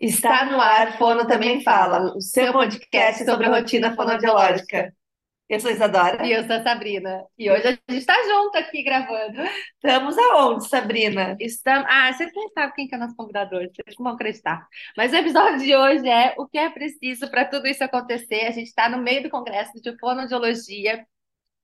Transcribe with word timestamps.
Está 0.00 0.44
no 0.46 0.60
ar, 0.60 0.98
Fono 0.98 1.26
Também 1.26 1.62
Fala, 1.62 2.16
o 2.16 2.20
seu 2.20 2.52
podcast 2.52 3.24
sobre 3.24 3.46
rotina 3.46 3.94
fonoaudiológica. 3.94 4.92
Eu 5.48 5.60
sou 5.60 5.70
Isadora. 5.70 6.26
E 6.26 6.32
eu 6.32 6.44
sou 6.46 6.56
a 6.56 6.62
Sabrina. 6.62 7.24
E 7.38 7.50
hoje 7.50 7.66
a 7.66 7.70
gente 7.70 7.82
está 8.00 8.14
junto 8.24 8.56
aqui 8.56 8.82
gravando. 8.82 9.42
Estamos 9.74 10.18
aonde, 10.18 10.68
Sabrina? 10.68 11.36
Estamos... 11.38 11.86
Ah, 11.88 12.12
vocês 12.12 12.30
nem 12.34 12.48
sabem 12.48 12.74
quem 12.74 12.88
que 12.88 12.94
é 12.94 12.98
nosso 12.98 13.14
convidador, 13.14 13.60
vocês 13.60 13.96
não 13.98 14.04
vão 14.04 14.14
acreditar. 14.14 14.66
Mas 14.96 15.12
o 15.12 15.16
episódio 15.16 15.58
de 15.60 15.76
hoje 15.76 16.08
é 16.08 16.34
o 16.38 16.48
que 16.48 16.58
é 16.58 16.68
preciso 16.70 17.30
para 17.30 17.44
tudo 17.44 17.68
isso 17.68 17.84
acontecer. 17.84 18.46
A 18.46 18.50
gente 18.50 18.68
está 18.68 18.88
no 18.88 18.98
meio 18.98 19.22
do 19.22 19.30
congresso 19.30 19.80
de 19.80 19.96
fonoaudiologia 19.98 21.06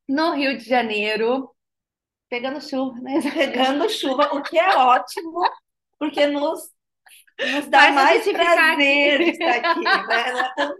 no 0.08 0.34
Rio 0.34 0.56
de 0.56 0.64
Janeiro, 0.64 1.50
pegando 2.28 2.60
chuva, 2.60 3.00
né? 3.00 3.14
Pegando 3.34 3.88
chuva, 3.88 4.34
o 4.34 4.42
que 4.42 4.58
é 4.58 4.76
ótimo, 4.76 5.40
porque 5.98 6.26
nos 6.26 6.70
nos 7.52 7.66
dá 7.66 7.80
Faz 7.80 7.94
mais 7.94 8.28
prazer 8.28 9.20
aqui. 9.20 9.30
estar 9.30 9.50
aqui, 9.50 9.80
né? 9.80 10.74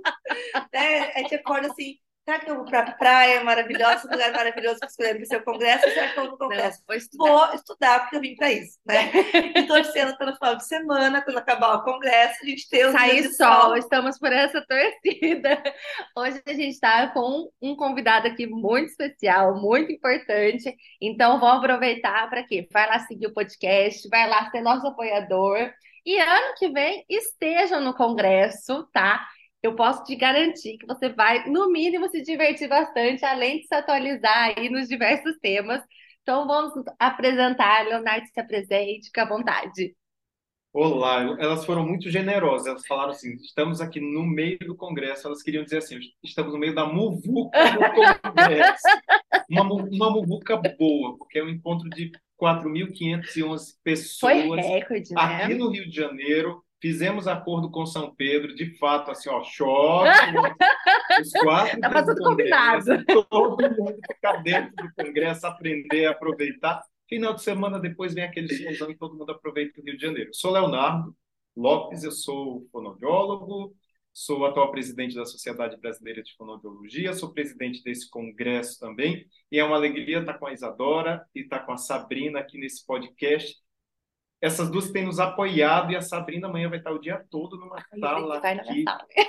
né? 0.72 1.12
A 1.14 1.18
gente 1.18 1.34
acorda 1.34 1.68
assim, 1.68 1.96
Será 2.30 2.38
que 2.38 2.50
eu 2.50 2.54
vou 2.54 2.64
para 2.64 2.80
a 2.80 2.92
praia 2.92 3.42
maravilhosa, 3.42 4.06
um 4.06 4.10
lugar 4.12 4.30
maravilhoso 4.30 4.78
que 4.78 4.86
escolher 4.86 5.14
para 5.14 5.22
o 5.24 5.26
seu 5.26 5.42
congresso? 5.42 5.88
Será 5.88 6.12
que 6.12 6.18
eu 6.18 6.22
vou 6.22 6.32
no 6.32 6.38
congresso? 6.38 6.80
Vou, 6.86 6.96
estudar. 6.96 7.24
vou 7.24 7.54
estudar, 7.54 8.00
porque 8.00 8.16
eu 8.16 8.20
vim 8.20 8.36
para 8.36 8.52
isso, 8.52 8.78
né? 8.86 9.10
E 9.56 9.66
torcendo 9.66 10.16
pelo 10.16 10.36
final 10.36 10.54
de 10.54 10.64
semana, 10.64 11.22
quando 11.22 11.38
acabar 11.38 11.74
o 11.74 11.82
congresso, 11.82 12.38
a 12.40 12.46
gente 12.46 12.68
ter 12.68 12.86
os 12.86 12.92
Sair 12.92 13.24
sol, 13.32 13.62
sol, 13.62 13.76
estamos 13.76 14.16
por 14.16 14.32
essa 14.32 14.64
torcida. 14.64 15.60
Hoje 16.16 16.40
a 16.46 16.52
gente 16.52 16.74
está 16.74 17.08
com 17.08 17.50
um 17.60 17.74
convidado 17.74 18.28
aqui 18.28 18.46
muito 18.46 18.90
especial, 18.90 19.60
muito 19.60 19.90
importante. 19.90 20.72
Então, 21.00 21.40
vamos 21.40 21.64
aproveitar 21.64 22.30
para 22.30 22.44
quê? 22.44 22.68
Vai 22.70 22.86
lá 22.86 23.00
seguir 23.00 23.26
o 23.26 23.34
podcast, 23.34 24.08
vai 24.08 24.28
lá 24.28 24.48
ser 24.50 24.60
nosso 24.60 24.86
apoiador. 24.86 25.72
E 26.04 26.18
ano 26.18 26.54
que 26.58 26.68
vem 26.70 27.04
estejam 27.08 27.80
no 27.80 27.94
congresso, 27.94 28.86
tá? 28.92 29.26
eu 29.62 29.74
posso 29.74 30.04
te 30.04 30.16
garantir 30.16 30.78
que 30.78 30.86
você 30.86 31.10
vai, 31.10 31.48
no 31.48 31.70
mínimo, 31.70 32.08
se 32.08 32.22
divertir 32.22 32.68
bastante, 32.68 33.24
além 33.24 33.60
de 33.60 33.66
se 33.66 33.74
atualizar 33.74 34.54
aí 34.56 34.70
nos 34.70 34.88
diversos 34.88 35.36
temas. 35.38 35.82
Então, 36.22 36.46
vamos 36.46 36.72
apresentar. 36.98 37.84
Leonardo, 37.84 38.26
se 38.26 38.40
apresente, 38.40 39.06
fica 39.06 39.22
à 39.22 39.28
vontade. 39.28 39.94
Olá, 40.72 41.36
elas 41.38 41.64
foram 41.64 41.84
muito 41.84 42.08
generosas. 42.08 42.68
Elas 42.68 42.86
falaram 42.86 43.10
assim: 43.10 43.34
estamos 43.34 43.80
aqui 43.80 44.00
no 44.00 44.24
meio 44.24 44.58
do 44.60 44.76
Congresso. 44.76 45.26
Elas 45.26 45.42
queriam 45.42 45.64
dizer 45.64 45.78
assim: 45.78 45.98
estamos 46.22 46.52
no 46.52 46.58
meio 46.58 46.74
da 46.74 46.86
muvuca 46.86 47.58
do 47.72 48.30
Congresso. 48.30 48.82
uma, 49.50 49.64
uma 49.64 50.10
muvuca 50.10 50.56
boa, 50.56 51.18
porque 51.18 51.38
é 51.38 51.44
um 51.44 51.48
encontro 51.48 51.88
de 51.90 52.12
4.511 52.40 53.74
pessoas 53.84 54.18
Foi 54.18 54.60
recorde, 54.60 55.14
né? 55.14 55.20
aqui 55.20 55.54
no 55.54 55.68
Rio 55.70 55.88
de 55.88 55.94
Janeiro 55.94 56.64
Fizemos 56.80 57.28
acordo 57.28 57.70
com 57.70 57.84
São 57.84 58.14
Pedro, 58.14 58.54
de 58.54 58.78
fato, 58.78 59.10
assim, 59.10 59.28
ó, 59.28 59.42
choque. 59.44 60.08
os 61.20 61.30
quatro. 61.32 61.74
Estava 61.74 62.06
tudo 62.06 62.22
combinado. 62.22 63.04
Todo 63.04 63.70
mundo 63.76 63.98
ficar 64.10 64.42
dentro 64.42 64.74
do 64.76 64.90
Congresso, 64.94 65.46
aprender, 65.46 66.06
aproveitar. 66.06 66.82
Final 67.06 67.34
de 67.34 67.42
semana 67.42 67.78
depois 67.78 68.14
vem 68.14 68.24
aquele 68.24 68.48
solzão 68.48 68.90
e 68.90 68.96
todo 68.96 69.14
mundo 69.14 69.30
aproveita 69.30 69.78
o 69.78 69.84
Rio 69.84 69.96
de 69.96 70.02
Janeiro. 70.02 70.30
Eu 70.30 70.34
sou 70.34 70.52
Leonardo 70.52 71.14
Lopes, 71.54 72.02
eu 72.02 72.12
sou 72.12 72.66
fonoaudiólogo, 72.72 73.74
sou 74.12 74.44
atual 74.44 74.70
presidente 74.70 75.14
da 75.14 75.24
Sociedade 75.24 75.76
Brasileira 75.78 76.22
de 76.22 76.34
Fonoaudiologia, 76.36 77.12
sou 77.12 77.32
presidente 77.32 77.82
desse 77.82 78.08
congresso 78.08 78.78
também, 78.78 79.26
e 79.50 79.58
é 79.58 79.64
uma 79.64 79.76
alegria 79.76 80.20
estar 80.20 80.34
com 80.34 80.46
a 80.46 80.52
Isadora 80.52 81.24
e 81.34 81.40
estar 81.40 81.60
com 81.60 81.72
a 81.72 81.76
Sabrina 81.76 82.40
aqui 82.40 82.58
nesse 82.58 82.84
podcast 82.86 83.60
essas 84.40 84.70
duas 84.70 84.90
têm 84.90 85.04
nos 85.04 85.20
apoiado 85.20 85.92
e 85.92 85.96
a 85.96 86.00
Sabrina 86.00 86.48
amanhã 86.48 86.68
vai 86.68 86.78
estar 86.78 86.92
o 86.92 86.98
dia 86.98 87.22
todo 87.30 87.58
numa 87.58 87.76
sala 88.00 88.38
aqui, 88.38 88.84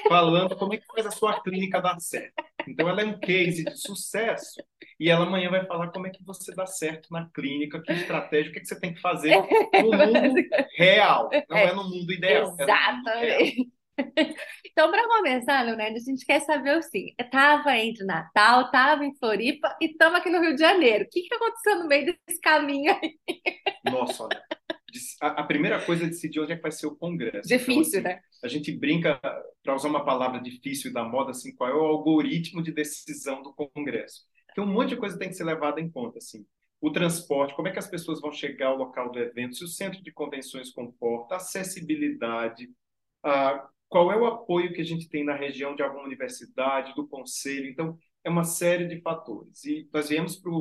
falando 0.07 0.55
como 0.55 0.73
é 0.73 0.77
que 0.77 0.85
faz 0.85 1.05
a 1.05 1.11
sua 1.11 1.41
clínica 1.41 1.81
dar 1.81 1.99
certo. 1.99 2.33
Então 2.65 2.87
ela 2.87 3.01
é 3.01 3.05
um 3.05 3.19
case 3.19 3.65
de 3.65 3.75
sucesso 3.75 4.63
e 4.97 5.09
ela 5.09 5.25
amanhã 5.25 5.49
vai 5.49 5.65
falar 5.65 5.89
como 5.89 6.07
é 6.07 6.09
que 6.09 6.23
você 6.23 6.55
dá 6.55 6.65
certo 6.65 7.09
na 7.11 7.29
clínica, 7.29 7.81
que 7.81 7.91
estratégia, 7.91 8.51
o 8.51 8.53
que, 8.53 8.59
é 8.59 8.61
que 8.61 8.67
você 8.67 8.79
tem 8.79 8.93
que 8.93 9.01
fazer 9.01 9.35
no 9.35 9.91
mundo 9.91 10.47
real, 10.77 11.29
não 11.49 11.57
é, 11.57 11.73
no 11.73 11.83
mundo 11.83 12.13
ideal. 12.13 12.55
Exatamente. 12.57 13.61
É 13.61 13.80
então, 14.65 14.89
para 14.89 15.07
começar, 15.07 15.61
Leonardo, 15.63 15.95
a 15.95 15.99
gente 15.99 16.25
quer 16.25 16.39
saber 16.41 16.77
o 16.77 16.81
seguinte: 16.81 17.15
estava 17.19 17.77
entre 17.77 18.05
Natal, 18.05 18.65
estava 18.65 19.05
em 19.05 19.15
Floripa 19.17 19.75
e 19.81 19.85
estamos 19.91 20.19
aqui 20.19 20.29
no 20.29 20.41
Rio 20.41 20.55
de 20.55 20.61
Janeiro. 20.61 21.05
O 21.05 21.09
que, 21.09 21.21
que 21.21 21.33
aconteceu 21.33 21.79
no 21.79 21.87
meio 21.87 22.05
desse 22.05 22.39
caminho 22.41 22.91
aí? 22.91 23.17
Nossa, 23.91 24.23
olha, 24.23 24.43
a, 25.21 25.43
primeira 25.43 25.83
coisa 25.85 26.03
é 26.03 26.07
decidir 26.07 26.39
onde 26.39 26.53
é 26.53 26.55
que 26.55 26.61
vai 26.61 26.71
ser 26.71 26.87
o 26.87 26.95
congresso. 26.95 27.47
Difícil, 27.47 27.99
então, 27.99 28.11
assim, 28.11 28.19
né? 28.19 28.21
A 28.43 28.47
gente 28.47 28.71
brinca, 28.71 29.19
para 29.63 29.75
usar 29.75 29.87
uma 29.87 30.03
palavra 30.03 30.41
difícil 30.41 30.91
da 30.91 31.03
moda, 31.03 31.31
assim, 31.31 31.55
qual 31.55 31.69
é 31.69 31.73
o 31.73 31.85
algoritmo 31.85 32.61
de 32.61 32.71
decisão 32.71 33.41
do 33.41 33.53
congresso. 33.53 34.23
Então, 34.51 34.65
um 34.65 34.73
monte 34.73 34.89
de 34.89 34.97
coisa 34.97 35.17
tem 35.17 35.29
que 35.29 35.35
ser 35.35 35.43
levada 35.43 35.79
em 35.79 35.89
conta, 35.89 36.17
assim. 36.17 36.45
O 36.81 36.91
transporte, 36.91 37.55
como 37.55 37.67
é 37.67 37.71
que 37.71 37.79
as 37.79 37.87
pessoas 37.87 38.19
vão 38.19 38.31
chegar 38.31 38.67
ao 38.67 38.77
local 38.77 39.11
do 39.11 39.19
evento, 39.19 39.55
se 39.55 39.63
o 39.63 39.67
centro 39.67 40.01
de 40.01 40.11
convenções 40.11 40.71
comporta, 40.71 41.35
acessibilidade, 41.35 42.69
a, 43.23 43.69
qual 43.91 44.09
é 44.09 44.15
o 44.15 44.25
apoio 44.25 44.71
que 44.71 44.79
a 44.79 44.85
gente 44.85 45.09
tem 45.09 45.21
na 45.21 45.35
região 45.35 45.75
de 45.75 45.83
alguma 45.83 46.05
universidade, 46.05 46.95
do 46.95 47.05
conselho. 47.05 47.69
Então, 47.69 47.99
é 48.23 48.29
uma 48.29 48.45
série 48.45 48.87
de 48.87 49.01
fatores. 49.01 49.65
E 49.65 49.85
nós 49.93 50.07
viemos 50.07 50.37
para. 50.37 50.53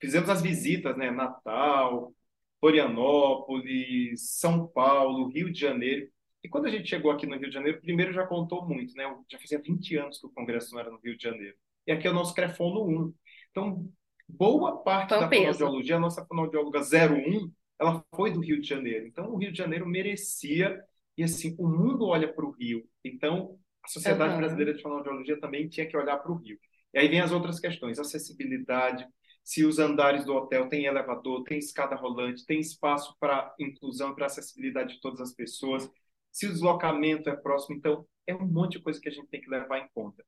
Fizemos 0.00 0.30
as 0.30 0.40
visitas, 0.40 0.96
né? 0.96 1.10
Natal, 1.10 2.14
Florianópolis, 2.60 4.38
São 4.38 4.68
Paulo, 4.68 5.26
Rio 5.26 5.52
de 5.52 5.58
Janeiro. 5.58 6.08
E 6.40 6.48
quando 6.48 6.66
a 6.66 6.70
gente 6.70 6.88
chegou 6.88 7.10
aqui 7.10 7.26
no 7.26 7.36
Rio 7.36 7.48
de 7.48 7.54
Janeiro, 7.54 7.80
primeiro 7.80 8.12
já 8.12 8.24
contou 8.24 8.64
muito, 8.64 8.94
né? 8.94 9.12
Já 9.28 9.36
fazia 9.40 9.60
20 9.60 9.96
anos 9.96 10.20
que 10.20 10.26
o 10.28 10.30
Congresso 10.30 10.72
não 10.72 10.80
era 10.80 10.92
no 10.92 11.00
Rio 11.02 11.16
de 11.16 11.22
Janeiro. 11.24 11.56
E 11.88 11.90
aqui 11.90 12.06
é 12.06 12.10
o 12.10 12.14
nosso 12.14 12.34
Crefono 12.34 12.86
1. 12.86 13.14
Então, 13.50 13.90
boa 14.28 14.76
parte 14.84 15.10
da 15.10 15.28
fonoaudiologia, 15.28 15.96
a 15.96 16.00
nossa 16.00 16.24
fonoaudióloga 16.24 16.82
01, 16.82 17.50
ela 17.80 18.04
foi 18.14 18.30
do 18.30 18.38
Rio 18.38 18.60
de 18.60 18.68
Janeiro. 18.68 19.08
Então, 19.08 19.28
o 19.28 19.36
Rio 19.36 19.50
de 19.50 19.58
Janeiro 19.58 19.84
merecia, 19.84 20.80
e 21.18 21.24
assim, 21.24 21.56
o 21.58 21.66
mundo 21.66 22.06
olha 22.06 22.32
para 22.32 22.46
o 22.46 22.52
Rio. 22.52 22.88
Então, 23.04 23.58
a 23.84 23.88
Sociedade 23.88 24.34
uhum. 24.34 24.38
Brasileira 24.38 24.72
de 24.72 24.80
Fonoaudiologia 24.80 25.40
também 25.40 25.68
tinha 25.68 25.84
que 25.84 25.96
olhar 25.96 26.16
para 26.18 26.30
o 26.30 26.36
Rio. 26.36 26.56
E 26.94 26.98
aí 26.98 27.08
vem 27.08 27.20
as 27.20 27.32
outras 27.32 27.58
questões, 27.58 27.98
acessibilidade, 27.98 29.04
se 29.42 29.64
os 29.64 29.78
andares 29.78 30.24
do 30.24 30.34
hotel 30.34 30.68
têm 30.68 30.84
elevador, 30.84 31.42
tem 31.42 31.58
escada 31.58 31.96
rolante, 31.96 32.46
tem 32.46 32.60
espaço 32.60 33.16
para 33.18 33.52
inclusão, 33.58 34.14
para 34.14 34.26
acessibilidade 34.26 34.94
de 34.94 35.00
todas 35.00 35.20
as 35.20 35.32
pessoas, 35.34 35.90
se 36.30 36.46
o 36.46 36.52
deslocamento 36.52 37.28
é 37.28 37.34
próximo. 37.34 37.76
Então, 37.76 38.06
é 38.26 38.34
um 38.34 38.46
monte 38.46 38.72
de 38.72 38.82
coisa 38.82 39.00
que 39.00 39.08
a 39.08 39.12
gente 39.12 39.26
tem 39.28 39.40
que 39.40 39.50
levar 39.50 39.78
em 39.78 39.88
conta. 39.92 40.24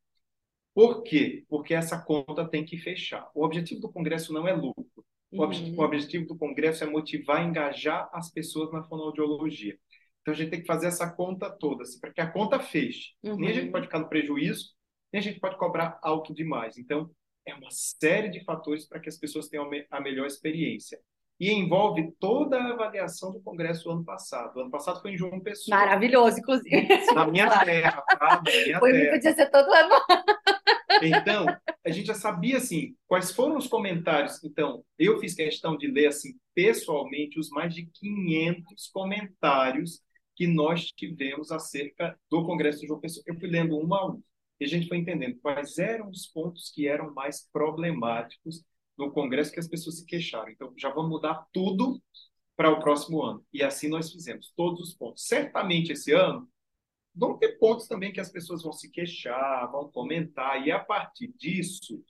Por 0.75 1.03
quê? 1.03 1.45
Porque 1.49 1.75
essa 1.75 2.01
conta 2.01 2.49
tem 2.49 2.65
que 2.65 2.79
fechar. 2.79 3.31
O 3.35 3.45
objetivo 3.45 3.81
do 3.81 3.93
Congresso 3.93 4.33
não 4.33 4.49
é 4.49 4.55
lucro. 4.55 5.05
O, 5.31 5.45
uhum. 5.45 5.75
o 5.77 5.83
objetivo 5.83 6.27
do 6.27 6.37
Congresso 6.37 6.83
é 6.83 6.87
motivar, 6.87 7.47
engajar 7.47 8.09
as 8.13 8.31
pessoas 8.31 8.73
na 8.73 8.83
fonoaudiologia. 8.83 9.79
Então, 10.21 10.35
a 10.35 10.37
gente 10.37 10.51
tem 10.51 10.61
que 10.61 10.67
fazer 10.67 10.87
essa 10.87 11.11
conta 11.11 11.51
toda, 11.51 11.83
assim, 11.83 11.99
para 11.99 12.13
que 12.13 12.21
a 12.21 12.31
conta 12.31 12.61
feche. 12.61 13.13
Uhum. 13.23 13.37
Nem 13.37 13.51
a 13.51 13.53
gente 13.53 13.67
uhum. 13.67 13.73
pode 13.73 13.87
ficar 13.87 13.99
no 13.99 14.09
prejuízo, 14.09 14.71
nem 15.13 15.21
a 15.21 15.23
gente 15.23 15.41
pode 15.41 15.57
cobrar 15.57 15.99
alto 16.03 16.35
demais. 16.35 16.77
Então, 16.77 17.11
é 17.47 17.55
uma 17.55 17.71
série 17.71 18.29
de 18.29 18.45
fatores 18.45 18.87
para 18.87 19.01
que 19.01 19.09
as 19.09 19.17
pessoas 19.17 19.49
tenham 19.49 19.69
a 19.91 20.01
melhor 20.01 20.27
experiência. 20.27 20.99
E 21.39 21.51
envolve 21.51 22.13
toda 22.21 22.59
a 22.59 22.73
avaliação 22.73 23.33
do 23.33 23.41
Congresso 23.41 23.85
do 23.85 23.93
ano 23.93 24.05
passado. 24.05 24.57
O 24.57 24.61
ano 24.61 24.71
passado 24.71 25.01
foi 25.01 25.13
em 25.13 25.17
João 25.17 25.41
Pessoa. 25.41 25.75
Maravilhoso, 25.75 26.39
inclusive. 26.39 26.87
Na 27.15 27.27
minha 27.27 27.49
terra, 27.65 28.03
tá? 28.03 28.43
Na 28.45 28.53
minha 28.53 28.79
foi, 28.79 28.93
terra. 28.93 29.13
Podia 29.15 29.35
ser 29.35 29.51
todo 29.51 29.73
ano. 29.73 29.95
Então, 31.03 31.47
a 31.83 31.91
gente 31.91 32.07
já 32.09 32.15
sabia, 32.15 32.59
assim, 32.59 32.95
quais 33.07 33.33
foram 33.33 33.57
os 33.57 33.67
comentários. 33.67 34.45
Então, 34.45 34.85
eu 34.99 35.19
fiz 35.19 35.35
questão 35.35 35.79
de 35.79 35.87
ler, 35.87 36.09
assim, 36.09 36.35
pessoalmente, 36.55 37.41
os 37.41 37.49
mais 37.49 37.75
de 37.75 37.87
500 37.87 38.91
comentários 38.93 40.03
que 40.41 40.47
nós 40.47 40.87
tivemos 40.87 41.53
acerca 41.53 42.19
do 42.31 42.43
Congresso 42.47 42.81
de 42.81 42.87
João 42.87 42.99
Pessoa. 42.99 43.23
Eu 43.27 43.39
fui 43.39 43.47
lendo 43.47 43.79
um 43.79 43.95
a 43.95 44.11
um 44.11 44.23
e 44.59 44.65
a 44.65 44.67
gente 44.67 44.89
foi 44.89 44.97
entendendo 44.97 45.39
quais 45.39 45.77
eram 45.77 46.09
os 46.09 46.29
pontos 46.29 46.71
que 46.71 46.89
eram 46.89 47.13
mais 47.13 47.47
problemáticos 47.53 48.65
no 48.97 49.13
Congresso 49.13 49.53
que 49.53 49.61
as 49.61 49.69
pessoas 49.69 49.99
se 49.99 50.07
queixaram. 50.07 50.49
Então, 50.49 50.73
já 50.79 50.89
vamos 50.89 51.11
mudar 51.11 51.47
tudo 51.53 52.03
para 52.57 52.71
o 52.71 52.81
próximo 52.81 53.21
ano. 53.23 53.45
E 53.53 53.63
assim 53.63 53.91
nós 53.91 54.11
fizemos, 54.11 54.51
todos 54.57 54.81
os 54.81 54.95
pontos. 54.95 55.27
Certamente 55.27 55.93
esse 55.93 56.11
ano 56.11 56.49
vão 57.15 57.37
ter 57.37 57.59
pontos 57.59 57.87
também 57.87 58.11
que 58.11 58.21
as 58.21 58.33
pessoas 58.33 58.63
vão 58.63 58.73
se 58.73 58.91
queixar, 58.91 59.71
vão 59.71 59.93
comentar, 59.93 60.67
e 60.67 60.73
a 60.73 60.79
partir 60.79 61.35
disso, 61.37 62.03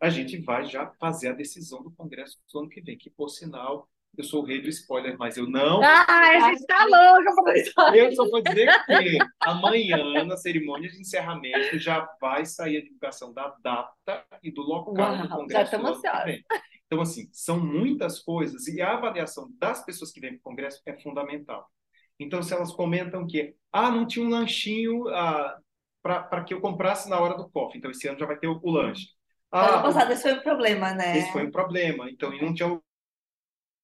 a 0.00 0.10
gente 0.10 0.36
vai 0.38 0.66
já 0.66 0.90
fazer 0.98 1.28
a 1.28 1.32
decisão 1.32 1.80
do 1.80 1.92
Congresso 1.92 2.38
do 2.52 2.58
ano 2.58 2.68
que 2.68 2.80
vem, 2.80 2.98
que, 2.98 3.08
por 3.08 3.28
sinal, 3.28 3.88
eu 4.16 4.24
sou 4.24 4.42
o 4.42 4.44
rei 4.44 4.60
do 4.60 4.68
spoiler, 4.68 5.16
mas 5.18 5.36
eu 5.36 5.48
não. 5.48 5.80
Ah, 5.82 6.04
a 6.08 6.50
gente 6.50 6.66
tá 6.66 6.84
louca 6.84 7.96
Eu 7.96 8.12
só 8.12 8.28
vou 8.28 8.42
dizer 8.42 8.68
que 8.84 9.18
amanhã, 9.40 10.24
na 10.24 10.36
cerimônia 10.36 10.90
de 10.90 11.00
encerramento, 11.00 11.78
já 11.78 12.08
vai 12.20 12.44
sair 12.44 12.78
a 12.78 12.82
divulgação 12.82 13.32
da 13.32 13.54
data 13.62 14.26
e 14.42 14.50
do 14.50 14.62
local 14.62 14.94
Uau, 14.94 15.22
do 15.22 15.28
Congresso. 15.28 15.52
Já 15.52 15.62
estamos 15.62 15.90
ansiosos. 15.98 16.42
Então, 16.86 17.00
assim, 17.02 17.28
são 17.32 17.60
muitas 17.60 18.18
coisas 18.18 18.66
e 18.66 18.80
a 18.80 18.94
avaliação 18.94 19.48
das 19.58 19.84
pessoas 19.84 20.10
que 20.10 20.20
vêm 20.20 20.30
para 20.30 20.38
o 20.38 20.42
Congresso 20.42 20.80
é 20.86 20.94
fundamental. 20.94 21.68
Então, 22.18 22.42
se 22.42 22.52
elas 22.52 22.72
comentam 22.72 23.26
que, 23.26 23.54
ah, 23.70 23.90
não 23.90 24.06
tinha 24.06 24.24
um 24.24 24.30
lanchinho 24.30 25.06
ah, 25.08 25.58
para 26.02 26.42
que 26.44 26.54
eu 26.54 26.60
comprasse 26.60 27.08
na 27.08 27.20
hora 27.20 27.36
do 27.36 27.48
coffee, 27.50 27.78
então 27.78 27.90
esse 27.90 28.08
ano 28.08 28.18
já 28.18 28.26
vai 28.26 28.38
ter 28.38 28.48
o, 28.48 28.58
o 28.62 28.70
lanche. 28.70 29.06
Ah, 29.52 29.74
ano 29.74 29.82
passado 29.82 30.12
esse 30.12 30.22
foi 30.22 30.32
um 30.32 30.40
problema, 30.40 30.94
né? 30.94 31.18
Esse 31.18 31.32
foi 31.32 31.46
um 31.46 31.50
problema, 31.50 32.10
então, 32.10 32.32
e 32.32 32.42
não 32.42 32.52
tinha 32.52 32.80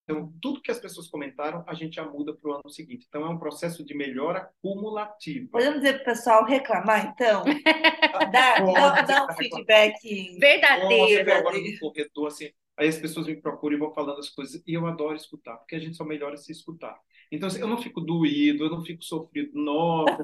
então, 0.04 0.30
tudo 0.40 0.60
que 0.60 0.70
as 0.70 0.78
pessoas 0.78 1.08
comentaram, 1.08 1.64
a 1.66 1.72
gente 1.72 1.94
já 1.94 2.04
muda 2.04 2.34
para 2.34 2.50
o 2.50 2.52
ano 2.52 2.68
seguinte. 2.68 3.06
Então, 3.08 3.24
é 3.24 3.28
um 3.28 3.38
processo 3.38 3.82
de 3.82 3.94
melhora 3.94 4.50
cumulativa. 4.60 5.48
Podemos 5.50 5.80
dizer 5.80 5.94
para 5.94 6.02
o 6.02 6.04
pessoal 6.04 6.44
reclamar, 6.44 7.06
então? 7.06 7.42
dá, 8.30 8.58
dá, 8.60 9.00
dá 9.00 9.26
um 9.26 9.34
feedback 9.34 10.38
verdadeiro. 10.38 11.32
agora 11.32 11.58
no 11.58 11.78
corredor, 11.78 12.26
assim, 12.26 12.50
aí 12.76 12.86
as 12.86 12.98
pessoas 12.98 13.26
me 13.26 13.40
procuram 13.40 13.76
e 13.76 13.80
vão 13.80 13.94
falando 13.94 14.18
as 14.18 14.28
coisas, 14.28 14.62
e 14.66 14.74
eu 14.74 14.86
adoro 14.86 15.16
escutar, 15.16 15.56
porque 15.56 15.74
a 15.74 15.80
gente 15.80 15.96
só 15.96 16.04
melhora 16.04 16.36
se 16.36 16.52
escutar. 16.52 16.98
Então, 17.30 17.46
assim, 17.46 17.60
eu 17.60 17.66
não 17.66 17.78
fico 17.78 18.00
doído, 18.00 18.64
eu 18.64 18.70
não 18.70 18.84
fico 18.84 19.02
sofrido, 19.02 19.50
nossa, 19.54 20.18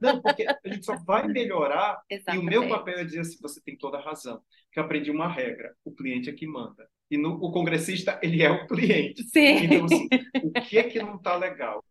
Não, 0.00 0.20
porque 0.20 0.46
a 0.46 0.68
gente 0.68 0.84
só 0.84 0.96
vai 0.96 1.26
melhorar, 1.26 2.02
Exatamente. 2.08 2.44
e 2.44 2.46
o 2.46 2.50
meu 2.50 2.68
papel 2.68 2.98
é 2.98 3.04
dizer 3.04 3.20
assim, 3.20 3.38
você 3.40 3.60
tem 3.60 3.76
toda 3.76 3.98
a 3.98 4.02
razão, 4.02 4.40
que 4.72 4.78
eu 4.78 4.84
aprendi 4.84 5.10
uma 5.10 5.28
regra, 5.28 5.74
o 5.84 5.94
cliente 5.94 6.28
é 6.28 6.32
que 6.32 6.46
manda 6.46 6.88
e 7.10 7.18
no, 7.18 7.34
o 7.34 7.50
congressista 7.50 8.18
ele 8.22 8.42
é 8.42 8.50
o 8.50 8.66
cliente. 8.66 9.24
Sim. 9.24 9.64
Então, 9.64 9.84
assim, 9.86 10.08
o 10.44 10.52
que 10.52 10.78
é 10.78 10.84
que 10.84 11.02
não 11.02 11.16
está 11.16 11.36
legal? 11.36 11.84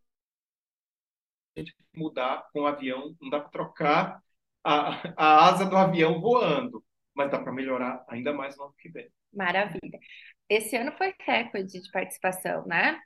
A 1.54 1.60
gente 1.60 1.74
mudar 1.94 2.48
com 2.52 2.62
o 2.62 2.66
avião, 2.66 3.14
não 3.20 3.28
dá 3.28 3.40
para 3.40 3.50
trocar 3.50 4.22
a, 4.64 5.12
a 5.16 5.48
asa 5.48 5.66
do 5.66 5.76
avião 5.76 6.20
voando, 6.20 6.82
mas 7.14 7.30
dá 7.30 7.38
para 7.38 7.52
melhorar 7.52 8.04
ainda 8.08 8.32
mais 8.32 8.56
no 8.56 8.64
ano 8.64 8.74
que 8.78 8.88
vem. 8.88 9.10
Maravilha. 9.32 9.98
Esse 10.48 10.76
ano 10.76 10.92
foi 10.96 11.14
recorde 11.20 11.80
de 11.80 11.90
participação, 11.90 12.66
né? 12.66 12.98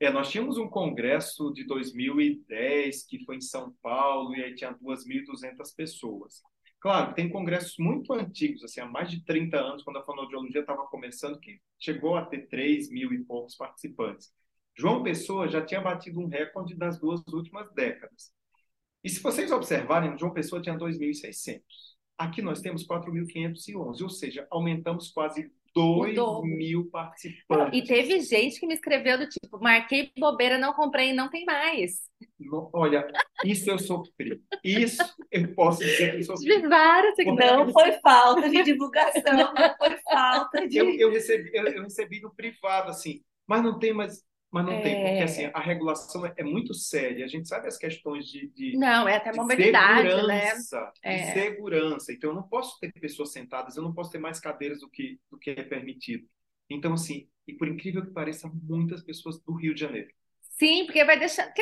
É, 0.00 0.10
nós 0.10 0.30
tínhamos 0.30 0.58
um 0.58 0.68
congresso 0.68 1.52
de 1.52 1.64
2010 1.64 3.06
que 3.06 3.24
foi 3.24 3.36
em 3.36 3.40
São 3.40 3.72
Paulo 3.80 4.34
e 4.34 4.42
aí 4.42 4.54
tinha 4.54 4.74
2.200 4.74 5.74
pessoas. 5.76 6.42
Claro, 6.80 7.14
tem 7.14 7.30
congressos 7.30 7.76
muito 7.78 8.12
antigos, 8.12 8.62
assim, 8.62 8.80
há 8.80 8.86
mais 8.86 9.10
de 9.10 9.24
30 9.24 9.56
anos, 9.56 9.82
quando 9.82 9.98
a 9.98 10.04
fonoaudiologia 10.04 10.60
estava 10.60 10.86
começando, 10.88 11.40
que 11.40 11.58
chegou 11.78 12.14
a 12.16 12.26
ter 12.26 12.46
3 12.48 12.90
mil 12.90 13.10
e 13.12 13.24
poucos 13.24 13.56
participantes. 13.56 14.30
João 14.76 15.02
Pessoa 15.02 15.48
já 15.48 15.64
tinha 15.64 15.80
batido 15.80 16.20
um 16.20 16.26
recorde 16.26 16.74
das 16.74 16.98
duas 16.98 17.22
últimas 17.28 17.72
décadas. 17.72 18.32
E 19.02 19.08
se 19.08 19.22
vocês 19.22 19.50
observarem, 19.50 20.18
João 20.18 20.34
Pessoa 20.34 20.60
tinha 20.60 20.76
2.600. 20.76 21.62
Aqui 22.18 22.42
nós 22.42 22.60
temos 22.60 22.86
4.511, 22.86 24.02
ou 24.02 24.10
seja, 24.10 24.46
aumentamos 24.50 25.10
quase 25.10 25.50
2 25.74 26.16
mil 26.44 26.88
participantes. 26.90 27.78
E 27.78 27.84
teve 27.84 28.20
gente 28.20 28.60
que 28.60 28.66
me 28.66 28.74
escreveu 28.74 29.18
do 29.18 29.28
tipo, 29.28 29.58
marquei 29.60 30.12
bobeira, 30.16 30.56
não 30.56 30.72
comprei 30.72 31.10
e 31.10 31.12
não 31.12 31.28
tem 31.28 31.44
mais. 31.44 32.02
Olha, 32.72 33.06
isso 33.44 33.70
eu 33.70 33.78
sofri. 33.78 34.40
Isso 34.62 35.02
eu 35.30 35.54
posso 35.54 35.80
dizer 35.80 36.12
que 36.12 36.18
eu 36.18 36.24
sofri. 36.24 36.60
De 36.60 36.68
várias, 36.68 37.14
não 37.26 37.72
foi 37.72 37.92
falta 38.00 38.48
de 38.48 38.62
divulgação, 38.62 39.52
não 39.54 39.76
foi 39.76 39.96
falta 40.10 40.68
de. 40.68 40.78
Eu, 40.78 40.90
eu 40.90 41.10
recebi, 41.10 41.50
eu, 41.52 41.66
eu, 41.66 41.82
recebi 41.82 42.20
no 42.20 42.34
privado, 42.34 42.90
assim, 42.90 43.22
mas 43.46 43.62
não 43.62 43.78
tem 43.78 43.92
mais. 43.92 44.22
Mas 44.54 44.66
não 44.66 44.72
é... 44.72 44.82
tem, 44.82 44.94
porque 44.94 45.22
assim, 45.24 45.50
a 45.52 45.58
regulação 45.58 46.24
é, 46.24 46.32
é, 46.36 46.44
muito 46.44 46.72
séria. 46.72 47.24
A 47.24 47.28
gente 47.28 47.48
sabe 47.48 47.66
as 47.66 47.76
questões 47.76 48.26
de, 48.26 48.46
de 48.50 48.76
não, 48.76 49.08
é 49.08 49.16
até 49.16 49.32
mobilidade, 49.32 50.08
né? 50.28 50.52
É. 51.02 51.16
De 51.16 51.32
segurança. 51.32 52.12
Então, 52.12 52.30
eu 52.30 52.36
não 52.36 52.44
posso 52.44 52.78
ter 52.78 52.92
pessoas 52.92 53.32
sentadas, 53.32 53.76
eu 53.76 53.82
não 53.82 53.92
posso 53.92 54.12
ter 54.12 54.18
mais 54.18 54.38
cadeiras 54.38 54.78
do 54.78 54.88
que, 54.88 55.18
do 55.28 55.36
que 55.40 55.50
é 55.50 55.64
permitido. 55.64 56.24
Então, 56.70 56.92
assim, 56.92 57.26
e 57.48 57.52
por 57.52 57.66
incrível 57.66 58.06
que 58.06 58.12
pareça, 58.12 58.48
muitas 58.62 59.02
pessoas 59.02 59.42
do 59.42 59.54
Rio 59.54 59.74
de 59.74 59.80
Janeiro. 59.80 60.08
Sim, 60.40 60.84
porque 60.84 61.04
vai 61.04 61.18
deixar 61.18 61.52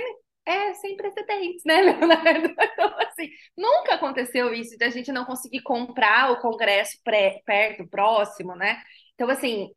é 0.45 0.75
sem 0.75 0.95
precedentes, 0.95 1.65
né, 1.65 1.81
Leonardo? 1.99 2.55
Então, 2.61 2.95
assim, 2.99 3.31
nunca 3.57 3.95
aconteceu 3.95 4.53
isso 4.53 4.77
de 4.77 4.85
a 4.85 4.91
gente 4.91 5.11
não 5.11 5.25
conseguir 5.25 5.63
comprar 5.63 6.31
o 6.31 6.43
congresso 6.43 6.99
pré, 7.03 7.41
perto, 7.47 7.89
próximo, 7.89 8.55
né? 8.55 8.83
Então, 9.15 9.31
assim, 9.31 9.71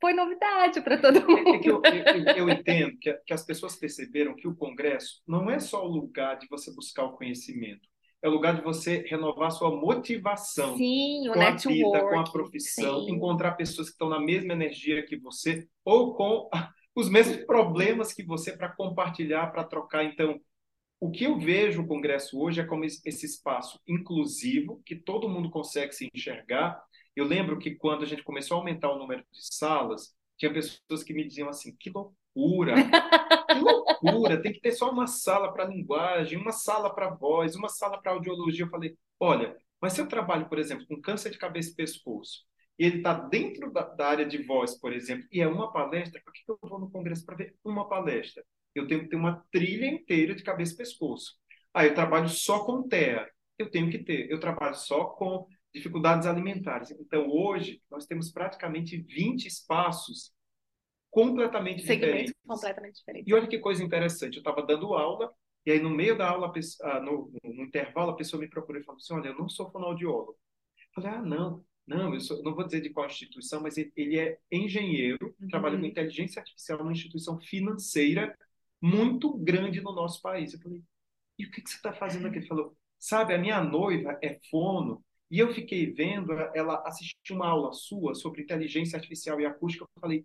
foi 0.00 0.12
novidade 0.12 0.80
para 0.80 0.98
todo 0.98 1.20
mundo. 1.26 1.48
É, 1.48 1.56
é 1.56 1.58
que 1.58 1.70
eu, 1.70 1.82
eu, 1.84 2.36
eu, 2.36 2.50
entendo 2.50 2.96
que, 2.98 3.12
que 3.12 3.32
as 3.32 3.44
pessoas 3.44 3.76
perceberam 3.76 4.34
que 4.34 4.48
o 4.48 4.56
congresso 4.56 5.22
não 5.26 5.50
é 5.50 5.58
só 5.58 5.84
o 5.84 5.90
lugar 5.90 6.38
de 6.38 6.46
você 6.48 6.72
buscar 6.74 7.04
o 7.04 7.16
conhecimento, 7.16 7.88
é 8.22 8.28
o 8.28 8.32
lugar 8.32 8.54
de 8.54 8.62
você 8.62 9.04
renovar 9.08 9.50
sua 9.50 9.70
motivação 9.70 10.76
sim, 10.76 11.22
com 11.32 11.40
a 11.40 11.50
vida, 11.50 12.00
com 12.00 12.18
a 12.18 12.24
profissão, 12.24 13.04
sim. 13.04 13.12
encontrar 13.12 13.52
pessoas 13.52 13.88
que 13.88 13.94
estão 13.94 14.08
na 14.08 14.20
mesma 14.20 14.52
energia 14.52 15.04
que 15.04 15.16
você 15.16 15.66
ou 15.84 16.14
com 16.14 16.48
os 16.96 17.08
mesmos 17.08 17.44
problemas 17.44 18.12
que 18.12 18.24
você 18.24 18.56
para 18.56 18.70
compartilhar, 18.70 19.48
para 19.48 19.64
trocar. 19.64 20.04
Então, 20.04 20.40
o 20.98 21.10
que 21.10 21.24
eu 21.24 21.38
vejo 21.38 21.82
o 21.82 21.86
Congresso 21.86 22.40
hoje 22.40 22.60
é 22.60 22.64
como 22.64 22.84
esse 22.84 23.26
espaço 23.26 23.78
inclusivo, 23.86 24.82
que 24.84 24.96
todo 24.96 25.28
mundo 25.28 25.50
consegue 25.50 25.92
se 25.92 26.08
enxergar. 26.14 26.82
Eu 27.16 27.24
lembro 27.24 27.58
que 27.58 27.74
quando 27.74 28.02
a 28.02 28.06
gente 28.06 28.22
começou 28.22 28.56
a 28.56 28.60
aumentar 28.60 28.92
o 28.92 28.98
número 28.98 29.24
de 29.32 29.54
salas, 29.54 30.14
tinha 30.36 30.52
pessoas 30.52 31.02
que 31.02 31.14
me 31.14 31.24
diziam 31.26 31.48
assim: 31.48 31.74
que 31.74 31.90
loucura, 31.90 32.74
que 33.48 33.58
loucura, 33.58 34.40
tem 34.42 34.52
que 34.52 34.60
ter 34.60 34.72
só 34.72 34.90
uma 34.90 35.06
sala 35.06 35.52
para 35.52 35.64
linguagem, 35.64 36.38
uma 36.38 36.52
sala 36.52 36.94
para 36.94 37.08
voz, 37.08 37.56
uma 37.56 37.70
sala 37.70 38.00
para 38.00 38.12
audiologia. 38.12 38.66
Eu 38.66 38.70
falei: 38.70 38.96
olha, 39.18 39.56
mas 39.80 39.94
se 39.94 40.00
eu 40.00 40.06
trabalho, 40.06 40.48
por 40.48 40.58
exemplo, 40.58 40.86
com 40.86 41.00
câncer 41.00 41.30
de 41.30 41.38
cabeça 41.38 41.70
e 41.70 41.74
pescoço, 41.74 42.44
e 42.78 42.84
ele 42.84 42.98
está 42.98 43.14
dentro 43.14 43.72
da, 43.72 43.82
da, 43.82 44.08
área 44.08 44.26
de 44.26 44.42
voz, 44.42 44.78
por 44.78 44.92
exemplo, 44.92 45.26
e 45.32 45.40
é 45.40 45.48
uma 45.48 45.72
palestra, 45.72 46.20
por 46.22 46.32
que 46.32 46.42
eu 46.46 46.58
vou 46.62 46.78
no 46.78 46.90
congresso 46.90 47.24
para 47.24 47.36
ver 47.36 47.56
uma 47.64 47.88
palestra? 47.88 48.44
Eu 48.74 48.86
tenho 48.86 49.00
que 49.00 49.08
ter 49.08 49.16
uma 49.16 49.42
trilha 49.50 49.86
inteira 49.86 50.34
de 50.34 50.42
cabeça 50.42 50.74
e 50.74 50.76
pescoço. 50.76 51.34
Ah, 51.72 51.86
eu 51.86 51.94
trabalho 51.94 52.28
só 52.28 52.64
com 52.64 52.86
TEA. 52.86 53.26
Eu 53.58 53.70
tenho 53.70 53.90
que 53.90 53.98
ter. 53.98 54.30
Eu 54.30 54.38
trabalho 54.38 54.74
só 54.74 55.06
com 55.06 55.46
dificuldades 55.76 56.26
alimentares. 56.26 56.90
Então, 56.90 57.28
hoje, 57.28 57.82
nós 57.90 58.06
temos 58.06 58.30
praticamente 58.32 58.96
20 58.96 59.46
espaços 59.46 60.34
completamente 61.10 61.82
Segmentos 61.86 62.06
diferentes. 62.06 62.34
completamente 62.46 62.96
diferentes. 62.96 63.28
E 63.30 63.34
olha 63.34 63.46
que 63.46 63.58
coisa 63.58 63.82
interessante. 63.82 64.36
Eu 64.36 64.40
estava 64.40 64.62
dando 64.62 64.94
aula, 64.94 65.32
e 65.64 65.70
aí 65.70 65.80
no 65.80 65.90
meio 65.90 66.16
da 66.16 66.28
aula, 66.28 66.52
ah, 66.82 67.00
no, 67.00 67.32
no 67.42 67.62
intervalo, 67.62 68.10
a 68.10 68.16
pessoa 68.16 68.40
me 68.40 68.48
procurou 68.48 68.80
e 68.80 68.84
falou 68.84 68.98
assim, 68.98 69.14
olha, 69.14 69.28
eu 69.28 69.38
não 69.38 69.48
sou 69.48 69.70
fonoaudiólogo. 69.70 70.32
Eu 70.78 71.02
falei, 71.02 71.18
ah, 71.18 71.22
não, 71.22 71.64
não, 71.86 72.12
eu 72.12 72.20
sou, 72.20 72.42
não 72.42 72.54
vou 72.54 72.64
dizer 72.64 72.80
de 72.80 72.90
qual 72.90 73.06
instituição, 73.06 73.62
mas 73.62 73.78
ele, 73.78 73.92
ele 73.96 74.18
é 74.18 74.38
engenheiro, 74.50 75.34
uhum. 75.40 75.48
trabalha 75.48 75.78
com 75.78 75.84
inteligência 75.84 76.40
artificial 76.40 76.78
numa 76.78 76.92
instituição 76.92 77.40
financeira 77.40 78.36
muito 78.80 79.32
grande 79.38 79.80
no 79.80 79.92
nosso 79.92 80.20
país. 80.20 80.52
Eu 80.52 80.60
falei, 80.60 80.82
e 81.38 81.46
o 81.46 81.50
que, 81.50 81.62
que 81.62 81.70
você 81.70 81.76
está 81.76 81.92
fazendo 81.92 82.26
aqui? 82.26 82.38
Ele 82.38 82.46
falou, 82.46 82.76
sabe, 82.98 83.34
a 83.34 83.38
minha 83.38 83.62
noiva 83.62 84.18
é 84.22 84.38
fono, 84.50 85.04
e 85.30 85.38
eu 85.38 85.52
fiquei 85.52 85.92
vendo 85.92 86.32
ela 86.54 86.82
assistir 86.86 87.32
uma 87.32 87.48
aula 87.48 87.72
sua 87.72 88.14
sobre 88.14 88.42
inteligência 88.42 88.96
artificial 88.96 89.40
e 89.40 89.46
acústica. 89.46 89.84
Eu 89.84 90.00
falei, 90.00 90.24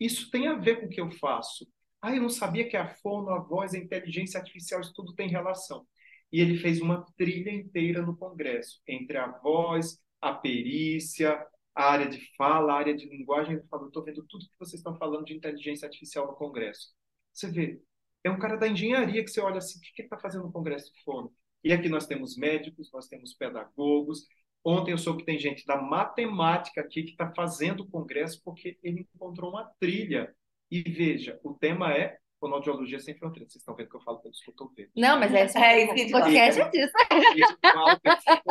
isso 0.00 0.30
tem 0.30 0.46
a 0.48 0.54
ver 0.54 0.80
com 0.80 0.86
o 0.86 0.88
que 0.88 1.00
eu 1.00 1.10
faço. 1.10 1.66
Ah, 2.00 2.14
eu 2.14 2.22
não 2.22 2.30
sabia 2.30 2.68
que 2.68 2.76
a 2.76 2.86
fono, 2.86 3.30
a 3.30 3.40
voz, 3.40 3.74
a 3.74 3.78
inteligência 3.78 4.38
artificial, 4.38 4.80
isso 4.80 4.92
tudo 4.94 5.14
tem 5.14 5.28
relação. 5.28 5.86
E 6.32 6.40
ele 6.40 6.58
fez 6.58 6.80
uma 6.80 7.04
trilha 7.16 7.50
inteira 7.50 8.02
no 8.02 8.16
Congresso, 8.16 8.80
entre 8.86 9.16
a 9.16 9.28
voz, 9.38 9.98
a 10.20 10.32
perícia, 10.32 11.44
a 11.74 11.84
área 11.90 12.08
de 12.08 12.20
fala, 12.36 12.72
a 12.74 12.76
área 12.76 12.94
de 12.96 13.06
linguagem. 13.08 13.54
Ele 13.54 13.66
falou, 13.68 13.88
estou 13.88 14.04
vendo 14.04 14.24
tudo 14.26 14.46
que 14.46 14.58
vocês 14.58 14.80
estão 14.80 14.96
falando 14.96 15.24
de 15.24 15.34
inteligência 15.34 15.86
artificial 15.86 16.26
no 16.26 16.36
Congresso. 16.36 16.92
Você 17.32 17.50
vê, 17.50 17.80
é 18.24 18.30
um 18.30 18.38
cara 18.38 18.56
da 18.56 18.68
engenharia 18.68 19.24
que 19.24 19.30
você 19.30 19.40
olha 19.40 19.58
assim, 19.58 19.78
o 19.78 19.82
que 19.82 20.02
está 20.02 20.18
fazendo 20.18 20.44
no 20.44 20.52
Congresso 20.52 20.92
de 20.92 21.02
Fono? 21.02 21.32
E 21.64 21.72
aqui 21.72 21.88
nós 21.88 22.06
temos 22.06 22.36
médicos, 22.36 22.90
nós 22.92 23.08
temos 23.08 23.34
pedagogos. 23.34 24.26
Ontem 24.68 24.90
eu 24.92 24.98
soube 24.98 25.20
que 25.20 25.24
tem 25.24 25.38
gente 25.38 25.64
da 25.64 25.80
matemática 25.80 26.82
aqui 26.82 27.02
que 27.02 27.12
está 27.12 27.32
fazendo 27.34 27.80
o 27.80 27.88
congresso 27.88 28.38
porque 28.44 28.78
ele 28.82 29.08
encontrou 29.14 29.52
uma 29.52 29.64
trilha. 29.80 30.30
E 30.70 30.82
veja, 30.82 31.40
o 31.42 31.54
tema 31.54 31.90
é 31.94 32.18
fonoaudiologia 32.38 33.00
sem 33.00 33.16
fronteiras. 33.16 33.50
Vocês 33.50 33.62
estão 33.62 33.74
vendo 33.74 33.88
que 33.88 33.96
eu 33.96 34.02
falo 34.02 34.18
pelos 34.18 34.42
cotovelos. 34.42 34.92
Não, 34.94 35.18
mas 35.18 35.32
é, 35.32 35.40
é 35.40 35.84
isso 35.84 35.94
que 35.94 36.10
podcast 36.10 36.60
é 36.60 36.68
disso. 36.68 36.92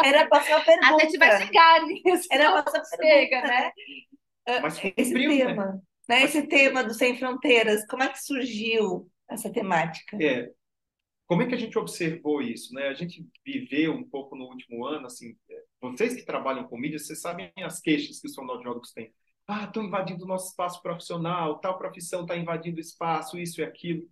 Era 0.04 0.24
a 0.24 0.28
próxima 0.28 0.60
pergunta. 0.62 0.96
A 0.96 1.00
gente 1.00 1.18
vai 1.20 1.46
chegar 1.46 1.86
nisso. 1.86 2.28
Era 2.32 2.50
a 2.50 2.64
próxima 2.64 2.84
Chega, 3.00 3.42
né? 3.44 3.72
Mas 4.60 4.82
esse 4.98 5.14
tema, 5.14 5.66
né? 5.66 5.82
né? 6.10 6.24
Esse 6.24 6.48
tema 6.48 6.84
do 6.84 6.96
Sem 6.96 7.16
Fronteiras, 7.16 7.86
como 7.86 8.02
é 8.02 8.10
que 8.10 8.24
surgiu 8.24 9.08
essa 9.30 9.52
temática? 9.52 10.18
É, 10.20 10.50
como 11.28 11.42
é 11.42 11.46
que 11.46 11.54
a 11.54 11.60
gente 11.60 11.78
observou 11.78 12.42
isso, 12.42 12.74
né? 12.74 12.88
A 12.88 12.94
gente 12.94 13.24
viveu 13.46 13.94
um 13.94 14.04
pouco 14.04 14.36
no 14.36 14.46
último 14.46 14.86
ano, 14.86 15.06
assim, 15.06 15.36
é, 15.47 15.47
vocês 15.92 16.16
que 16.16 16.26
trabalham 16.26 16.68
com 16.68 16.78
mídia, 16.78 17.00
vocês 17.00 17.22
sabem 17.22 17.52
as 17.58 17.80
queixas 17.80 18.20
que 18.20 18.28
os 18.28 18.36
fonoaudiólogos 18.36 18.92
têm 18.92 19.14
ah, 19.48 19.64
estão 19.64 19.84
invadindo 19.84 20.26
o 20.26 20.28
nosso 20.28 20.50
espaço 20.50 20.82
profissional, 20.82 21.60
tal 21.60 21.78
profissão 21.78 22.22
está 22.22 22.36
invadindo 22.36 22.78
o 22.78 22.82
espaço, 22.82 23.40
isso 23.40 23.62
e 23.62 23.64
aquilo. 23.64 24.08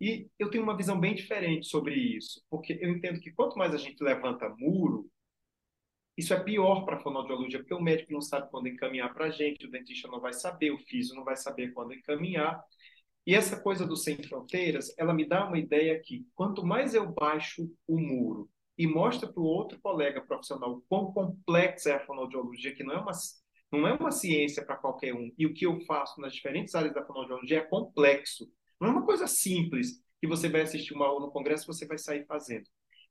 E 0.00 0.28
eu 0.38 0.50
tenho 0.50 0.64
uma 0.64 0.76
visão 0.76 0.98
bem 0.98 1.14
diferente 1.14 1.66
sobre 1.68 1.94
isso, 1.94 2.42
porque 2.50 2.78
eu 2.80 2.90
entendo 2.90 3.20
que 3.20 3.32
quanto 3.32 3.56
mais 3.58 3.74
a 3.74 3.78
gente 3.78 4.02
levanta 4.02 4.48
muro, 4.58 5.10
isso 6.16 6.32
é 6.32 6.42
pior 6.42 6.84
para 6.84 6.96
a 6.96 7.00
fonoaudiologia, 7.00 7.58
porque 7.58 7.74
o 7.74 7.80
médico 7.80 8.12
não 8.12 8.22
sabe 8.22 8.50
quando 8.50 8.68
encaminhar 8.68 9.12
para 9.12 9.26
a 9.26 9.30
gente, 9.30 9.66
o 9.66 9.70
dentista 9.70 10.08
não 10.08 10.20
vai 10.20 10.32
saber, 10.32 10.70
o 10.70 10.78
físico 10.78 11.16
não 11.16 11.24
vai 11.24 11.36
saber 11.36 11.72
quando 11.72 11.92
encaminhar. 11.94 12.62
E 13.26 13.34
essa 13.34 13.60
coisa 13.60 13.86
do 13.86 13.96
Sem 13.96 14.22
Fronteiras, 14.22 14.94
ela 14.98 15.12
me 15.12 15.26
dá 15.28 15.46
uma 15.46 15.58
ideia 15.58 16.00
que 16.00 16.26
quanto 16.34 16.64
mais 16.64 16.94
eu 16.94 17.06
baixo 17.12 17.70
o 17.86 18.00
muro 18.00 18.48
e 18.78 18.86
mostro 18.86 19.32
para 19.32 19.42
o 19.42 19.46
outro 19.46 19.78
colega 19.80 20.20
profissional 20.20 20.82
quão 20.88 21.12
complexa 21.12 21.90
é 21.90 21.94
a 21.94 22.06
fonoaudiologia, 22.06 22.74
que 22.74 22.84
não 22.84 22.94
é 22.94 22.98
uma, 22.98 23.12
não 23.72 23.86
é 23.86 23.92
uma 23.94 24.10
ciência 24.10 24.64
para 24.64 24.76
qualquer 24.76 25.14
um, 25.14 25.32
e 25.38 25.46
o 25.46 25.54
que 25.54 25.66
eu 25.66 25.80
faço 25.86 26.20
nas 26.20 26.34
diferentes 26.34 26.74
áreas 26.74 26.94
da 26.94 27.04
fonoaudiologia 27.04 27.58
é 27.58 27.62
complexo. 27.62 28.50
Não 28.80 28.88
é 28.88 28.90
uma 28.90 29.06
coisa 29.06 29.26
simples 29.26 30.02
que 30.20 30.26
você 30.26 30.48
vai 30.48 30.62
assistir 30.62 30.94
uma 30.94 31.06
aula 31.06 31.26
no 31.26 31.32
congresso 31.32 31.64
e 31.64 31.74
você 31.74 31.86
vai 31.86 31.98
sair 31.98 32.26
fazendo. 32.26 32.66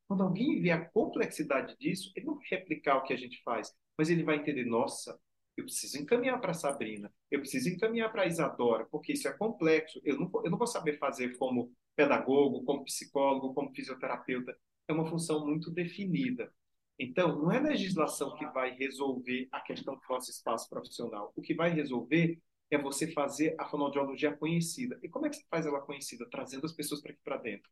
Quando 0.07 0.23
alguém 0.23 0.61
vê 0.61 0.69
a 0.71 0.85
complexidade 0.85 1.75
disso, 1.79 2.11
ele 2.15 2.27
não 2.27 2.35
vai 2.35 2.45
replicar 2.51 2.97
o 2.97 3.03
que 3.03 3.13
a 3.13 3.17
gente 3.17 3.41
faz, 3.43 3.73
mas 3.97 4.09
ele 4.09 4.23
vai 4.23 4.35
entender, 4.35 4.65
nossa, 4.65 5.19
eu 5.57 5.63
preciso 5.63 5.97
encaminhar 5.97 6.39
para 6.39 6.53
Sabrina, 6.53 7.11
eu 7.31 7.39
preciso 7.39 7.69
encaminhar 7.69 8.11
para 8.11 8.27
Isadora, 8.27 8.85
porque 8.91 9.13
isso 9.13 9.27
é 9.27 9.33
complexo, 9.33 9.99
eu 10.03 10.19
não, 10.19 10.29
eu 10.43 10.51
não 10.51 10.57
vou 10.57 10.67
saber 10.67 10.99
fazer 10.99 11.37
como 11.37 11.71
pedagogo, 11.95 12.63
como 12.65 12.83
psicólogo, 12.83 13.53
como 13.53 13.73
fisioterapeuta, 13.73 14.55
é 14.87 14.93
uma 14.93 15.09
função 15.09 15.45
muito 15.45 15.71
definida. 15.71 16.51
Então, 16.97 17.41
não 17.41 17.51
é 17.51 17.57
a 17.57 17.61
legislação 17.61 18.35
que 18.35 18.45
vai 18.47 18.71
resolver 18.75 19.47
a 19.51 19.59
questão 19.61 19.95
do 19.95 20.01
nosso 20.09 20.31
espaço 20.31 20.69
profissional. 20.69 21.33
O 21.35 21.41
que 21.41 21.53
vai 21.53 21.69
resolver 21.69 22.39
é 22.71 22.77
você 22.77 23.11
fazer 23.11 23.55
a 23.59 23.65
fonoaudiologia 23.65 24.35
conhecida. 24.35 24.97
E 25.03 25.09
como 25.09 25.25
é 25.25 25.29
que 25.29 25.37
você 25.37 25.45
faz 25.49 25.65
ela 25.65 25.81
conhecida? 25.81 26.27
Trazendo 26.29 26.65
as 26.65 26.73
pessoas 26.73 27.01
para 27.01 27.11
aqui 27.11 27.21
para 27.23 27.37
dentro 27.37 27.69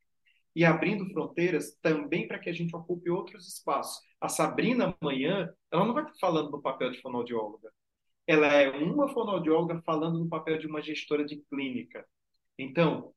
e 0.56 0.64
abrindo 0.64 1.10
fronteiras 1.10 1.76
também 1.82 2.28
para 2.28 2.40
que 2.40 2.50
a 2.50 2.54
gente 2.54 2.76
ocupe 2.76 3.10
outros 3.10 3.48
espaços. 3.48 4.02
A 4.22 4.30
Sabrina, 4.30 4.96
amanhã, 5.02 5.52
ela 5.72 5.86
não 5.86 5.94
vai 5.94 6.04
estar 6.04 6.16
falando 6.20 6.52
no 6.52 6.62
papel 6.62 6.92
de 6.92 7.02
fonoaudióloga. 7.02 7.72
Ela 8.28 8.48
é 8.48 8.70
uma 8.70 9.10
fonoaudióloga 9.10 9.82
falando 9.86 10.20
no 10.20 10.30
papel 10.30 10.58
de 10.58 10.68
uma 10.68 10.82
gestora 10.82 11.26
de 11.26 11.38
clínica. 11.50 12.06
Então, 12.58 13.14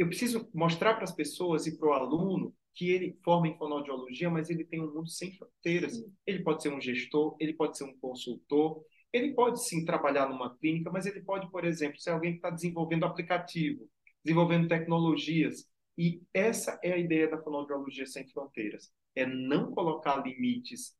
eu 0.00 0.06
preciso 0.06 0.48
mostrar 0.54 0.94
para 0.94 1.04
as 1.04 1.14
pessoas 1.14 1.66
e 1.66 1.76
para 1.76 1.86
o 1.86 1.92
aluno 1.92 2.54
que 2.74 2.88
ele 2.88 3.18
forma 3.22 3.48
em 3.48 3.58
fonoaudiologia, 3.58 4.30
mas 4.30 4.48
ele 4.48 4.64
tem 4.64 4.80
um 4.80 4.90
mundo 4.94 5.10
sem 5.10 5.36
fronteiras. 5.36 6.02
Ele 6.26 6.42
pode 6.42 6.62
ser 6.62 6.72
um 6.72 6.80
gestor, 6.80 7.36
ele 7.38 7.52
pode 7.52 7.76
ser 7.76 7.84
um 7.84 7.94
consultor, 7.98 8.82
ele 9.12 9.34
pode 9.34 9.62
sim 9.62 9.84
trabalhar 9.84 10.26
numa 10.26 10.56
clínica, 10.56 10.90
mas 10.90 11.04
ele 11.04 11.20
pode, 11.20 11.50
por 11.50 11.66
exemplo, 11.66 12.00
ser 12.00 12.12
alguém 12.12 12.32
que 12.32 12.38
está 12.38 12.48
desenvolvendo 12.48 13.04
aplicativo, 13.04 13.86
desenvolvendo 14.24 14.68
tecnologias, 14.68 15.68
e 15.98 16.22
essa 16.32 16.80
é 16.82 16.92
a 16.92 16.98
ideia 16.98 17.28
da 17.28 17.42
fonoaudiologia 17.42 18.06
sem 18.06 18.26
fronteiras, 18.28 18.90
é 19.14 19.26
não 19.26 19.70
colocar 19.72 20.24
limites 20.24 20.98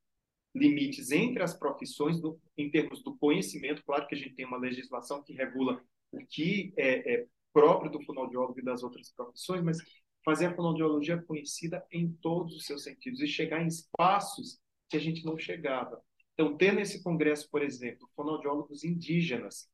limites 0.55 1.13
entre 1.13 1.43
as 1.43 1.57
profissões 1.57 2.21
do, 2.21 2.39
em 2.59 2.69
termos 2.69 3.03
do 3.05 3.17
conhecimento. 3.17 3.85
Claro 3.85 4.07
que 4.07 4.17
a 4.17 4.19
gente 4.19 4.35
tem 4.35 4.45
uma 4.45 4.59
legislação 4.59 5.23
que 5.23 5.33
regula 5.33 5.81
o 6.11 6.19
que 6.27 6.75
é, 6.77 7.15
é 7.15 7.27
próprio 7.53 7.91
do 7.91 8.03
fonoaudiólogo 8.05 8.59
e 8.59 8.65
das 8.65 8.83
outras 8.83 9.11
profissões, 9.13 9.63
mas 9.63 9.79
fazer 10.25 10.47
a 10.47 10.55
fonoaudiologia 10.55 11.23
conhecida 11.23 11.85
em 11.91 12.13
todos 12.21 12.55
os 12.55 12.65
seus 12.65 12.85
sentidos 12.85 13.21
e 13.21 13.27
chegar 13.27 13.63
em 13.63 13.67
espaços 13.67 14.59
que 14.89 14.97
a 14.97 15.01
gente 15.01 15.25
não 15.25 15.39
chegava. 15.39 16.01
Então, 16.35 16.57
ter 16.57 16.73
nesse 16.73 17.03
congresso, 17.03 17.49
por 17.51 17.63
exemplo, 17.63 18.09
fonoaudiólogos 18.15 18.85
indígenas, 18.85 19.69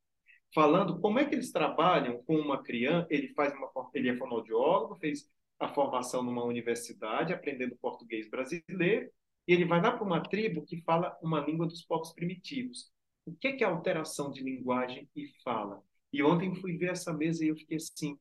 falando 0.54 1.00
como 1.00 1.18
é 1.18 1.24
que 1.24 1.34
eles 1.34 1.52
trabalham 1.52 2.22
com 2.24 2.36
uma 2.36 2.62
criança. 2.62 3.06
Ele 3.10 3.28
faz 3.34 3.52
uma, 3.54 3.70
ele 3.94 4.08
é 4.08 4.16
fonoaudiólogo, 4.16 4.96
fez 4.96 5.28
a 5.58 5.68
formação 5.68 6.22
numa 6.22 6.44
universidade, 6.44 7.32
aprendendo 7.32 7.76
português 7.76 8.28
brasileiro, 8.28 9.10
e 9.48 9.52
ele 9.52 9.64
vai 9.64 9.80
lá 9.80 9.92
para 9.92 10.04
uma 10.04 10.22
tribo 10.22 10.64
que 10.64 10.82
fala 10.82 11.16
uma 11.22 11.40
língua 11.40 11.66
dos 11.66 11.82
povos 11.82 12.12
primitivos. 12.12 12.90
O 13.24 13.34
que 13.34 13.48
é, 13.48 13.52
que 13.52 13.64
é 13.64 13.66
alteração 13.66 14.30
de 14.30 14.42
linguagem 14.42 15.08
e 15.14 15.28
fala? 15.42 15.82
E 16.16 16.22
ontem 16.22 16.54
fui 16.54 16.76
ver 16.76 16.90
essa 16.90 17.12
mesa 17.12 17.44
e 17.44 17.48
eu 17.48 17.56
fiquei 17.56 17.76
assim, 17.76 18.18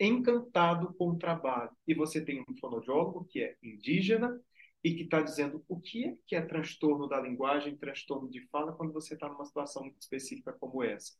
encantado 0.00 0.94
com 0.94 1.10
o 1.10 1.18
trabalho. 1.18 1.70
E 1.86 1.94
você 1.94 2.24
tem 2.24 2.40
um 2.40 2.56
fonoaudiólogo 2.58 3.26
que 3.26 3.42
é 3.42 3.56
indígena 3.62 4.40
e 4.82 4.94
que 4.94 5.02
está 5.02 5.20
dizendo 5.20 5.62
o 5.68 5.78
que 5.78 6.04
é 6.04 6.14
que 6.26 6.34
é 6.34 6.40
transtorno 6.40 7.06
da 7.06 7.20
linguagem, 7.20 7.76
transtorno 7.76 8.30
de 8.30 8.40
fala, 8.48 8.72
quando 8.72 8.92
você 8.92 9.14
está 9.14 9.28
numa 9.28 9.44
situação 9.44 9.82
muito 9.82 10.00
específica 10.00 10.52
como 10.58 10.82
essa 10.82 11.12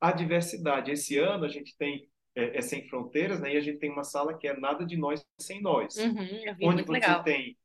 a 0.00 0.12
diversidade. 0.12 0.90
Esse 0.90 1.18
ano 1.18 1.44
a 1.44 1.48
gente 1.48 1.76
tem 1.76 2.08
é, 2.34 2.58
é, 2.58 2.62
Sem 2.62 2.88
Fronteiras, 2.88 3.40
né? 3.40 3.54
E 3.54 3.56
a 3.56 3.60
gente 3.60 3.78
tem 3.78 3.90
uma 3.90 4.04
sala 4.04 4.36
que 4.36 4.46
é 4.46 4.58
Nada 4.58 4.86
de 4.86 4.96
Nós 4.96 5.24
Sem 5.38 5.60
Nós. 5.60 5.96
Uhum, 5.96 6.16
onde 6.62 6.82
você 6.82 6.92
legal. 6.92 7.22
tem 7.22 7.58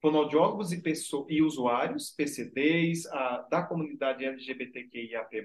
fonoaudiólogos 0.00 0.72
e, 0.72 0.80
pessoas, 0.80 1.26
e 1.28 1.42
usuários, 1.42 2.10
PCDs, 2.10 3.06
a, 3.06 3.46
da 3.50 3.62
comunidade 3.62 4.24
LGBTQIAP+, 4.24 5.44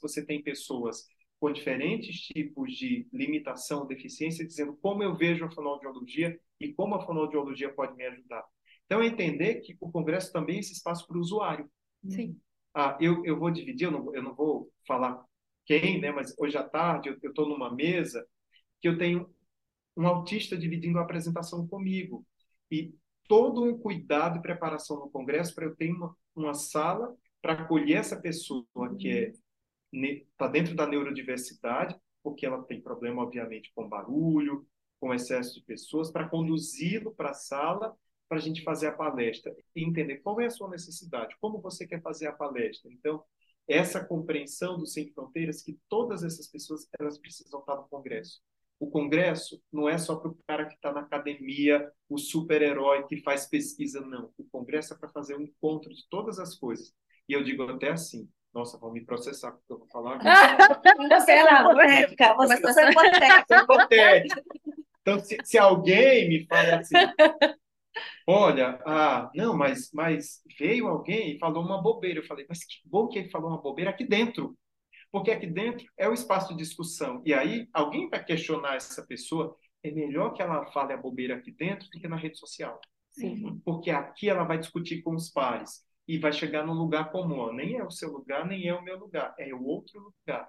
você 0.00 0.24
tem 0.24 0.42
pessoas 0.42 1.06
com 1.40 1.50
diferentes 1.50 2.20
tipos 2.20 2.74
de 2.76 3.08
limitação, 3.10 3.86
deficiência, 3.86 4.46
dizendo 4.46 4.76
como 4.76 5.02
eu 5.02 5.16
vejo 5.16 5.44
a 5.44 5.50
fonoaudiologia 5.50 6.38
e 6.60 6.72
como 6.72 6.94
a 6.94 7.04
fonoaudiologia 7.04 7.72
pode 7.72 7.96
me 7.96 8.04
ajudar. 8.04 8.44
Então, 8.84 9.00
é 9.02 9.06
entender 9.06 9.60
que 9.60 9.76
o 9.80 9.90
Congresso 9.90 10.32
também 10.32 10.56
é 10.56 10.60
esse 10.60 10.74
espaço 10.74 11.06
para 11.06 11.16
o 11.16 11.20
usuário. 11.20 11.70
Sim. 12.06 12.38
Ah, 12.74 12.98
eu, 13.00 13.24
eu 13.24 13.38
vou 13.38 13.50
dividir, 13.50 13.86
eu 13.86 13.90
não, 13.90 14.14
eu 14.14 14.22
não 14.22 14.34
vou 14.34 14.70
falar 14.86 15.24
quem, 15.64 16.00
né? 16.00 16.12
Mas 16.12 16.34
hoje 16.38 16.58
à 16.58 16.62
tarde 16.62 17.08
eu 17.08 17.30
estou 17.30 17.48
numa 17.48 17.74
mesa 17.74 18.26
que 18.80 18.88
eu 18.88 18.98
tenho 18.98 19.28
um 19.96 20.06
autista 20.06 20.56
dividindo 20.56 20.98
a 20.98 21.02
apresentação 21.02 21.66
comigo 21.66 22.26
e 22.70 22.94
todo 23.28 23.62
um 23.62 23.78
cuidado 23.78 24.38
e 24.38 24.42
preparação 24.42 24.98
no 24.98 25.10
congresso 25.10 25.54
para 25.54 25.66
eu 25.66 25.76
ter 25.76 25.92
uma, 25.92 26.16
uma 26.34 26.54
sala 26.54 27.14
para 27.40 27.54
acolher 27.54 27.96
essa 27.96 28.20
pessoa 28.20 28.66
que 28.98 29.08
é 29.08 29.32
está 29.92 30.46
dentro 30.46 30.74
da 30.74 30.86
neurodiversidade, 30.86 31.96
porque 32.22 32.46
ela 32.46 32.62
tem 32.64 32.80
problema, 32.80 33.22
obviamente, 33.22 33.72
com 33.74 33.88
barulho, 33.88 34.66
com 34.98 35.14
excesso 35.14 35.54
de 35.54 35.64
pessoas, 35.64 36.10
para 36.10 36.28
conduzi-lo 36.28 37.14
para 37.14 37.30
a 37.30 37.34
sala 37.34 37.96
para 38.30 38.38
a 38.38 38.40
gente 38.40 38.62
fazer 38.62 38.86
a 38.86 38.92
palestra 38.92 39.52
e 39.74 39.84
entender 39.84 40.18
qual 40.18 40.40
é 40.40 40.46
a 40.46 40.50
sua 40.50 40.70
necessidade, 40.70 41.34
como 41.40 41.60
você 41.60 41.84
quer 41.84 42.00
fazer 42.00 42.28
a 42.28 42.32
palestra. 42.32 42.88
Então, 42.92 43.24
essa 43.66 44.04
compreensão 44.04 44.78
do 44.78 44.86
Sem 44.86 45.12
Fronteiras 45.12 45.62
que 45.62 45.76
todas 45.88 46.22
essas 46.22 46.46
pessoas 46.46 46.88
elas 46.98 47.18
precisam 47.18 47.58
estar 47.58 47.74
no 47.74 47.88
Congresso. 47.88 48.40
O 48.78 48.88
Congresso 48.88 49.60
não 49.72 49.88
é 49.88 49.98
só 49.98 50.14
para 50.14 50.30
o 50.30 50.38
cara 50.46 50.66
que 50.66 50.74
está 50.74 50.92
na 50.92 51.00
academia, 51.00 51.90
o 52.08 52.16
super-herói 52.16 53.04
que 53.08 53.16
faz 53.16 53.46
pesquisa, 53.46 54.00
não. 54.00 54.32
O 54.38 54.44
Congresso 54.44 54.94
é 54.94 54.96
para 54.96 55.08
fazer 55.10 55.36
um 55.36 55.42
encontro 55.42 55.92
de 55.92 56.08
todas 56.08 56.38
as 56.38 56.54
coisas. 56.54 56.94
E 57.28 57.32
eu 57.32 57.42
digo 57.42 57.64
até 57.64 57.90
assim, 57.90 58.28
nossa, 58.52 58.78
vão 58.78 58.92
me 58.92 59.04
processar 59.04 59.52
porque 59.52 59.72
eu 59.72 59.78
vou 59.78 59.88
falar. 59.88 60.18
Você 62.66 62.80
é 62.80 62.90
hipotética, 62.90 63.44
você 63.46 63.54
é 63.54 63.62
hipotética. 63.62 64.44
Então, 65.00 65.18
se, 65.20 65.38
se 65.44 65.58
alguém 65.58 66.28
me 66.28 66.46
fala 66.46 66.76
assim, 66.76 66.94
Olha, 68.26 68.80
ah, 68.86 69.30
não, 69.34 69.56
mas, 69.56 69.90
mas 69.92 70.40
veio 70.58 70.86
alguém 70.86 71.34
e 71.34 71.38
falou 71.38 71.64
uma 71.64 71.82
bobeira. 71.82 72.20
Eu 72.20 72.26
falei, 72.26 72.46
mas 72.48 72.64
que 72.64 72.76
bom 72.84 73.08
que 73.08 73.18
ele 73.18 73.30
falou 73.30 73.50
uma 73.50 73.60
bobeira 73.60 73.90
aqui 73.90 74.04
dentro. 74.04 74.56
Porque 75.10 75.30
aqui 75.30 75.46
dentro 75.46 75.84
é 75.98 76.08
o 76.08 76.12
espaço 76.14 76.50
de 76.50 76.58
discussão. 76.58 77.20
E 77.26 77.34
aí, 77.34 77.68
alguém 77.72 78.08
vai 78.08 78.24
questionar 78.24 78.76
essa 78.76 79.04
pessoa, 79.04 79.56
é 79.82 79.90
melhor 79.90 80.32
que 80.32 80.42
ela 80.42 80.64
fale 80.70 80.92
a 80.92 80.96
bobeira 80.96 81.36
aqui 81.36 81.50
dentro 81.50 81.88
do 81.90 82.00
que 82.00 82.06
na 82.06 82.16
rede 82.16 82.38
social. 82.38 82.80
Sim. 83.10 83.60
Porque 83.64 83.90
aqui 83.90 84.28
ela 84.28 84.44
vai 84.44 84.58
discutir 84.58 85.02
com 85.02 85.14
os 85.14 85.30
pares 85.30 85.84
e 86.10 86.18
vai 86.18 86.32
chegar 86.32 86.66
num 86.66 86.72
lugar 86.72 87.12
comum. 87.12 87.52
Nem 87.52 87.76
é 87.76 87.84
o 87.84 87.90
seu 87.90 88.10
lugar, 88.10 88.44
nem 88.44 88.66
é 88.66 88.74
o 88.74 88.82
meu 88.82 88.98
lugar, 88.98 89.32
é 89.38 89.54
o 89.54 89.62
outro 89.62 90.00
lugar. 90.00 90.48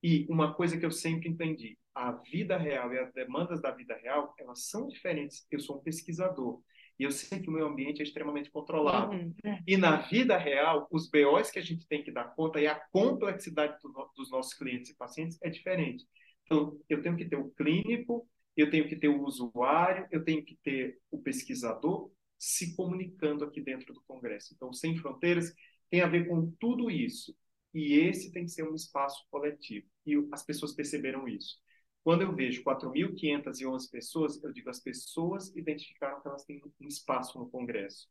E 0.00 0.24
uma 0.30 0.54
coisa 0.54 0.78
que 0.78 0.86
eu 0.86 0.92
sempre 0.92 1.28
entendi, 1.28 1.76
a 1.92 2.12
vida 2.12 2.56
real 2.56 2.94
e 2.94 3.00
as 3.00 3.12
demandas 3.12 3.60
da 3.60 3.72
vida 3.72 3.96
real, 3.96 4.32
elas 4.38 4.66
são 4.66 4.86
diferentes. 4.86 5.44
Eu 5.50 5.58
sou 5.58 5.78
um 5.78 5.82
pesquisador. 5.82 6.62
E 7.00 7.02
eu 7.02 7.10
sei 7.10 7.40
que 7.40 7.48
o 7.48 7.52
meio 7.52 7.66
ambiente 7.66 7.98
é 7.98 8.04
extremamente 8.04 8.48
controlado. 8.48 9.16
Uhum. 9.16 9.34
É. 9.44 9.58
E 9.66 9.76
na 9.76 9.96
vida 9.96 10.38
real, 10.38 10.86
os 10.88 11.10
BOs 11.10 11.50
que 11.50 11.58
a 11.58 11.62
gente 11.62 11.84
tem 11.88 12.04
que 12.04 12.12
dar 12.12 12.32
conta 12.36 12.60
e 12.60 12.68
a 12.68 12.80
complexidade 12.92 13.76
do, 13.82 13.92
dos 14.16 14.30
nossos 14.30 14.54
clientes 14.54 14.92
e 14.92 14.96
pacientes 14.96 15.36
é 15.42 15.50
diferente. 15.50 16.06
Então, 16.44 16.78
eu 16.88 17.02
tenho 17.02 17.16
que 17.16 17.24
ter 17.24 17.34
o 17.36 17.50
clínico, 17.50 18.24
eu 18.56 18.70
tenho 18.70 18.86
que 18.86 18.94
ter 18.94 19.08
o 19.08 19.24
usuário, 19.24 20.06
eu 20.12 20.22
tenho 20.22 20.44
que 20.44 20.56
ter 20.62 21.00
o 21.10 21.20
pesquisador 21.20 22.08
se 22.42 22.74
comunicando 22.74 23.44
aqui 23.44 23.60
dentro 23.60 23.94
do 23.94 24.02
Congresso. 24.02 24.52
Então, 24.52 24.72
Sem 24.72 24.96
Fronteiras 24.96 25.54
tem 25.88 26.00
a 26.00 26.08
ver 26.08 26.26
com 26.26 26.50
tudo 26.58 26.90
isso. 26.90 27.36
E 27.72 27.94
esse 27.94 28.32
tem 28.32 28.44
que 28.44 28.50
ser 28.50 28.64
um 28.64 28.74
espaço 28.74 29.24
coletivo. 29.30 29.86
E 30.04 30.16
as 30.32 30.42
pessoas 30.42 30.74
perceberam 30.74 31.28
isso. 31.28 31.56
Quando 32.02 32.22
eu 32.22 32.34
vejo 32.34 32.64
4.511 32.64 33.88
pessoas, 33.88 34.42
eu 34.42 34.52
digo 34.52 34.68
as 34.68 34.80
pessoas 34.80 35.54
identificaram 35.54 36.20
que 36.20 36.26
elas 36.26 36.44
têm 36.44 36.60
um 36.80 36.88
espaço 36.88 37.38
no 37.38 37.48
Congresso, 37.48 38.08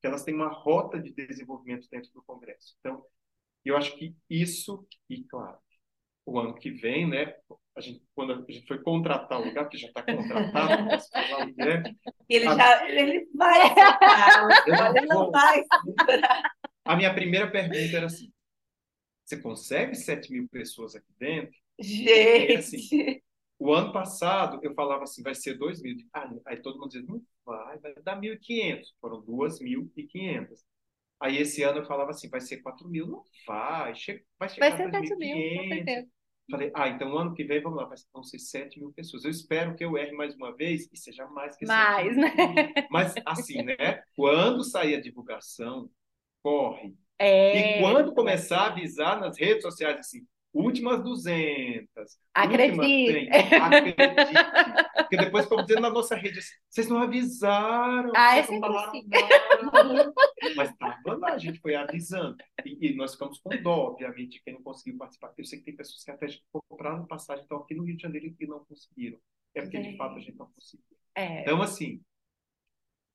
que 0.00 0.08
elas 0.08 0.24
têm 0.24 0.34
uma 0.34 0.48
rota 0.48 1.00
de 1.00 1.12
desenvolvimento 1.12 1.86
dentro 1.88 2.12
do 2.12 2.22
Congresso. 2.24 2.74
Então, 2.80 3.04
eu 3.64 3.76
acho 3.76 3.96
que 3.96 4.16
isso, 4.28 4.84
e 5.08 5.22
claro, 5.22 5.56
o 6.26 6.36
ano 6.36 6.52
que 6.52 6.72
vem, 6.72 7.08
né, 7.08 7.36
a 7.78 7.80
gente, 7.80 8.02
quando 8.14 8.32
a 8.32 8.52
gente 8.52 8.66
foi 8.66 8.82
contratar 8.82 9.40
o 9.40 9.44
lugar, 9.44 9.68
que 9.68 9.78
já 9.78 9.86
está 9.86 10.02
contratado, 10.02 10.84
posso 10.90 11.08
falar 11.12 11.46
o 11.46 11.54
que 11.54 11.62
é. 11.62 11.82
Ele 12.28 12.44
já 12.44 12.88
ele 12.88 13.28
vai 13.34 13.62
acertar, 13.62 14.52
ele 14.66 15.06
não 15.06 15.30
vai 15.30 15.64
A 16.84 16.96
minha 16.96 17.14
primeira 17.14 17.50
pergunta 17.50 17.96
era 17.96 18.06
assim, 18.06 18.32
você 19.24 19.40
consegue 19.40 19.94
7 19.94 20.32
mil 20.32 20.48
pessoas 20.48 20.96
aqui 20.96 21.12
dentro? 21.18 21.54
Gente! 21.78 22.76
Assim, 22.76 23.20
O 23.58 23.72
ano 23.72 23.92
passado, 23.92 24.58
eu 24.62 24.74
falava 24.74 25.04
assim, 25.04 25.22
vai 25.22 25.34
ser 25.34 25.54
2 25.54 25.82
mil. 25.82 25.96
Ah, 26.12 26.30
aí 26.46 26.60
todo 26.60 26.78
mundo 26.78 26.90
dizia, 26.90 27.06
não 27.06 27.22
vai, 27.44 27.78
vai 27.78 27.94
dar 28.02 28.20
1.500. 28.20 28.94
Foram 29.00 29.22
2.500. 29.22 30.64
Aí 31.20 31.36
esse 31.38 31.62
ano 31.62 31.80
eu 31.80 31.86
falava 31.86 32.10
assim, 32.10 32.28
vai 32.28 32.40
ser 32.40 32.58
4 32.58 32.88
mil. 32.88 33.06
Não 33.06 33.22
vai, 33.46 33.94
chega, 33.94 34.22
vai 34.38 34.48
chegar 34.48 34.70
vai 34.70 34.76
ser 34.76 34.90
7 34.90 35.16
mil, 35.16 35.56
com 35.62 35.68
certeza. 35.68 36.08
Falei, 36.50 36.70
ah, 36.74 36.88
então 36.88 37.12
o 37.12 37.18
ano 37.18 37.34
que 37.34 37.44
vem, 37.44 37.60
vamos 37.60 37.78
lá, 37.78 37.90
vão 38.12 38.22
ser 38.22 38.38
7 38.38 38.80
mil 38.80 38.90
pessoas. 38.92 39.24
Eu 39.24 39.30
espero 39.30 39.74
que 39.76 39.84
eu 39.84 39.98
erre 39.98 40.12
mais 40.12 40.34
uma 40.34 40.54
vez 40.56 40.88
e 40.90 40.96
seja 40.96 41.26
mais 41.26 41.56
que 41.56 41.66
mais, 41.66 42.16
né? 42.16 42.32
Mas 42.90 43.14
assim, 43.26 43.62
né? 43.62 44.02
Quando 44.16 44.64
sair 44.64 44.94
a 44.94 45.00
divulgação, 45.00 45.90
corre. 46.42 46.96
É... 47.18 47.78
E 47.78 47.82
quando 47.82 48.14
começar 48.14 48.60
a 48.60 48.66
avisar 48.68 49.20
nas 49.20 49.38
redes 49.38 49.62
sociais 49.62 49.98
assim, 49.98 50.26
últimas 50.52 51.02
200. 51.02 51.88
Acredite. 52.34 53.28
acredite. 53.30 53.94
Porque 54.96 55.16
depois 55.16 55.44
ficam 55.44 55.64
dizendo 55.64 55.82
na 55.82 55.90
nossa 55.90 56.14
rede, 56.14 56.40
vocês 56.68 56.88
não 56.88 56.98
avisaram. 56.98 58.12
Ah, 58.14 58.36
é 58.36 58.42
sempre 58.42 58.76
assim. 58.76 59.08
Mas 60.56 60.70
estava 60.70 61.16
lá, 61.16 61.32
a 61.32 61.38
gente 61.38 61.60
foi 61.60 61.74
avisando. 61.74 62.36
E, 62.64 62.88
e, 62.88 62.94
nós 62.94 63.12
ficamos 63.12 63.38
com 63.38 63.50
dó, 63.62 63.88
obviamente, 63.88 64.42
quem 64.44 64.54
não 64.54 64.62
conseguiu 64.62 64.98
participar. 64.98 65.32
Eu 65.36 65.44
sei 65.44 65.58
que 65.58 65.66
tem 65.66 65.76
pessoas 65.76 66.04
que 66.04 66.10
até 66.10 66.26
compraram 66.52 67.06
passagem, 67.06 67.42
estão 67.42 67.58
aqui 67.58 67.74
no 67.74 67.84
Rio 67.84 67.96
de 67.96 68.02
Janeiro 68.02 68.34
e 68.38 68.46
não 68.46 68.64
conseguiram. 68.64 69.18
É 69.54 69.62
porque, 69.62 69.76
é. 69.76 69.80
de 69.80 69.96
fato, 69.96 70.16
a 70.16 70.20
gente 70.20 70.36
não 70.36 70.46
conseguiu. 70.46 70.84
É. 71.14 71.42
Então, 71.42 71.62
assim, 71.62 72.00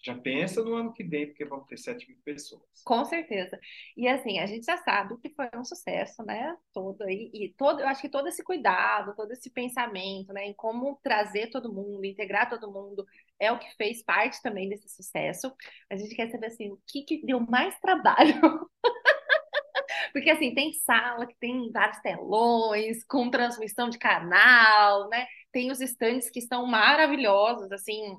já 0.03 0.13
pensa 0.15 0.61
no 0.61 0.75
ano 0.75 0.93
que 0.93 1.01
vem, 1.01 1.27
porque 1.27 1.45
vão 1.45 1.63
ter 1.63 1.77
7 1.77 2.09
mil 2.09 2.17
pessoas. 2.25 2.61
Com 2.83 3.05
certeza. 3.05 3.57
E 3.95 4.05
assim, 4.05 4.37
a 4.39 4.45
gente 4.45 4.65
já 4.65 4.75
sabe 4.77 5.17
que 5.17 5.29
foi 5.29 5.47
um 5.55 5.63
sucesso, 5.63 6.21
né? 6.23 6.55
Todo 6.73 7.03
aí. 7.03 7.31
E 7.33 7.53
todo, 7.57 7.79
eu 7.79 7.87
acho 7.87 8.01
que 8.01 8.09
todo 8.09 8.27
esse 8.27 8.43
cuidado, 8.43 9.15
todo 9.15 9.31
esse 9.31 9.49
pensamento, 9.49 10.33
né? 10.33 10.47
Em 10.47 10.53
como 10.53 10.99
trazer 11.01 11.49
todo 11.49 11.73
mundo, 11.73 12.03
integrar 12.03 12.49
todo 12.49 12.71
mundo, 12.71 13.05
é 13.39 13.49
o 13.49 13.57
que 13.57 13.73
fez 13.77 14.03
parte 14.03 14.41
também 14.41 14.67
desse 14.67 14.89
sucesso. 14.89 15.53
A 15.89 15.95
gente 15.95 16.15
quer 16.15 16.29
saber 16.29 16.47
assim, 16.47 16.69
o 16.69 16.79
que, 16.85 17.03
que 17.03 17.25
deu 17.25 17.39
mais 17.39 17.79
trabalho? 17.79 18.69
Porque 20.11 20.29
assim, 20.29 20.53
tem 20.53 20.73
sala 20.73 21.25
que 21.25 21.35
tem 21.39 21.71
vários 21.71 21.99
telões, 22.01 23.05
com 23.05 23.31
transmissão 23.31 23.89
de 23.89 23.97
canal, 23.97 25.07
né? 25.07 25.25
Tem 25.49 25.71
os 25.71 25.79
estandes 25.79 26.29
que 26.29 26.39
estão 26.39 26.65
maravilhosos, 26.65 27.71
assim, 27.71 28.17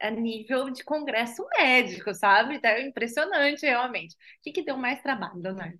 a 0.00 0.10
nível 0.10 0.70
de 0.70 0.84
congresso 0.84 1.46
médico, 1.58 2.14
sabe? 2.14 2.56
Então, 2.56 2.70
é 2.70 2.86
impressionante, 2.86 3.66
realmente. 3.66 4.14
O 4.14 4.42
que, 4.42 4.52
que 4.52 4.64
deu 4.64 4.76
mais 4.76 5.02
trabalho, 5.02 5.40
Leonardo? 5.40 5.78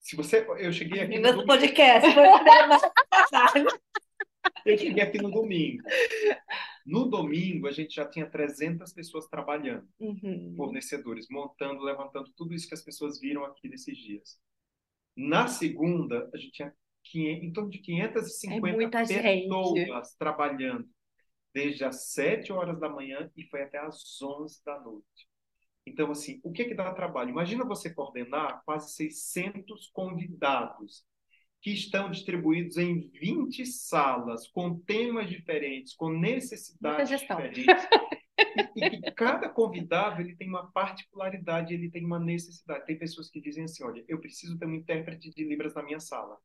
Se 0.00 0.14
você, 0.14 0.46
eu 0.58 0.72
cheguei 0.72 1.00
aqui 1.00 1.18
no, 1.18 1.32
no 1.32 1.46
podcast, 1.46 2.08
foi 2.12 2.22
mais 2.22 2.82
trabalho. 3.30 3.68
Eu 4.64 4.78
cheguei 4.78 5.02
aqui 5.02 5.18
no 5.18 5.30
domingo. 5.30 5.82
No 6.86 7.06
domingo, 7.10 7.66
a 7.66 7.72
gente 7.72 7.96
já 7.96 8.06
tinha 8.08 8.30
300 8.30 8.92
pessoas 8.92 9.26
trabalhando, 9.26 9.88
uhum. 9.98 10.54
fornecedores, 10.56 11.26
montando, 11.28 11.82
levantando 11.82 12.32
tudo 12.36 12.54
isso 12.54 12.68
que 12.68 12.74
as 12.74 12.82
pessoas 12.82 13.20
viram 13.20 13.44
aqui 13.44 13.68
nesses 13.68 13.98
dias. 13.98 14.38
Na 15.16 15.48
segunda, 15.48 16.30
a 16.32 16.36
gente 16.36 16.52
tinha 16.52 16.72
500, 17.02 17.42
em 17.42 17.52
torno 17.52 17.70
de 17.70 17.78
550 17.78 18.98
é 18.98 19.04
pessoas 19.04 20.08
gente. 20.08 20.18
trabalhando 20.18 20.88
desde 21.56 21.84
as 21.84 22.08
7 22.12 22.52
horas 22.52 22.78
da 22.78 22.86
manhã 22.86 23.30
e 23.34 23.42
foi 23.44 23.62
até 23.62 23.78
as 23.78 24.20
11 24.20 24.62
da 24.62 24.78
noite. 24.78 25.26
Então, 25.86 26.10
assim, 26.10 26.38
o 26.44 26.52
que 26.52 26.66
que 26.66 26.74
dá 26.74 26.92
trabalho? 26.92 27.30
Imagina 27.30 27.64
você 27.64 27.88
coordenar 27.94 28.62
quase 28.66 28.92
600 28.92 29.88
convidados 29.88 31.06
que 31.62 31.70
estão 31.70 32.10
distribuídos 32.10 32.76
em 32.76 33.08
20 33.08 33.64
salas, 33.64 34.46
com 34.48 34.78
temas 34.80 35.30
diferentes, 35.30 35.94
com 35.94 36.10
necessidades 36.10 37.08
diferentes. 37.08 37.64
E, 38.74 38.84
e 38.84 38.90
que 38.90 39.10
cada 39.12 39.48
convidado 39.48 40.20
ele 40.20 40.36
tem 40.36 40.46
uma 40.46 40.70
particularidade, 40.70 41.72
ele 41.72 41.90
tem 41.90 42.04
uma 42.04 42.18
necessidade. 42.18 42.84
Tem 42.84 42.98
pessoas 42.98 43.30
que 43.30 43.40
dizem 43.40 43.64
assim, 43.64 43.82
olha, 43.82 44.04
eu 44.06 44.20
preciso 44.20 44.58
ter 44.58 44.66
um 44.66 44.74
intérprete 44.74 45.30
de 45.30 45.42
Libras 45.42 45.72
na 45.72 45.82
minha 45.82 45.98
sala. 45.98 46.36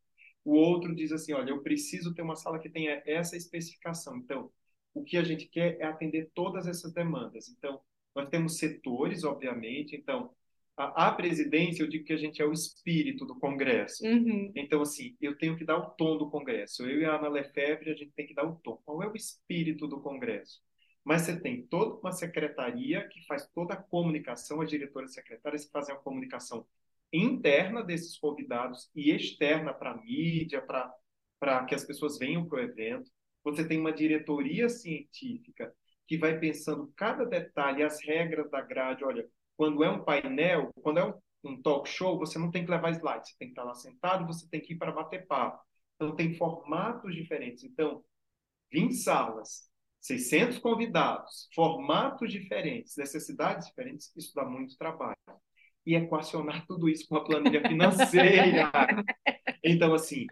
O 0.44 0.54
outro 0.54 0.96
diz 0.96 1.12
assim, 1.12 1.34
olha, 1.34 1.50
eu 1.50 1.62
preciso 1.62 2.14
ter 2.14 2.22
uma 2.22 2.38
sala 2.38 2.60
que 2.60 2.70
tenha 2.70 3.04
essa 3.06 3.36
especificação. 3.36 4.16
Então, 4.16 4.50
o 4.94 5.04
que 5.04 5.18
a 5.18 5.24
gente 5.24 5.48
quer 5.48 5.78
é 5.80 5.86
atender 5.86 6.30
todas 6.34 6.68
essas 6.68 6.94
demandas. 6.94 7.50
Então, 7.50 7.82
nós 8.16 8.30
temos 8.30 8.58
setores, 8.58 9.24
obviamente. 9.24 9.96
Então, 9.96 10.32
a, 10.76 11.08
a 11.08 11.12
presidência, 11.12 11.84
eu 11.84 11.88
digo 11.88 12.06
que 12.06 12.14
a 12.14 12.18
gente 12.18 12.42
é 12.42 12.46
o 12.46 12.54
espírito 12.54 13.26
do 13.26 13.40
Congresso. 13.40 14.06
Uhum. 14.06 14.52
Então, 14.56 14.82
assim, 14.82 15.16
eu 15.22 15.38
tenho 15.38 15.58
que 15.58 15.66
dar 15.66 15.78
o 15.78 15.92
tom 15.92 16.18
do 16.18 16.30
Congresso. 16.30 16.86
Eu 16.86 17.02
e 17.02 17.06
a 17.06 17.16
Ana 17.16 17.30
Lefebvre, 17.30 17.92
a 17.92 17.96
gente 17.96 18.12
tem 18.12 18.28
que 18.28 18.34
dar 18.34 18.46
o 18.46 18.56
tom. 18.58 18.82
Qual 18.86 19.02
é 19.02 19.08
o 19.08 19.16
espírito 19.16 19.88
do 19.88 20.02
Congresso? 20.02 20.60
Mas 21.04 21.24
você 21.24 21.40
tem 21.40 21.66
toda 21.66 22.00
uma 22.00 22.12
secretaria 22.12 23.08
que 23.08 23.26
faz 23.26 23.48
toda 23.54 23.74
a 23.74 23.82
comunicação, 23.82 24.62
as 24.62 24.70
diretoras 24.70 25.14
secretárias 25.14 25.66
que 25.66 25.72
fazem 25.72 25.96
a 25.96 25.98
comunicação 25.98 26.66
interna 27.12 27.84
desses 27.84 28.18
convidados 28.18 28.90
e 28.96 29.12
externa 29.12 29.74
para 29.74 29.92
a 29.92 29.98
mídia, 29.98 30.62
para 30.62 31.66
que 31.66 31.76
as 31.76 31.84
pessoas 31.84 32.18
venham 32.18 32.46
para 32.46 32.60
o 32.60 32.62
evento. 32.62 33.10
Você 33.44 33.68
tem 33.68 33.80
uma 33.80 33.92
diretoria 33.92 34.70
científica 34.70 35.74
que 36.08 36.18
vai 36.18 36.38
pensando 36.40 36.92
cada 36.96 37.26
detalhe, 37.26 37.84
as 37.84 38.04
regras 38.04 38.50
da 38.52 38.62
grade. 38.62 39.04
Olha, 39.04 39.28
quando 39.56 39.84
é 39.84 39.90
um 39.90 40.04
painel, 40.04 40.72
quando 40.82 41.00
é 41.00 41.06
um, 41.06 41.14
um 41.44 41.62
talk 41.62 41.88
show, 41.90 42.18
você 42.18 42.38
não 42.38 42.52
tem 42.52 42.66
que 42.66 42.72
levar 42.72 42.92
slides, 42.92 43.30
você 43.30 43.36
tem 43.40 43.48
que 43.48 43.54
estar 43.54 43.64
lá 43.64 43.74
sentado, 43.74 44.28
você 44.28 44.48
tem 44.50 44.60
que 44.60 44.74
ir 44.74 44.78
para 44.78 44.92
bater 44.92 45.26
papo. 45.26 45.64
Então, 45.96 46.16
tem 46.16 46.34
formatos 46.36 47.14
diferentes. 47.14 47.64
Então, 47.64 48.04
20 48.72 48.96
salas, 48.96 49.70
600 50.00 50.58
convidados, 50.58 51.48
formatos 51.54 52.32
diferentes, 52.32 52.98
necessidades 52.98 53.68
diferentes, 53.68 54.12
isso 54.16 54.34
dá 54.34 54.44
muito 54.44 54.78
trabalho. 54.78 55.16
E 55.86 55.96
equacionar 55.96 56.66
tudo 56.68 56.90
isso 56.90 57.08
com 57.08 57.16
uma 57.16 57.24
planilha 57.24 57.62
financeira. 57.68 58.72
Então, 59.64 59.94
assim, 59.94 60.26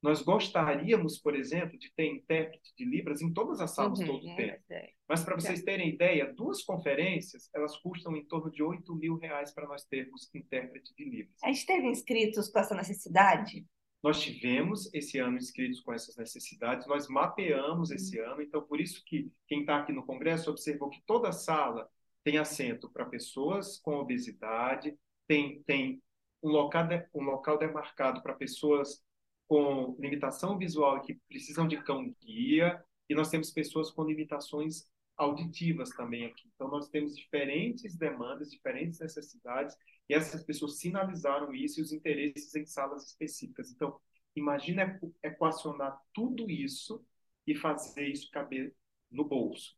nós 0.00 0.22
gostaríamos, 0.22 1.18
por 1.18 1.34
exemplo, 1.34 1.76
de 1.76 1.92
ter 1.92 2.06
intérprete 2.06 2.72
de 2.76 2.84
Libras 2.84 3.20
em 3.20 3.32
todas 3.32 3.60
as 3.60 3.74
salas 3.74 3.98
uhum, 3.98 4.06
todo 4.06 4.28
o 4.28 4.36
tempo. 4.36 4.62
É, 4.70 4.92
Mas, 5.08 5.24
para 5.24 5.34
vocês 5.34 5.62
terem 5.62 5.88
ideia, 5.88 6.32
duas 6.32 6.62
conferências, 6.62 7.50
elas 7.52 7.76
custam 7.78 8.16
em 8.16 8.24
torno 8.24 8.50
de 8.50 8.62
8 8.62 8.94
mil 8.94 9.16
reais 9.16 9.52
para 9.52 9.66
nós 9.66 9.84
termos 9.84 10.32
intérprete 10.32 10.94
de 10.96 11.04
Libras. 11.04 11.42
A 11.42 11.48
gente 11.48 11.66
teve 11.66 11.88
inscritos 11.88 12.48
com 12.48 12.60
essa 12.60 12.74
necessidade? 12.76 13.66
Nós 14.00 14.20
tivemos 14.20 14.92
esse 14.94 15.18
ano 15.18 15.36
inscritos 15.36 15.80
com 15.80 15.92
essas 15.92 16.16
necessidades, 16.16 16.86
nós 16.86 17.08
mapeamos 17.08 17.90
uhum. 17.90 17.96
esse 17.96 18.18
ano, 18.20 18.40
então 18.40 18.62
por 18.62 18.80
isso 18.80 19.02
que 19.04 19.32
quem 19.48 19.60
está 19.60 19.78
aqui 19.78 19.92
no 19.92 20.06
Congresso 20.06 20.50
observou 20.50 20.88
que 20.88 21.02
toda 21.04 21.32
sala 21.32 21.88
tem 22.22 22.38
assento 22.38 22.88
para 22.90 23.04
pessoas 23.04 23.78
com 23.78 23.96
obesidade, 23.96 24.96
tem, 25.26 25.60
tem 25.64 26.00
um 26.40 26.50
local, 26.50 26.86
de, 26.86 27.04
um 27.12 27.24
local 27.24 27.58
demarcado 27.58 28.22
para 28.22 28.34
pessoas 28.34 29.02
com 29.48 29.96
limitação 29.98 30.58
visual 30.58 31.00
que 31.02 31.14
precisam 31.28 31.66
de 31.66 31.82
cão-guia, 31.82 32.84
e 33.08 33.14
nós 33.14 33.30
temos 33.30 33.50
pessoas 33.50 33.90
com 33.90 34.04
limitações 34.04 34.86
auditivas 35.16 35.90
também 35.90 36.26
aqui. 36.26 36.48
Então, 36.54 36.68
nós 36.68 36.88
temos 36.88 37.16
diferentes 37.16 37.96
demandas, 37.96 38.50
diferentes 38.50 39.00
necessidades, 39.00 39.74
e 40.08 40.14
essas 40.14 40.44
pessoas 40.44 40.78
sinalizaram 40.78 41.52
isso 41.54 41.80
e 41.80 41.82
os 41.82 41.92
interesses 41.92 42.54
em 42.54 42.66
salas 42.66 43.06
específicas. 43.08 43.70
Então, 43.70 43.98
imagina 44.36 45.00
equacionar 45.22 45.98
tudo 46.12 46.50
isso 46.50 47.04
e 47.46 47.54
fazer 47.54 48.06
isso 48.06 48.30
caber 48.30 48.74
no 49.10 49.24
bolso. 49.24 49.76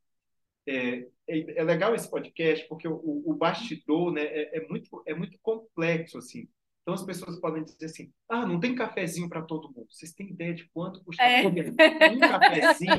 É, 0.67 1.09
é, 1.27 1.59
é 1.59 1.65
legal 1.65 1.95
esse 1.95 2.09
podcast 2.11 2.69
porque 2.69 2.87
o, 2.87 3.23
o 3.25 3.35
bastidor 3.35 4.13
né, 4.13 4.23
é, 4.25 4.59
é, 4.59 4.69
muito, 4.69 5.03
é 5.07 5.15
muito 5.15 5.39
complexo, 5.41 6.19
assim. 6.19 6.49
Então 6.83 6.95
as 6.95 7.05
pessoas 7.05 7.38
podem 7.38 7.62
dizer 7.62 7.87
assim: 7.87 8.12
ah, 8.29 8.47
não 8.47 8.59
tem 8.59 8.75
cafezinho 8.75 9.29
para 9.29 9.43
todo 9.43 9.69
mundo. 9.69 9.87
Vocês 9.90 10.12
têm 10.12 10.31
ideia 10.31 10.55
de 10.55 10.69
quanto 10.71 11.05
custa 11.05 11.23
é. 11.23 11.47
um 11.47 12.19
cafezinho 12.19 12.99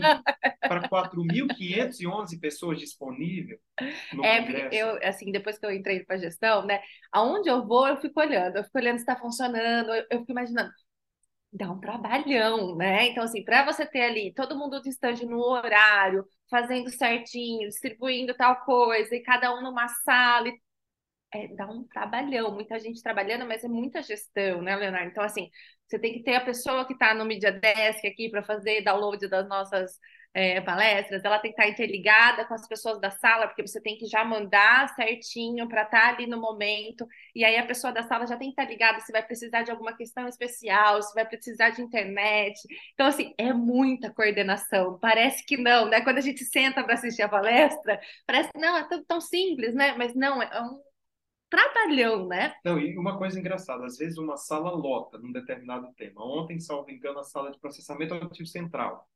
para 0.62 0.88
4.511 0.88 2.40
pessoas 2.40 2.80
disponíveis 2.80 3.60
no 4.14 4.24
é, 4.24 4.42
Congresso? 4.42 4.76
Eu, 4.76 5.00
assim, 5.04 5.32
depois 5.32 5.58
que 5.58 5.66
eu 5.66 5.72
entrei 5.72 6.04
para 6.04 6.18
gestão, 6.18 6.66
né? 6.66 6.80
Aonde 7.12 7.50
eu 7.50 7.66
vou, 7.66 7.88
eu 7.88 7.98
fico 7.98 8.20
olhando, 8.20 8.58
eu 8.58 8.64
fico 8.64 8.78
olhando 8.78 8.98
se 8.98 9.04
está 9.04 9.16
funcionando, 9.16 9.94
eu, 9.94 10.06
eu 10.12 10.20
fico 10.20 10.32
imaginando 10.32 10.72
dá 11.54 11.70
um 11.70 11.80
trabalhão, 11.80 12.76
né? 12.78 13.08
Então, 13.08 13.24
assim, 13.24 13.44
para 13.44 13.66
você 13.66 13.86
ter 13.86 14.02
ali 14.04 14.34
todo 14.34 14.58
mundo 14.58 14.82
distante 14.82 15.26
no 15.26 15.40
horário, 15.40 16.26
fazendo 16.50 16.90
certinho, 16.90 17.68
distribuindo 17.68 18.34
tal 18.34 18.64
coisa, 18.64 19.14
e 19.16 19.22
cada 19.22 19.54
um 19.54 19.62
numa 19.62 19.88
sala, 19.90 20.48
e 20.48 20.58
é, 21.34 21.48
dá 21.56 21.66
um 21.68 21.84
trabalhão, 21.86 22.52
muita 22.54 22.78
gente 22.80 23.02
trabalhando, 23.02 23.46
mas 23.46 23.64
é 23.64 23.68
muita 23.68 24.02
gestão, 24.02 24.62
né, 24.62 24.76
Leonardo? 24.76 25.10
Então, 25.10 25.24
assim, 25.24 25.50
você 25.88 25.98
tem 26.00 26.14
que 26.14 26.24
ter 26.24 26.36
a 26.36 26.46
pessoa 26.46 26.86
que 26.86 26.94
está 26.94 27.14
no 27.14 27.26
Media 27.26 27.52
Desk 27.52 28.06
aqui 28.06 28.30
para 28.30 28.44
fazer 28.44 28.82
download 28.82 29.28
das 29.28 29.48
nossas 29.48 29.98
é, 30.34 30.62
palestras, 30.62 31.24
ela 31.26 31.40
tem 31.40 31.52
que 31.54 31.62
estar 31.62 31.70
interligada 31.70 32.46
com 32.46 32.54
as 32.54 32.68
pessoas 32.68 33.00
da 33.02 33.12
sala, 33.12 33.48
porque 33.48 33.66
você 33.68 33.82
tem 33.82 33.98
que 33.98 34.06
já 34.06 34.24
mandar 34.24 34.88
certinho 34.96 35.68
para 35.68 35.84
estar 35.84 36.14
ali 36.14 36.26
no 36.26 36.40
momento, 36.40 37.06
e 37.36 37.44
aí 37.44 37.58
a 37.58 37.66
pessoa 37.66 37.92
da 37.92 38.04
sala 38.04 38.26
já 38.26 38.38
tem 38.38 38.48
que 38.54 38.62
estar 38.62 38.72
ligada 38.72 39.00
se 39.02 39.12
vai 39.12 39.24
precisar 39.24 39.64
de 39.64 39.72
alguma 39.72 39.96
questão 39.96 40.28
especial, 40.28 41.02
se 41.02 41.14
vai 41.14 41.26
precisar 41.26 41.72
de 41.72 41.82
internet. 41.82 42.60
Então, 42.94 43.08
assim, 43.08 43.34
é 43.38 43.52
muita 43.54 44.14
coordenação. 44.14 44.98
Parece 45.00 45.46
que 45.46 45.58
não, 45.58 45.90
né? 45.90 46.02
Quando 46.02 46.20
a 46.20 46.22
gente 46.22 46.46
senta 46.46 46.84
para 46.84 46.94
assistir 46.94 47.24
a 47.24 47.30
palestra, 47.30 48.00
parece 48.26 48.50
que 48.52 48.60
não, 48.60 48.78
é 48.78 48.88
tão, 48.88 49.04
tão 49.04 49.22
simples, 49.22 49.74
né? 49.76 49.96
Mas 49.98 50.16
não, 50.16 50.42
é 50.42 50.62
um 50.62 50.80
trabalhão, 51.52 52.28
né? 52.28 52.56
Não, 52.66 52.80
e 52.80 52.98
uma 52.98 53.18
coisa 53.18 53.40
engraçada, 53.40 53.86
às 53.86 53.98
vezes 53.98 54.18
uma 54.18 54.38
sala 54.38 54.72
lota 54.72 55.20
num 55.20 55.32
determinado 55.32 55.94
tema. 55.94 56.26
Ontem, 56.26 56.60
salvo 56.60 56.90
engano, 56.90 57.20
a 57.20 57.24
sala 57.24 57.52
de 57.52 57.60
processamento 57.60 58.16
ativo 58.16 58.48
central 58.48 59.08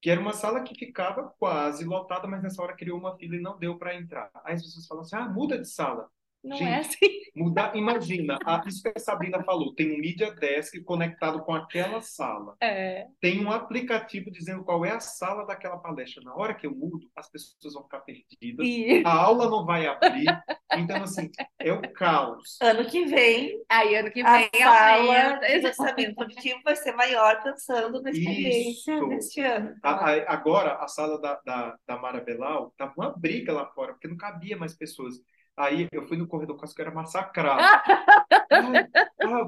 que 0.00 0.10
era 0.10 0.20
uma 0.20 0.32
sala 0.32 0.62
que 0.62 0.74
ficava 0.74 1.34
quase 1.38 1.84
lotada, 1.84 2.26
mas 2.28 2.42
nessa 2.42 2.62
hora 2.62 2.76
criou 2.76 2.98
uma 2.98 3.16
fila 3.16 3.36
e 3.36 3.40
não 3.40 3.58
deu 3.58 3.76
para 3.76 3.96
entrar. 3.96 4.30
Aí 4.44 4.54
as 4.54 4.62
pessoas 4.62 4.86
falam 4.86 5.02
assim: 5.02 5.16
ah, 5.16 5.28
muda 5.28 5.58
de 5.58 5.68
sala. 5.68 6.08
Não 6.48 6.56
é 6.56 6.58
Gente, 6.58 6.68
é 6.68 6.78
assim. 6.78 7.18
Mudar, 7.36 7.76
imagina, 7.76 8.38
a, 8.44 8.62
isso 8.66 8.82
que 8.82 8.92
a 8.96 8.98
Sabrina 8.98 9.42
falou, 9.44 9.74
tem 9.74 9.92
um 9.92 9.98
Media 9.98 10.32
Desk 10.32 10.80
conectado 10.82 11.42
com 11.42 11.54
aquela 11.54 12.00
sala. 12.00 12.56
É. 12.60 13.06
Tem 13.20 13.44
um 13.44 13.52
aplicativo 13.52 14.30
dizendo 14.30 14.64
qual 14.64 14.84
é 14.84 14.90
a 14.90 15.00
sala 15.00 15.46
daquela 15.46 15.76
palestra. 15.76 16.22
Na 16.24 16.34
hora 16.34 16.54
que 16.54 16.66
eu 16.66 16.74
mudo, 16.74 17.06
as 17.14 17.30
pessoas 17.30 17.74
vão 17.74 17.84
ficar 17.84 18.00
perdidas, 18.00 18.66
e... 18.66 19.02
a 19.04 19.12
aula 19.12 19.48
não 19.48 19.64
vai 19.64 19.86
abrir. 19.86 20.26
Então, 20.76 21.02
assim, 21.02 21.30
é 21.58 21.72
o 21.72 21.80
caos. 21.92 22.58
Ano 22.60 22.84
que 22.86 23.04
vem. 23.04 23.62
Aí, 23.68 23.94
ano 23.96 24.10
que 24.10 24.22
vem, 24.22 24.50
a 24.62 24.94
sala 24.96 25.38
de 25.38 25.58
lançamento 25.60 26.14
positivo 26.14 26.60
vai 26.64 26.76
ser 26.76 26.92
maior 26.92 27.42
pensando 27.42 28.02
na 28.02 28.10
experiência 28.10 29.06
deste 29.08 29.40
ano. 29.40 29.74
A, 29.82 29.90
a, 29.90 30.32
agora, 30.32 30.74
a 30.74 30.88
sala 30.88 31.20
da, 31.20 31.40
da, 31.44 31.76
da 31.86 31.96
Mara 31.96 32.20
Belal, 32.20 32.72
tava 32.76 32.92
uma 32.96 33.10
briga 33.10 33.52
lá 33.52 33.66
fora, 33.66 33.92
porque 33.92 34.08
não 34.08 34.16
cabia 34.16 34.56
mais 34.56 34.74
pessoas. 34.74 35.14
Aí 35.58 35.88
eu 35.90 36.06
fui 36.06 36.16
no 36.16 36.28
corredor 36.28 36.56
quase 36.56 36.72
que 36.72 36.80
era 36.80 36.92
massacrado. 36.92 37.60
ah, 38.50 39.46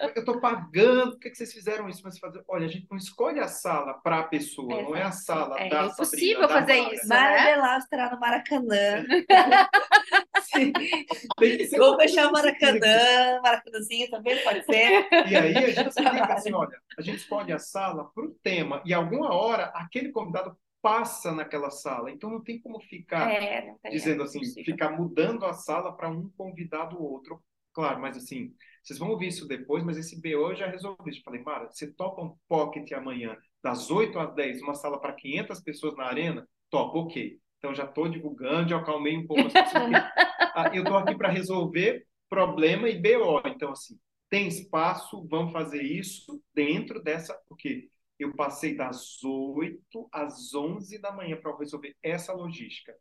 eu 0.00 0.08
estou 0.16 0.40
pagando, 0.40 1.12
por 1.12 1.20
que, 1.20 1.30
que 1.30 1.36
vocês 1.36 1.52
fizeram 1.52 1.88
isso? 1.88 2.02
Mas 2.04 2.18
fazer, 2.18 2.42
olha, 2.48 2.66
a 2.66 2.68
gente 2.68 2.88
não 2.90 2.96
escolhe 2.96 3.38
a 3.38 3.46
sala 3.46 3.94
para 3.94 4.18
a 4.18 4.24
pessoa, 4.24 4.74
é, 4.74 4.82
não 4.82 4.96
é 4.96 5.02
a 5.02 5.12
sala 5.12 5.60
é, 5.60 5.68
da 5.68 5.82
É 5.82 5.86
impossível 5.86 6.48
fazer 6.48 6.80
Mara. 6.80 6.94
isso. 6.94 7.08
Mara 7.08 7.36
né? 7.36 7.54
Velasco 7.54 7.96
no 7.96 8.20
Maracanã. 8.20 9.06
Vou 11.78 11.96
fechar 11.96 12.28
o 12.28 12.32
Maracanã, 12.32 13.40
Maracanãzinho 13.42 14.10
também 14.10 14.42
pode 14.42 14.64
ser. 14.64 15.06
E 15.28 15.36
aí 15.36 15.56
a 15.56 15.70
gente 15.70 15.88
explica 15.88 16.34
assim, 16.34 16.52
olha, 16.52 16.76
a 16.98 17.02
gente 17.02 17.18
escolhe 17.18 17.52
a 17.52 17.58
sala 17.58 18.10
para 18.12 18.24
o 18.24 18.34
tema 18.42 18.82
e 18.84 18.92
alguma 18.92 19.32
hora 19.32 19.66
aquele 19.74 20.10
convidado 20.10 20.56
passa 20.82 21.32
naquela 21.32 21.70
sala. 21.70 22.10
Então 22.10 22.30
não 22.30 22.42
tem 22.42 22.60
como 22.60 22.80
ficar 22.80 23.30
é, 23.30 23.74
dizendo 23.90 24.22
assim, 24.22 24.40
ficar 24.64 24.90
mudando 24.90 25.44
a 25.44 25.52
sala 25.52 25.96
para 25.96 26.08
um 26.08 26.28
convidado 26.30 26.96
ou 26.96 27.10
outro. 27.10 27.42
Claro, 27.72 28.00
mas 28.00 28.16
assim, 28.16 28.54
vocês 28.82 28.98
vão 28.98 29.10
ouvir 29.10 29.28
isso 29.28 29.46
depois, 29.46 29.84
mas 29.84 29.98
esse 29.98 30.20
BO 30.20 30.50
eu 30.50 30.56
já 30.56 30.66
resolvi. 30.66 31.16
Eu 31.16 31.22
falei, 31.24 31.42
Mara, 31.42 31.68
você 31.70 31.92
topa 31.92 32.22
um 32.22 32.36
pocket 32.48 32.90
amanhã, 32.92 33.36
das 33.62 33.90
8 33.90 34.18
às 34.18 34.34
10, 34.34 34.62
uma 34.62 34.74
sala 34.74 35.00
para 35.00 35.12
500 35.12 35.60
pessoas 35.60 35.96
na 35.96 36.04
arena? 36.04 36.48
Topa, 36.70 36.98
ok. 36.98 37.38
Então 37.58 37.74
já 37.74 37.84
estou 37.84 38.08
divulgando, 38.08 38.70
já 38.70 38.76
acalmei 38.78 39.16
um 39.16 39.26
pouco 39.26 39.46
as 39.46 39.52
pessoas. 39.52 39.90
Ah, 40.58 40.70
eu 40.72 40.82
estou 40.82 40.96
aqui 40.96 41.14
para 41.14 41.28
resolver 41.28 42.06
problema 42.30 42.88
e 42.88 42.98
BO. 42.98 43.42
Então, 43.44 43.72
assim, 43.72 43.98
tem 44.30 44.48
espaço, 44.48 45.26
vamos 45.28 45.52
fazer 45.52 45.82
isso 45.82 46.42
dentro 46.54 47.02
dessa. 47.02 47.38
Porque 47.46 47.90
eu 48.18 48.34
passei 48.34 48.74
das 48.74 49.22
8 49.22 50.08
às 50.12 50.54
11 50.54 50.98
da 51.00 51.12
manhã 51.12 51.36
para 51.40 51.56
resolver 51.56 51.94
essa 52.02 52.32
logística. 52.32 52.94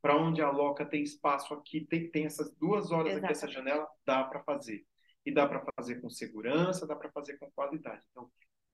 Para 0.00 0.16
onde 0.16 0.42
a 0.42 0.50
loca 0.50 0.84
tem 0.84 1.02
espaço 1.02 1.54
aqui, 1.54 1.86
tem, 1.86 2.10
tem 2.10 2.24
essas 2.24 2.52
duas 2.56 2.90
horas 2.90 3.12
Exatamente. 3.12 3.24
aqui, 3.24 3.32
essa 3.32 3.48
janela, 3.48 3.86
dá 4.04 4.24
para 4.24 4.42
fazer. 4.42 4.84
E 5.24 5.32
dá 5.32 5.46
para 5.46 5.64
fazer 5.76 6.00
com 6.00 6.10
segurança, 6.10 6.86
dá 6.86 6.96
para 6.96 7.10
fazer 7.12 7.38
com 7.38 7.50
qualidade. 7.52 8.02
Então, 8.10 8.28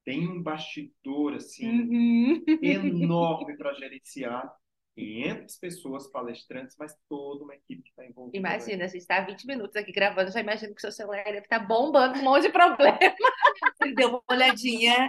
tem 0.04 0.26
um 0.26 0.42
bastidor 0.42 1.34
assim 1.34 1.68
uhum. 1.68 2.44
enorme 2.62 3.56
para 3.58 3.74
gerenciar 3.74 4.50
500 4.98 5.56
pessoas 5.58 6.08
palestrantes, 6.08 6.74
mas 6.76 6.92
toda 7.08 7.44
uma 7.44 7.54
equipe 7.54 7.82
que 7.82 7.90
está 7.90 8.04
envolvida. 8.04 8.36
Imagina, 8.36 8.84
a 8.84 8.88
gente 8.88 9.00
está 9.02 9.20
20 9.20 9.46
minutos 9.46 9.76
aqui 9.76 9.92
gravando, 9.92 10.32
já 10.32 10.40
imagino 10.40 10.74
que 10.74 10.78
o 10.78 10.80
seu 10.80 10.90
celular 10.90 11.22
deve 11.22 11.38
estar 11.38 11.60
tá 11.60 11.64
bombando 11.64 12.18
um 12.18 12.22
monte 12.22 12.42
de 12.42 12.52
problema. 12.52 12.98
Ele 13.80 13.94
deu 13.94 14.08
uma 14.08 14.22
olhadinha. 14.28 15.08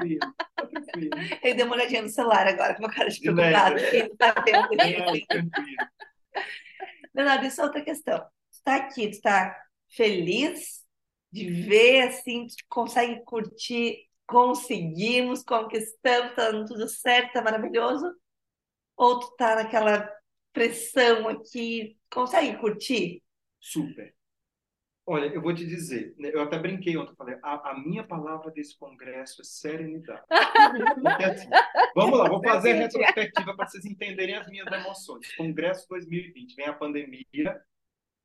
Ele 1.41 1.53
deu 1.55 1.65
uma 1.65 1.75
olhadinha 1.75 2.03
no 2.03 2.09
celular 2.09 2.45
agora, 2.47 2.75
com 2.75 2.83
uma 2.83 2.93
cara 2.93 3.09
de 3.09 3.19
preocupado. 3.19 3.79
Ele 3.79 4.11
está 4.11 4.31
vendo. 4.45 4.67
Leonardo, 7.15 7.45
isso 7.47 7.59
é 7.59 7.63
outra 7.63 7.81
questão. 7.81 8.19
Tu 8.19 8.57
está 8.57 8.75
aqui, 8.75 9.07
tu 9.07 9.13
está 9.13 9.59
feliz 9.89 10.85
de 11.31 11.49
ver, 11.49 12.01
assim, 12.09 12.45
tu 12.45 12.55
consegue 12.69 13.23
curtir, 13.23 13.97
conseguimos, 14.27 15.43
conquistamos, 15.43 16.29
está 16.29 16.51
dando 16.51 16.67
tudo 16.67 16.87
certo, 16.87 17.27
está 17.27 17.41
maravilhoso? 17.41 18.13
Ou 18.99 19.17
tu 19.17 19.33
tá 19.37 19.55
naquela 19.55 20.11
pressão 20.51 21.29
aqui? 21.29 21.97
Consegue 22.11 22.57
curtir? 22.57 23.23
Super. 23.57 24.13
Olha, 25.05 25.27
eu 25.27 25.41
vou 25.41 25.55
te 25.55 25.65
dizer, 25.65 26.13
né, 26.19 26.31
eu 26.33 26.41
até 26.41 26.59
brinquei 26.59 26.97
ontem, 26.97 27.15
falei, 27.15 27.35
a, 27.41 27.71
a 27.71 27.79
minha 27.79 28.03
palavra 28.03 28.51
desse 28.51 28.77
congresso 28.77 29.41
é 29.41 29.45
serenidade. 29.45 30.21
Assim, 30.29 31.49
vamos 31.95 32.19
lá, 32.19 32.27
vou 32.27 32.43
fazer 32.43 32.73
a 32.73 32.75
retrospectiva 32.75 33.55
para 33.55 33.67
vocês 33.67 33.85
entenderem 33.85 34.35
as 34.35 34.47
minhas 34.49 34.67
emoções. 34.67 35.33
Congresso 35.33 35.87
2020, 35.89 36.55
vem 36.55 36.65
a 36.65 36.73
pandemia, 36.73 37.59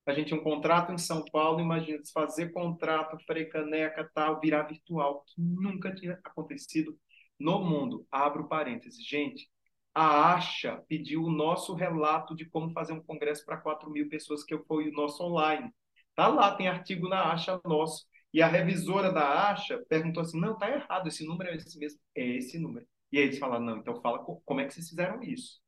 a 0.05 0.13
gente 0.13 0.27
tinha 0.27 0.41
um 0.41 0.45
contrato 0.45 0.93
em 0.93 0.99
São 0.99 1.25
Paulo, 1.25 1.61
imagina, 1.61 2.03
desfazer 2.03 2.53
contrato, 2.53 3.17
freio 3.25 3.49
caneca, 3.49 4.11
tal, 4.13 4.41
virar 4.41 4.65
virtual, 4.65 5.25
que 5.25 5.41
nunca 5.41 5.95
tinha 5.95 6.19
acontecido 6.25 6.99
no 7.39 7.65
mundo. 7.65 8.07
Abro 8.11 8.47
parênteses. 8.47 9.03
Gente, 9.07 9.49
a 9.95 10.35
ASHA 10.35 10.83
pediu 10.89 11.23
o 11.23 11.31
nosso 11.31 11.75
relato 11.75 12.35
de 12.35 12.45
como 12.45 12.73
fazer 12.73 12.93
um 12.93 13.03
congresso 13.03 13.45
para 13.45 13.57
4 13.59 13.89
mil 13.91 14.09
pessoas, 14.09 14.43
que 14.43 14.59
foi 14.65 14.89
o 14.89 14.93
nosso 14.93 15.23
online. 15.23 15.73
Tá 16.17 16.29
lá, 16.29 16.55
tem 16.55 16.69
artigo 16.69 17.09
na 17.09 17.33
ASHA 17.33 17.61
nosso. 17.65 18.07
E 18.33 18.43
a 18.43 18.49
revisora 18.49 19.13
da 19.13 19.51
ASHA 19.51 19.85
perguntou 19.89 20.23
assim: 20.23 20.41
não, 20.41 20.59
tá 20.59 20.69
errado, 20.69 21.07
esse 21.07 21.25
número 21.25 21.51
é 21.51 21.57
esse 21.57 21.79
mesmo. 21.79 22.01
É 22.17 22.27
esse 22.37 22.59
número. 22.59 22.87
E 23.13 23.19
aí 23.19 23.25
eles 23.25 23.39
falaram: 23.39 23.65
não, 23.65 23.77
então 23.79 24.01
fala 24.03 24.19
como 24.19 24.61
é 24.61 24.67
que 24.67 24.75
vocês 24.75 24.89
fizeram 24.89 25.23
isso. 25.23 25.61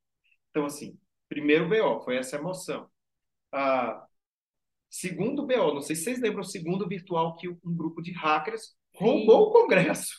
Então, 0.50 0.66
assim, 0.66 0.98
primeiro 1.28 1.68
BO, 1.68 2.02
foi 2.02 2.16
essa 2.16 2.36
emoção. 2.36 2.90
Ah, 3.52 4.04
segundo 4.90 5.46
BO, 5.46 5.74
não 5.74 5.82
sei 5.82 5.94
se 5.94 6.04
vocês 6.04 6.20
lembram, 6.20 6.40
o 6.40 6.44
segundo 6.44 6.88
virtual 6.88 7.36
que 7.36 7.48
um 7.48 7.76
grupo 7.76 8.02
de 8.02 8.12
hackers 8.12 8.74
roubou 8.96 9.48
o 9.48 9.50
Congresso. 9.50 10.16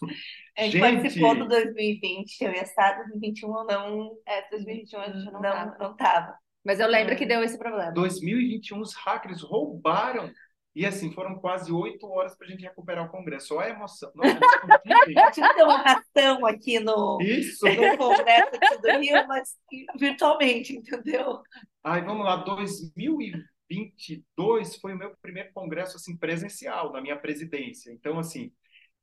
A 0.58 0.64
gente, 0.64 0.74
gente, 0.74 0.82
participou 0.82 1.36
do 1.36 1.48
2020, 1.48 2.42
eu 2.42 2.52
ia 2.52 2.64
estar 2.64 2.98
2021 2.98 3.50
ou 3.50 3.66
não. 3.66 4.18
É, 4.26 4.50
2021 4.50 5.00
a 5.00 5.10
gente 5.10 5.32
não, 5.32 5.42
não, 5.42 5.78
não 5.78 5.96
tava. 5.96 6.36
Mas 6.66 6.80
eu 6.80 6.88
lembro 6.88 7.16
que 7.16 7.26
deu 7.26 7.44
esse 7.44 7.58
problema. 7.58 7.92
2021 7.92 8.80
os 8.80 8.94
hackers 8.96 9.42
roubaram. 9.42 10.32
E 10.76 10.86
assim, 10.86 11.12
foram 11.12 11.40
quase 11.40 11.72
oito 11.72 12.08
horas 12.08 12.38
para 12.38 12.46
a 12.46 12.50
gente 12.52 12.62
recuperar 12.62 13.06
o 13.06 13.10
Congresso. 13.10 13.56
Olha 13.56 13.68
a 13.68 13.72
emoção. 13.72 14.12
Nossa, 14.14 14.36
a 14.36 14.40
gente 15.32 15.56
deu 15.56 15.66
uma 15.66 15.78
ração 15.78 16.46
aqui 16.46 16.80
no, 16.80 17.18
Isso. 17.20 17.66
no 17.66 17.98
Congresso 17.98 18.52
aqui 18.56 18.78
do 18.80 19.00
Rio, 19.00 19.28
mas 19.28 19.58
virtualmente, 19.98 20.76
entendeu? 20.76 21.42
Ai, 21.84 22.04
vamos 22.04 22.24
lá, 22.24 22.36
2022 22.36 24.76
foi 24.76 24.94
o 24.94 24.98
meu 24.98 25.16
primeiro 25.20 25.52
congresso 25.54 25.98
assim 25.98 26.16
presencial, 26.16 26.92
na 26.92 27.02
minha 27.02 27.18
presidência. 27.18 27.92
Então, 27.92 28.20
assim, 28.20 28.52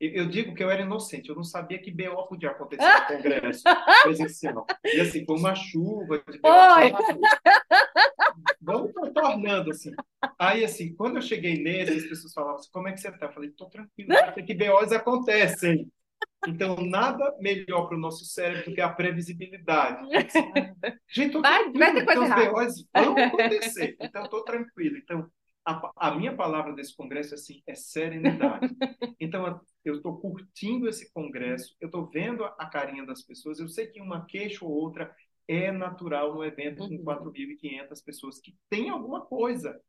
eu 0.00 0.28
digo 0.28 0.54
que 0.54 0.62
eu 0.62 0.70
era 0.70 0.82
inocente, 0.82 1.28
eu 1.28 1.36
não 1.36 1.44
sabia 1.44 1.78
que 1.78 1.90
BO 1.90 2.26
podia 2.26 2.50
acontecer 2.50 2.82
no 2.82 3.06
Congresso 3.06 3.62
presencial. 4.02 4.66
E 4.84 5.00
assim, 5.00 5.24
foi 5.24 5.36
uma 5.36 5.54
chuva 5.54 6.22
de 6.30 6.38
BO. 6.38 6.48
Vamos 8.60 8.92
tornando 9.12 9.70
assim. 9.70 9.92
Aí, 10.38 10.64
assim, 10.64 10.94
quando 10.94 11.16
eu 11.16 11.22
cheguei 11.22 11.62
nele, 11.62 11.96
as 11.96 12.04
pessoas 12.04 12.32
falavam 12.32 12.56
assim: 12.56 12.70
como 12.72 12.88
é 12.88 12.92
que 12.92 13.00
você 13.00 13.08
está? 13.08 13.26
Eu 13.26 13.32
falei: 13.32 13.50
estou 13.50 13.68
tranquilo, 13.68 14.14
porque 14.24 14.42
que 14.42 14.54
BOs 14.54 14.92
acontecem. 14.92 15.90
Então, 16.46 16.76
nada 16.76 17.34
melhor 17.40 17.86
para 17.86 17.96
o 17.96 18.00
nosso 18.00 18.24
cérebro 18.24 18.70
do 18.70 18.74
que 18.74 18.80
a 18.80 18.88
previsibilidade. 18.88 20.06
Gente, 21.08 21.32
tô 21.32 21.40
vai, 21.40 21.70
vai 21.72 21.94
ter 21.94 22.04
coisa 22.04 22.24
então, 22.24 22.38
os 22.38 22.50
BOs 22.50 22.88
vão 22.94 23.18
acontecer. 23.18 23.96
Então, 24.00 24.24
estou 24.24 24.44
tranquilo. 24.44 24.98
Então, 24.98 25.26
a, 25.64 25.90
a, 25.96 26.14
minha 26.14 26.36
palavra 26.36 26.74
desse 26.74 26.94
congresso 26.94 27.34
assim 27.34 27.62
é 27.66 27.74
serenidade. 27.74 28.68
Então 29.20 29.60
eu 29.84 29.96
estou 29.96 30.18
curtindo 30.18 30.88
esse 30.88 31.10
congresso, 31.12 31.74
eu 31.80 31.86
estou 31.86 32.06
vendo 32.10 32.44
a, 32.44 32.48
a, 32.58 32.66
carinha 32.66 33.06
das 33.06 33.22
pessoas. 33.22 33.58
Eu 33.58 33.68
sei 33.68 33.86
que 33.86 34.00
uma 34.00 34.26
queixa 34.26 34.64
ou 34.64 34.70
outra 34.70 35.14
é 35.48 35.70
natural 35.72 36.34
no 36.34 36.44
evento 36.44 36.86
com 36.86 36.98
4.500 36.98 37.30
uhum. 37.32 38.04
pessoas 38.04 38.40
que 38.40 38.54
tem 38.68 38.90
alguma 38.90 39.24
coisa. 39.24 39.80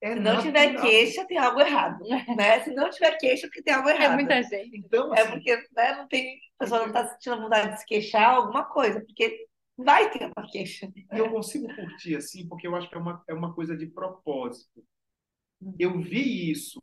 É 0.00 0.14
Se 0.14 0.20
não 0.20 0.34
natural. 0.34 0.42
tiver 0.42 0.80
queixa, 0.80 1.26
tem 1.26 1.38
algo 1.38 1.60
errado, 1.60 2.04
né? 2.36 2.60
Se 2.60 2.74
não 2.74 2.90
tiver 2.90 3.16
queixa, 3.16 3.46
porque 3.46 3.62
tem 3.62 3.74
algo 3.74 3.88
é 3.88 3.94
errado. 3.94 4.12
É 4.12 4.14
muita 4.14 4.42
gente. 4.42 4.76
Então, 4.76 5.14
é 5.14 5.20
assim, 5.20 5.28
é 5.28 5.32
porque 5.32 5.56
né, 5.74 5.96
não 5.96 6.08
tem, 6.08 6.38
a 6.58 6.64
pessoa 6.64 6.80
não 6.80 6.88
está 6.88 7.08
sentindo 7.08 7.40
vontade 7.40 7.72
de 7.72 7.80
se 7.80 7.86
queixar 7.86 8.34
alguma 8.34 8.64
coisa, 8.64 9.00
porque 9.00 9.46
vai 9.76 10.10
ter 10.10 10.30
uma 10.36 10.46
queixa. 10.48 10.92
E 10.96 11.18
eu 11.18 11.30
consigo 11.30 11.66
curtir 11.74 12.16
assim, 12.16 12.46
porque 12.48 12.66
eu 12.66 12.76
acho 12.76 12.88
que 12.88 12.94
é 12.94 12.98
uma, 12.98 13.24
é 13.28 13.34
uma 13.34 13.54
coisa 13.54 13.76
de 13.76 13.86
propósito. 13.86 14.84
Eu 15.78 16.00
vi 16.00 16.50
isso, 16.50 16.78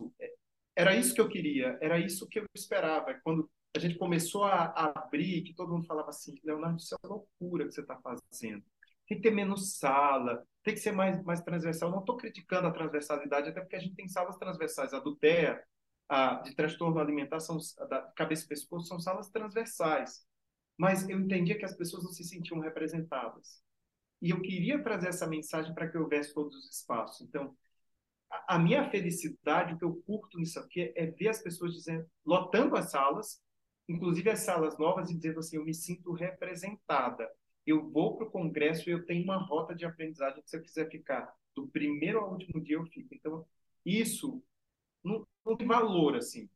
era 0.75 0.95
isso 0.95 1.13
que 1.13 1.21
eu 1.21 1.29
queria, 1.29 1.77
era 1.81 1.99
isso 1.99 2.27
que 2.27 2.39
eu 2.39 2.45
esperava. 2.55 3.13
Quando 3.23 3.49
a 3.75 3.79
gente 3.79 3.97
começou 3.97 4.43
a, 4.43 4.65
a 4.65 4.99
abrir, 4.99 5.43
que 5.43 5.53
todo 5.53 5.71
mundo 5.71 5.85
falava 5.85 6.09
assim, 6.09 6.35
Leonardo, 6.43 6.77
isso 6.77 6.95
é 6.95 7.07
uma 7.07 7.15
loucura 7.15 7.65
que 7.65 7.71
você 7.73 7.81
está 7.81 7.97
fazendo. 7.97 8.63
Tem 9.07 9.17
que 9.17 9.21
ter 9.21 9.31
menos 9.31 9.77
sala, 9.77 10.45
tem 10.63 10.73
que 10.73 10.79
ser 10.79 10.91
mais, 10.91 11.21
mais 11.23 11.41
transversal. 11.41 11.91
Não 11.91 11.99
estou 11.99 12.17
criticando 12.17 12.67
a 12.67 12.71
transversalidade, 12.71 13.49
até 13.49 13.61
porque 13.61 13.75
a 13.75 13.79
gente 13.79 13.95
tem 13.95 14.07
salas 14.07 14.37
transversais. 14.37 14.93
A 14.93 14.99
do 14.99 15.15
TEA, 15.15 15.61
a 16.07 16.35
de 16.41 16.55
transtorno 16.55 16.99
alimentar, 16.99 17.39
são, 17.39 17.57
da 17.89 18.01
cabeça 18.15 18.45
e 18.45 18.47
pescoço, 18.47 18.87
são 18.87 18.99
salas 18.99 19.29
transversais. 19.29 20.25
Mas 20.77 21.07
eu 21.07 21.19
entendia 21.19 21.57
que 21.57 21.65
as 21.65 21.75
pessoas 21.75 22.03
não 22.03 22.11
se 22.11 22.23
sentiam 22.23 22.59
representadas. 22.59 23.61
E 24.21 24.29
eu 24.29 24.41
queria 24.41 24.81
trazer 24.81 25.09
essa 25.09 25.27
mensagem 25.27 25.73
para 25.73 25.89
que 25.89 25.97
houvesse 25.97 26.33
todos 26.33 26.55
os 26.55 26.69
espaços. 26.71 27.21
Então, 27.21 27.55
a, 28.47 28.59
minha 28.59 28.89
felicidade, 28.89 29.73
o 29.73 29.77
que 29.77 29.85
eu 29.85 30.01
curto 30.05 30.37
nisso 30.37 30.59
aqui, 30.59 30.93
é 30.95 31.05
ver 31.07 31.29
as 31.29 31.41
pessoas 31.41 31.73
dizendo, 31.73 32.05
lotando 32.25 32.75
as 32.75 32.91
salas, 32.91 33.41
inclusive 33.87 34.29
as 34.29 34.39
salas 34.39 34.77
novas, 34.77 35.09
e 35.09 35.15
dizendo 35.15 35.39
assim: 35.39 35.57
eu 35.57 35.65
me 35.65 35.73
sinto 35.73 36.11
representada 36.13 37.29
eu 37.65 37.89
vou 37.89 38.17
para 38.17 38.27
o 38.27 38.31
congresso 38.31 38.89
e 38.89 38.93
eu 38.93 39.05
tenho 39.05 39.23
uma 39.23 39.37
rota 39.37 39.75
de 39.75 39.85
aprendizagem 39.85 40.41
que 40.41 40.49
se 40.49 40.57
eu 40.57 40.61
quiser 40.61 40.89
ficar 40.89 41.33
do 41.55 41.67
primeiro 41.67 42.19
ao 42.19 42.31
último 42.31 42.61
dia 42.61 42.75
eu 42.75 42.85
fico. 42.85 43.13
Então, 43.13 43.45
isso 43.85 44.43
não, 45.03 45.27
não 45.45 45.55
tem 45.55 45.67
valor, 45.67 46.15
assim. 46.15 46.49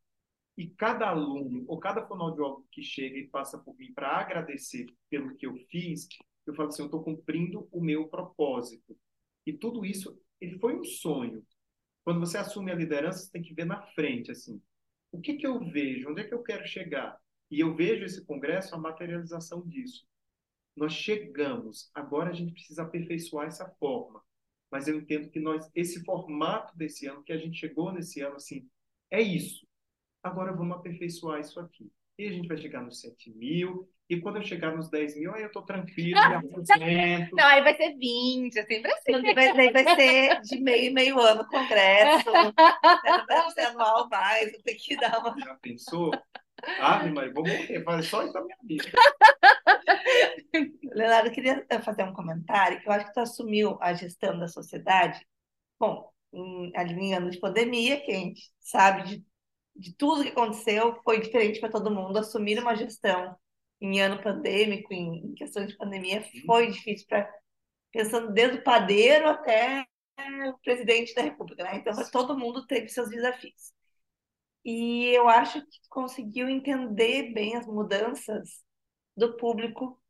E 0.56 0.68
cada 0.68 1.08
aluno 1.08 1.64
ou 1.68 1.78
cada 1.78 2.06
fonoaudiólogo 2.06 2.66
que 2.70 2.82
chega 2.82 3.18
e 3.18 3.28
passa 3.28 3.58
por 3.58 3.76
mim 3.76 3.92
para 3.92 4.08
agradecer 4.08 4.86
pelo 5.10 5.36
que 5.36 5.46
eu 5.46 5.54
fiz, 5.70 6.08
eu 6.46 6.54
falo 6.54 6.68
assim, 6.68 6.82
eu 6.82 6.86
estou 6.86 7.02
cumprindo 7.02 7.68
o 7.70 7.80
meu 7.80 8.08
propósito. 8.08 8.96
E 9.44 9.52
tudo 9.52 9.84
isso, 9.84 10.18
ele 10.40 10.58
foi 10.58 10.74
um 10.74 10.84
sonho. 10.84 11.44
Quando 12.06 12.20
você 12.20 12.38
assume 12.38 12.72
a 12.72 12.74
liderança, 12.74 13.18
você 13.18 13.30
tem 13.30 13.42
que 13.42 13.52
ver 13.52 13.66
na 13.66 13.82
frente, 13.82 14.30
assim, 14.30 14.62
o 15.12 15.20
que, 15.20 15.34
que 15.34 15.46
eu 15.46 15.60
vejo, 15.60 16.08
onde 16.08 16.22
é 16.22 16.24
que 16.24 16.32
eu 16.32 16.42
quero 16.42 16.66
chegar? 16.66 17.20
E 17.50 17.60
eu 17.60 17.76
vejo 17.76 18.02
esse 18.04 18.24
congresso 18.24 18.74
a 18.74 18.78
materialização 18.78 19.60
disso 19.66 20.06
nós 20.76 20.92
chegamos, 20.92 21.90
agora 21.94 22.30
a 22.30 22.34
gente 22.34 22.52
precisa 22.52 22.82
aperfeiçoar 22.82 23.46
essa 23.46 23.66
forma. 23.80 24.22
Mas 24.70 24.86
eu 24.86 24.98
entendo 24.98 25.30
que 25.30 25.40
nós, 25.40 25.68
esse 25.74 26.04
formato 26.04 26.76
desse 26.76 27.06
ano, 27.06 27.22
que 27.22 27.32
a 27.32 27.38
gente 27.38 27.58
chegou 27.58 27.90
nesse 27.92 28.20
ano, 28.20 28.36
assim, 28.36 28.68
é 29.10 29.22
isso. 29.22 29.66
Agora 30.22 30.52
vamos 30.52 30.76
aperfeiçoar 30.76 31.40
isso 31.40 31.58
aqui. 31.58 31.90
E 32.18 32.26
a 32.26 32.32
gente 32.32 32.48
vai 32.48 32.58
chegar 32.58 32.82
nos 32.82 33.00
7 33.00 33.30
mil, 33.30 33.88
e 34.08 34.20
quando 34.20 34.36
eu 34.36 34.42
chegar 34.42 34.76
nos 34.76 34.88
10 34.88 35.16
mil, 35.16 35.34
aí 35.34 35.42
eu 35.42 35.50
tô 35.50 35.62
tranquilo, 35.62 36.20
me 36.28 36.36
Não, 37.32 37.44
aí 37.44 37.60
vai 37.60 37.76
ser 37.76 37.96
20, 37.96 38.56
assim, 38.58 38.80
pra 38.80 38.96
sempre. 38.98 39.34
Vai, 39.34 39.72
vai 39.72 39.96
ser 39.96 40.40
de 40.42 40.60
meio 40.60 40.94
meio 40.94 41.18
ano 41.18 41.44
congresso. 41.48 42.30
Deve 43.26 43.50
ser 43.50 43.62
anual 43.62 44.08
mais, 44.08 44.52
eu 44.52 44.62
tenho 44.62 44.78
que 44.78 44.96
dar 44.96 45.18
uma. 45.18 45.36
Já 45.38 45.54
pensou? 45.56 46.12
Ave, 46.80 47.10
mas 47.10 47.34
vou 47.34 47.44
morrer, 47.44 47.82
fazer 47.82 48.02
só 48.04 48.22
isso 48.22 48.32
da 48.32 48.42
minha 48.42 48.56
vida. 48.62 48.84
Leonardo, 50.94 51.28
eu 51.28 51.32
queria 51.32 51.66
fazer 51.82 52.04
um 52.04 52.14
comentário 52.14 52.80
que 52.80 52.88
eu 52.88 52.92
acho 52.92 53.06
que 53.06 53.12
tu 53.12 53.20
assumiu 53.20 53.76
a 53.80 53.92
gestão 53.92 54.38
da 54.38 54.46
sociedade. 54.46 55.26
Bom, 55.78 56.08
em, 56.32 56.72
ali 56.76 56.94
em 56.94 57.14
ano 57.14 57.28
de 57.30 57.40
pandemia, 57.40 58.00
que 58.00 58.12
a 58.12 58.14
gente 58.14 58.40
sabe 58.60 59.02
de, 59.02 59.26
de 59.74 59.94
tudo 59.96 60.22
que 60.22 60.30
aconteceu, 60.30 60.98
foi 61.04 61.20
diferente 61.20 61.58
para 61.60 61.70
todo 61.70 61.90
mundo. 61.90 62.18
Assumir 62.18 62.58
uma 62.58 62.76
gestão 62.76 63.36
em 63.80 64.00
ano 64.00 64.22
pandêmico, 64.22 64.92
em, 64.92 65.26
em 65.26 65.34
questões 65.34 65.68
de 65.68 65.76
pandemia, 65.76 66.24
foi 66.46 66.70
difícil 66.70 67.06
para 67.08 67.30
pensando 67.92 68.32
desde 68.32 68.58
o 68.58 68.64
padeiro 68.64 69.28
até 69.28 69.86
o 70.48 70.58
presidente 70.58 71.14
da 71.14 71.22
República, 71.22 71.64
né? 71.64 71.76
Então, 71.76 71.94
todo 72.10 72.38
mundo 72.38 72.66
teve 72.66 72.88
seus 72.88 73.08
desafios. 73.08 73.72
E 74.64 75.06
eu 75.14 75.28
acho 75.28 75.60
que 75.60 75.78
conseguiu 75.88 76.48
entender 76.48 77.32
bem 77.32 77.56
as 77.56 77.66
mudanças 77.66 78.64
do 79.16 79.36
público 79.36 80.00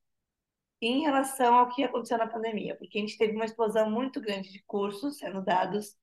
em 0.80 1.02
relação 1.02 1.54
ao 1.54 1.68
que 1.68 1.84
aconteceu 1.84 2.18
na 2.18 2.26
pandemia, 2.26 2.76
porque 2.76 2.98
a 2.98 3.00
gente 3.00 3.18
teve 3.18 3.34
uma 3.34 3.44
explosão 3.44 3.90
muito 3.90 4.20
grande 4.20 4.50
de 4.52 4.62
cursos 4.64 5.18
sendo 5.18 5.42
dados 5.42 5.96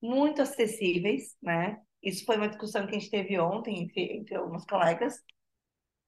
muito 0.00 0.42
acessíveis, 0.42 1.36
né? 1.42 1.80
Isso 2.02 2.24
foi 2.24 2.36
uma 2.36 2.48
discussão 2.48 2.86
que 2.86 2.94
a 2.94 2.98
gente 2.98 3.10
teve 3.10 3.38
ontem 3.38 3.82
entre, 3.82 4.18
entre 4.18 4.36
alguns 4.36 4.64
colegas. 4.64 5.22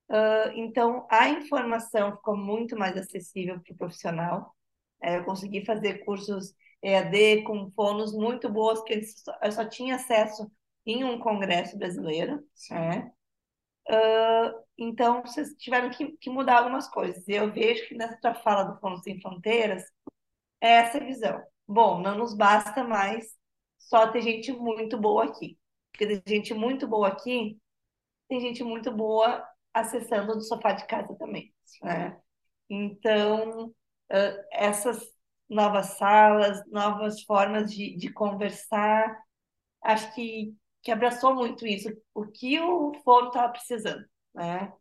Uh, 0.08 0.50
então, 0.54 1.06
a 1.10 1.28
informação 1.28 2.16
ficou 2.16 2.36
muito 2.36 2.76
mais 2.76 2.96
acessível 2.96 3.60
para 3.60 3.72
o 3.72 3.76
profissional. 3.76 4.54
É, 5.02 5.18
eu 5.18 5.24
consegui 5.24 5.64
fazer 5.64 6.04
cursos 6.04 6.54
EAD 6.82 7.42
com 7.42 7.70
fonos 7.72 8.12
muito 8.14 8.48
boas, 8.48 8.82
que 8.82 9.00
eu 9.42 9.52
só 9.52 9.64
tinha 9.68 9.96
acesso 9.96 10.50
em 10.86 11.04
um 11.04 11.18
congresso 11.18 11.76
brasileiro, 11.76 12.42
né? 12.70 13.12
Uh, 13.88 14.64
então, 14.76 15.22
vocês 15.22 15.54
tiveram 15.56 15.90
que, 15.90 16.12
que, 16.18 16.30
mudar 16.30 16.58
algumas 16.58 16.88
coisas. 16.88 17.26
E 17.26 17.32
eu 17.32 17.50
vejo 17.52 17.86
que 17.88 17.94
nessa 17.94 18.18
tua 18.20 18.34
fala 18.34 18.64
do 18.64 18.78
Fundo 18.80 18.98
Sem 19.02 19.20
Fronteiras, 19.20 19.82
é 20.60 20.72
essa 20.74 21.00
visão. 21.00 21.42
Bom, 21.66 22.00
não 22.00 22.16
nos 22.16 22.34
basta 22.34 22.84
mais 22.84 23.36
só 23.78 24.08
ter 24.08 24.22
gente 24.22 24.52
muito 24.52 24.98
boa 24.98 25.24
aqui. 25.24 25.58
Porque 25.92 26.06
tem 26.06 26.36
gente 26.36 26.54
muito 26.54 26.86
boa 26.86 27.08
aqui, 27.08 27.58
tem 28.28 28.40
gente 28.40 28.62
muito 28.62 28.92
boa 28.92 29.47
acessando 29.72 30.34
do 30.34 30.42
sofá 30.42 30.72
de 30.72 30.86
casa 30.86 31.14
também, 31.16 31.52
né? 31.82 32.18
Então, 32.68 33.68
uh, 33.68 34.44
essas 34.50 35.02
novas 35.48 35.96
salas, 35.98 36.62
novas 36.70 37.22
formas 37.22 37.72
de, 37.72 37.96
de 37.96 38.12
conversar, 38.12 39.18
acho 39.82 40.14
que 40.14 40.54
que 40.82 40.92
abraçou 40.92 41.34
muito 41.34 41.66
isso, 41.66 41.88
o 42.14 42.26
que 42.26 42.58
o 42.60 42.92
foro 43.04 43.28
estava 43.28 43.52
precisando, 43.52 44.04
né? 44.34 44.72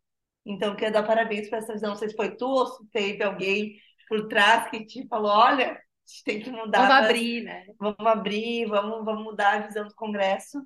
Então, 0.46 0.76
quero 0.76 0.94
dar 0.94 1.04
parabéns 1.04 1.50
para 1.50 1.58
essa 1.58 1.74
visão. 1.74 1.90
Não 1.90 1.98
sei 1.98 2.10
se 2.10 2.16
foi 2.16 2.36
tu 2.36 2.48
ou 2.48 2.66
se 2.66 2.88
teve 2.92 3.24
alguém 3.24 3.78
por 4.08 4.28
trás 4.28 4.70
que 4.70 4.86
te 4.86 5.06
falou, 5.08 5.32
olha, 5.32 5.72
a 5.72 5.76
gente 6.08 6.24
tem 6.24 6.40
que 6.40 6.50
mudar. 6.50 6.88
Vamos 6.88 7.06
abrir, 7.06 7.44
né? 7.44 7.66
Vamos 7.78 8.06
abrir, 8.06 8.66
vamos, 8.68 9.04
vamos 9.04 9.24
mudar 9.24 9.56
a 9.56 9.68
visão 9.68 9.86
do 9.86 9.96
Congresso, 9.96 10.66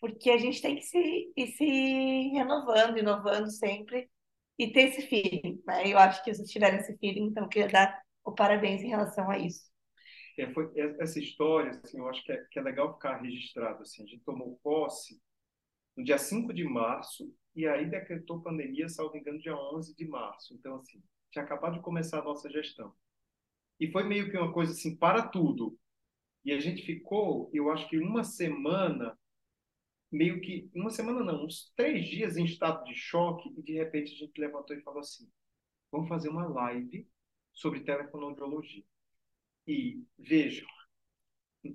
porque 0.00 0.30
a 0.30 0.38
gente 0.38 0.62
tem 0.62 0.76
que 0.76 0.82
se, 0.82 1.32
ir 1.36 1.46
se 1.52 2.30
renovando, 2.32 2.98
inovando 2.98 3.50
sempre 3.50 4.08
e 4.58 4.72
ter 4.72 4.88
esse 4.88 5.02
feeling, 5.02 5.62
né? 5.66 5.86
Eu 5.86 5.98
acho 5.98 6.22
que 6.24 6.32
vocês 6.32 6.50
tiveram 6.50 6.78
esse 6.78 6.96
feeling, 6.98 7.26
então 7.26 7.48
queria 7.48 7.68
dar 7.68 8.02
o 8.24 8.32
parabéns 8.32 8.82
em 8.82 8.88
relação 8.88 9.30
a 9.30 9.38
isso 9.38 9.70
é, 10.40 10.52
foi, 10.52 10.70
essa 10.98 11.18
história, 11.18 11.70
assim, 11.70 11.98
eu 11.98 12.08
acho 12.08 12.24
que 12.24 12.32
é, 12.32 12.44
que 12.50 12.58
é 12.58 12.62
legal 12.62 12.94
ficar 12.94 13.20
registrado. 13.20 13.82
Assim, 13.82 14.02
a 14.02 14.06
gente 14.06 14.24
tomou 14.24 14.58
posse 14.62 15.20
no 15.96 16.04
dia 16.04 16.18
5 16.18 16.52
de 16.52 16.64
março 16.64 17.32
e 17.54 17.66
aí 17.66 17.88
decretou 17.88 18.42
pandemia, 18.42 18.88
salvo 18.88 19.16
engano, 19.16 19.38
dia 19.38 19.56
11 19.56 19.94
de 19.94 20.06
março. 20.06 20.54
Então, 20.54 20.76
assim, 20.76 21.02
tinha 21.30 21.44
acabado 21.44 21.74
de 21.74 21.82
começar 21.82 22.20
a 22.20 22.24
nossa 22.24 22.50
gestão. 22.50 22.92
E 23.78 23.90
foi 23.90 24.04
meio 24.04 24.30
que 24.30 24.36
uma 24.36 24.52
coisa 24.52 24.72
assim, 24.72 24.96
para 24.96 25.28
tudo. 25.28 25.78
E 26.44 26.52
a 26.52 26.60
gente 26.60 26.82
ficou, 26.82 27.50
eu 27.52 27.70
acho 27.70 27.88
que 27.88 27.98
uma 27.98 28.24
semana, 28.24 29.18
meio 30.10 30.40
que, 30.40 30.70
uma 30.74 30.90
semana 30.90 31.22
não, 31.22 31.44
uns 31.44 31.72
três 31.76 32.08
dias 32.08 32.36
em 32.36 32.44
estado 32.44 32.84
de 32.84 32.94
choque, 32.94 33.52
e 33.56 33.62
de 33.62 33.74
repente 33.74 34.14
a 34.14 34.16
gente 34.16 34.40
levantou 34.40 34.76
e 34.76 34.82
falou 34.82 35.00
assim: 35.00 35.30
vamos 35.90 36.08
fazer 36.08 36.28
uma 36.28 36.46
live 36.48 37.08
sobre 37.52 37.80
telefonoaudiologia. 37.80 38.84
E 39.66 40.02
vejam, 40.18 40.66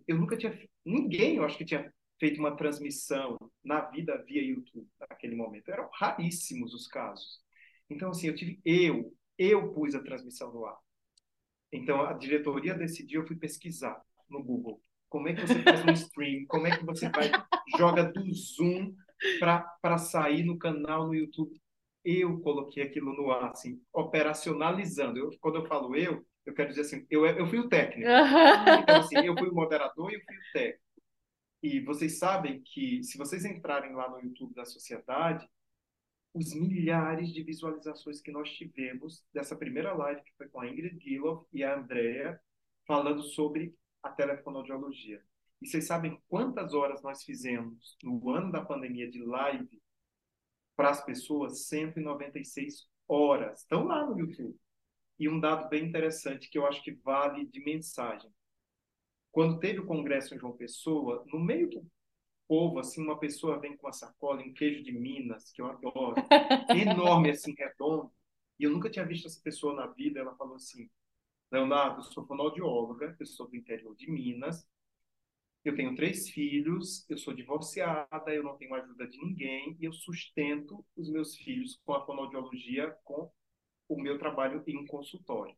eu 0.08 0.18
nunca 0.18 0.38
tinha, 0.38 0.58
ninguém, 0.84 1.38
eu 1.38 1.46
acho 1.46 1.58
que 1.58 1.66
tinha 1.66 1.94
feito 2.20 2.40
uma 2.40 2.56
transmissão 2.56 3.38
na 3.64 3.82
vida 3.82 4.18
via 4.24 4.42
YouTube 4.42 4.88
naquele 5.00 5.36
momento. 5.36 5.70
Eram 5.70 5.90
raríssimos 5.94 6.74
os 6.74 6.88
casos. 6.88 7.42
Então, 7.90 8.10
assim, 8.10 8.28
eu 8.28 8.36
tive, 8.36 8.60
eu, 8.66 9.16
eu 9.38 9.74
pus 9.74 9.94
a 9.96 10.04
transmissão 10.04 10.52
no 10.52 10.66
ar. 10.66 10.78
Então, 11.72 12.02
a 12.02 12.14
diretoria 12.14 12.74
decidiu, 12.74 13.22
eu 13.22 13.28
fui 13.28 13.36
pesquisar 13.36 14.02
no 14.30 14.44
Google. 14.44 14.82
Como 15.10 15.28
é 15.28 15.34
que 15.34 15.42
você 15.42 15.62
faz 15.62 15.84
um 15.86 15.92
stream? 15.92 16.46
Como 16.48 16.68
é 16.68 16.78
que 16.78 16.86
você 16.86 17.10
joga 17.78 18.04
do 18.04 18.34
Zoom 18.34 18.94
para 19.40 19.98
sair 19.98 20.44
no 20.44 20.58
canal 20.58 21.08
no 21.08 21.16
YouTube? 21.16 21.60
Eu 22.04 22.40
coloquei 22.42 22.84
aquilo 22.84 23.14
no 23.14 23.32
ar, 23.32 23.52
assim, 23.52 23.82
operacionalizando. 23.94 25.18
Eu, 25.18 25.30
quando 25.40 25.56
eu 25.56 25.66
falo 25.66 25.96
eu, 25.96 26.26
eu 26.46 26.54
quero 26.54 26.70
dizer 26.70 26.82
assim, 26.82 27.06
eu, 27.10 27.26
eu 27.26 27.48
fui 27.48 27.60
o 27.60 27.68
técnico. 27.68 28.10
Então, 28.84 29.00
assim, 29.00 29.18
eu 29.18 29.36
fui 29.38 29.50
o 29.50 29.56
moderador 29.56 30.12
e 30.12 30.16
eu 30.16 30.22
fui 30.22 30.36
o 30.36 30.54
técnico. 30.54 30.86
E 31.64 31.80
vocês 31.80 32.20
sabem 32.20 32.62
que, 32.62 33.04
se 33.04 33.18
vocês 33.18 33.44
entrarem 33.44 33.96
lá 33.96 34.08
no 34.10 34.20
YouTube 34.20 34.54
da 34.54 34.66
sociedade, 34.66 35.50
os 36.32 36.54
milhares 36.54 37.34
de 37.34 37.42
visualizações 37.42 38.22
que 38.22 38.32
nós 38.32 38.52
tivemos 38.52 39.26
dessa 39.34 39.56
primeira 39.56 39.94
live, 39.94 40.22
que 40.22 40.34
foi 40.38 40.48
com 40.50 40.60
a 40.60 40.68
Ingrid 40.68 41.00
Gilloff 41.02 41.48
e 41.52 41.64
a 41.64 41.76
Andrea, 41.76 42.40
falando 42.86 43.24
sobre 43.24 43.74
a 44.06 44.12
telefonoaudiologia. 44.12 45.22
E 45.62 45.68
vocês 45.68 45.88
sabem 45.88 46.22
quantas 46.28 46.74
horas 46.74 47.02
nós 47.02 47.24
fizemos 47.24 47.98
no 48.04 48.30
ano 48.30 48.52
da 48.52 48.64
pandemia 48.64 49.10
de 49.10 49.24
live 49.24 49.82
para 50.76 50.92
as 50.92 51.04
pessoas? 51.04 51.66
196 51.68 52.88
horas. 53.08 53.62
Estão 53.62 53.86
lá 53.86 54.06
no 54.06 54.20
YouTube. 54.20 54.56
E 55.18 55.28
um 55.28 55.40
dado 55.40 55.70
bem 55.70 55.86
interessante 55.86 56.50
que 56.50 56.58
eu 56.58 56.68
acho 56.68 56.84
que 56.84 56.92
vale 56.92 57.46
de 57.46 57.64
mensagem. 57.64 58.30
Quando 59.32 59.60
teve 59.60 59.80
o 59.80 59.86
congresso 59.86 60.36
em 60.36 60.40
João 60.40 60.56
Pessoa, 60.56 61.24
no 61.28 61.40
meio 61.40 61.70
do 61.70 61.86
povo, 62.48 62.80
assim, 62.80 63.02
uma 63.02 63.20
pessoa 63.20 63.60
vem 63.60 63.76
com 63.76 63.88
uma 63.88 63.94
sacola, 63.94 64.42
um 64.42 64.54
queijo 64.54 64.84
de 64.84 64.92
Minas, 64.92 65.52
que 65.52 65.62
eu 65.62 65.68
adoro, 65.68 66.16
enorme, 66.70 67.32
assim, 67.32 67.56
redondo, 67.58 68.12
e 68.60 68.66
eu 68.66 68.72
nunca 68.72 68.90
tinha 68.90 69.06
visto 69.06 69.28
essa 69.28 69.42
pessoa 69.42 69.74
na 69.74 69.88
vida, 69.88 70.20
ela 70.20 70.36
falou 70.36 70.56
assim, 70.56 70.90
Leonardo, 71.52 72.04
sou 72.04 72.26
fonoaudióloga, 72.26 73.16
eu 73.20 73.26
sou 73.26 73.48
do 73.48 73.56
interior 73.56 73.96
de 73.96 74.10
Minas, 74.12 74.68
eu 75.66 75.76
tenho 75.76 75.96
três 75.96 76.30
filhos, 76.30 77.06
eu 77.10 77.18
sou 77.18 77.34
divorciada, 77.34 78.34
eu 78.34 78.44
não 78.44 78.58
tenho 78.58 78.74
ajuda 78.76 79.08
de 79.08 79.18
ninguém, 79.20 79.76
e 79.80 79.86
eu 79.86 79.94
sustento 79.94 80.86
os 80.96 81.10
meus 81.12 81.36
filhos 81.38 81.82
com 81.86 81.94
a 81.94 82.06
fonoaudiologia, 82.06 82.92
com 83.04 83.32
o 83.90 84.02
meu 84.02 84.20
trabalho 84.20 84.64
em 84.68 84.78
um 84.78 84.88
consultório. 84.88 85.56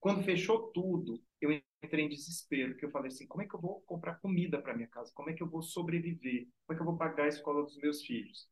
Quando 0.00 0.24
fechou 0.24 0.70
tudo, 0.72 1.22
eu 1.40 1.50
entrei 1.84 2.04
em 2.04 2.08
desespero, 2.08 2.72
porque 2.72 2.86
eu 2.86 2.90
falei 2.92 3.08
assim, 3.08 3.26
como 3.26 3.42
é 3.42 3.48
que 3.48 3.54
eu 3.56 3.60
vou 3.60 3.82
comprar 3.82 4.16
comida 4.20 4.60
para 4.62 4.74
minha 4.74 4.88
casa? 4.88 5.12
Como 5.14 5.30
é 5.30 5.34
que 5.34 5.42
eu 5.42 5.48
vou 5.50 5.62
sobreviver? 5.62 6.48
Como 6.66 6.74
é 6.74 6.76
que 6.76 6.82
eu 6.82 6.86
vou 6.86 6.98
pagar 6.98 7.24
a 7.24 7.28
escola 7.28 7.64
dos 7.64 7.76
meus 7.78 8.02
filhos? 8.04 8.48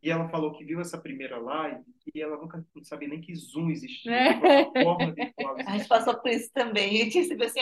E 0.00 0.10
ela 0.10 0.28
falou 0.28 0.52
que 0.52 0.64
viu 0.64 0.80
essa 0.80 0.98
primeira 0.98 1.38
live 1.38 1.84
e 2.14 2.20
ela 2.20 2.36
nunca 2.36 2.64
não 2.74 2.84
sabia 2.84 3.08
nem 3.08 3.20
que 3.20 3.34
Zoom 3.34 3.70
existia. 3.70 4.12
É. 4.12 4.82
Forma 4.82 5.12
virtual 5.12 5.56
existia. 5.56 5.68
A 5.74 5.78
gente 5.78 5.88
passou 5.88 6.20
por 6.20 6.30
isso 6.30 6.50
também. 6.52 7.00
A 7.00 7.04
gente 7.04 7.18
recebeu 7.18 7.46
assim, 7.46 7.60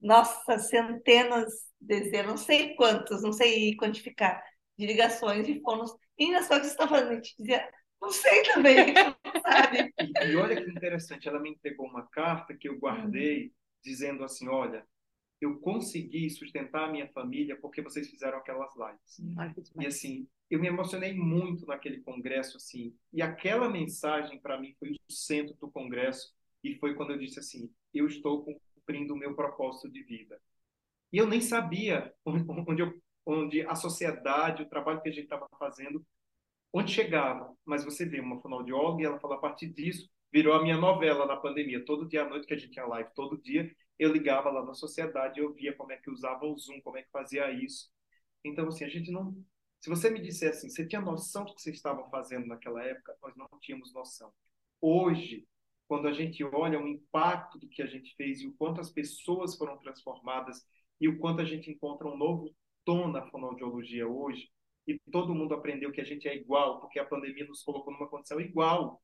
nossa, 0.00 0.58
centenas, 0.58 1.52
dezenas, 1.80 2.26
não 2.26 2.36
sei 2.36 2.74
quantos, 2.74 3.22
não 3.22 3.32
sei 3.32 3.76
quantificar, 3.76 4.42
de 4.78 4.86
ligações 4.86 5.46
de 5.46 5.60
fones. 5.60 5.90
E 6.18 6.30
nas 6.30 6.48
coisas 6.48 6.68
que 6.68 6.76
você 6.76 6.82
está 6.82 6.88
falando, 6.88 7.10
a 7.10 7.14
gente 7.14 7.34
dizia, 7.38 7.68
não 8.00 8.10
sei 8.10 8.42
também, 8.42 8.94
sabe? 9.42 9.92
E, 10.00 10.30
e, 10.30 10.36
olha 10.36 10.56
que 10.56 10.70
interessante, 10.70 11.28
ela 11.28 11.40
me 11.40 11.50
entregou 11.50 11.86
uma 11.86 12.06
carta 12.08 12.56
que 12.56 12.68
eu 12.68 12.78
guardei, 12.78 13.44
uhum. 13.44 13.50
dizendo 13.84 14.24
assim, 14.24 14.48
olha, 14.48 14.86
eu 15.40 15.58
consegui 15.60 16.28
sustentar 16.30 16.84
a 16.84 16.92
minha 16.92 17.08
família 17.08 17.58
porque 17.60 17.82
vocês 17.82 18.08
fizeram 18.08 18.38
aquelas 18.38 18.70
lives. 18.76 19.18
e 19.78 19.86
assim, 19.86 20.28
eu 20.50 20.60
me 20.60 20.68
emocionei 20.68 21.14
muito 21.14 21.66
naquele 21.66 22.00
congresso, 22.00 22.56
assim, 22.56 22.94
e 23.12 23.22
aquela 23.22 23.68
mensagem 23.68 24.40
para 24.40 24.60
mim 24.60 24.74
foi 24.78 24.92
o 24.92 25.12
centro 25.12 25.54
do 25.56 25.70
congresso, 25.70 26.34
e 26.62 26.76
foi 26.78 26.94
quando 26.94 27.12
eu 27.12 27.18
disse 27.18 27.38
assim, 27.38 27.70
eu 27.92 28.06
estou 28.06 28.44
cumprindo 28.44 29.14
o 29.14 29.16
meu 29.16 29.34
propósito 29.34 29.90
de 29.90 30.02
vida. 30.02 30.40
E 31.12 31.18
eu 31.18 31.26
nem 31.26 31.40
sabia 31.40 32.12
onde, 32.24 32.82
eu, 32.82 32.92
onde 33.24 33.62
a 33.62 33.74
sociedade, 33.74 34.62
o 34.62 34.68
trabalho 34.68 35.00
que 35.00 35.08
a 35.08 35.12
gente 35.12 35.24
estava 35.24 35.48
fazendo, 35.58 36.04
onde 36.72 36.92
chegava. 36.92 37.54
Mas 37.64 37.84
você 37.84 38.04
vê 38.04 38.20
uma 38.20 38.40
fonoaudióloga 38.40 39.02
e 39.02 39.06
ela 39.06 39.18
fala, 39.20 39.36
a 39.36 39.38
partir 39.38 39.68
disso, 39.68 40.08
virou 40.32 40.54
a 40.54 40.62
minha 40.62 40.76
novela 40.76 41.26
na 41.26 41.36
pandemia. 41.36 41.84
Todo 41.84 42.08
dia 42.08 42.24
à 42.24 42.28
noite 42.28 42.46
que 42.46 42.54
a 42.54 42.58
gente 42.58 42.72
tinha 42.72 42.86
live, 42.86 43.10
todo 43.14 43.40
dia, 43.40 43.70
eu 43.98 44.12
ligava 44.12 44.50
lá 44.50 44.64
na 44.64 44.74
sociedade, 44.74 45.40
eu 45.40 45.52
via 45.54 45.74
como 45.74 45.92
é 45.92 45.96
que 45.96 46.10
usava 46.10 46.44
o 46.44 46.58
Zoom, 46.58 46.80
como 46.82 46.98
é 46.98 47.02
que 47.02 47.10
fazia 47.10 47.50
isso. 47.50 47.90
Então, 48.44 48.68
assim, 48.68 48.84
a 48.84 48.88
gente 48.88 49.10
não... 49.10 49.34
Se 49.86 49.90
você 49.90 50.10
me 50.10 50.20
dissesse 50.20 50.66
assim, 50.66 50.68
você 50.68 50.84
tinha 50.84 51.00
noção 51.00 51.44
do 51.44 51.54
que 51.54 51.62
vocês 51.62 51.76
estavam 51.76 52.10
fazendo 52.10 52.48
naquela 52.48 52.82
época? 52.82 53.16
Nós 53.22 53.36
não 53.36 53.46
tínhamos 53.60 53.94
noção. 53.94 54.32
Hoje, 54.80 55.46
quando 55.86 56.08
a 56.08 56.12
gente 56.12 56.42
olha 56.42 56.80
o 56.80 56.88
impacto 56.88 57.56
do 57.56 57.68
que 57.68 57.80
a 57.80 57.86
gente 57.86 58.12
fez 58.16 58.40
e 58.40 58.48
o 58.48 58.54
quanto 58.54 58.80
as 58.80 58.90
pessoas 58.90 59.54
foram 59.54 59.78
transformadas 59.78 60.66
e 61.00 61.06
o 61.06 61.20
quanto 61.20 61.40
a 61.40 61.44
gente 61.44 61.70
encontra 61.70 62.08
um 62.08 62.16
novo 62.16 62.52
tom 62.84 63.06
na 63.06 63.30
fonoaudiologia 63.30 64.08
hoje, 64.08 64.50
e 64.88 64.98
todo 65.12 65.32
mundo 65.32 65.54
aprendeu 65.54 65.92
que 65.92 66.00
a 66.00 66.04
gente 66.04 66.26
é 66.26 66.34
igual, 66.34 66.80
porque 66.80 66.98
a 66.98 67.06
pandemia 67.06 67.46
nos 67.46 67.62
colocou 67.62 67.92
numa 67.92 68.08
condição 68.08 68.40
igual. 68.40 69.00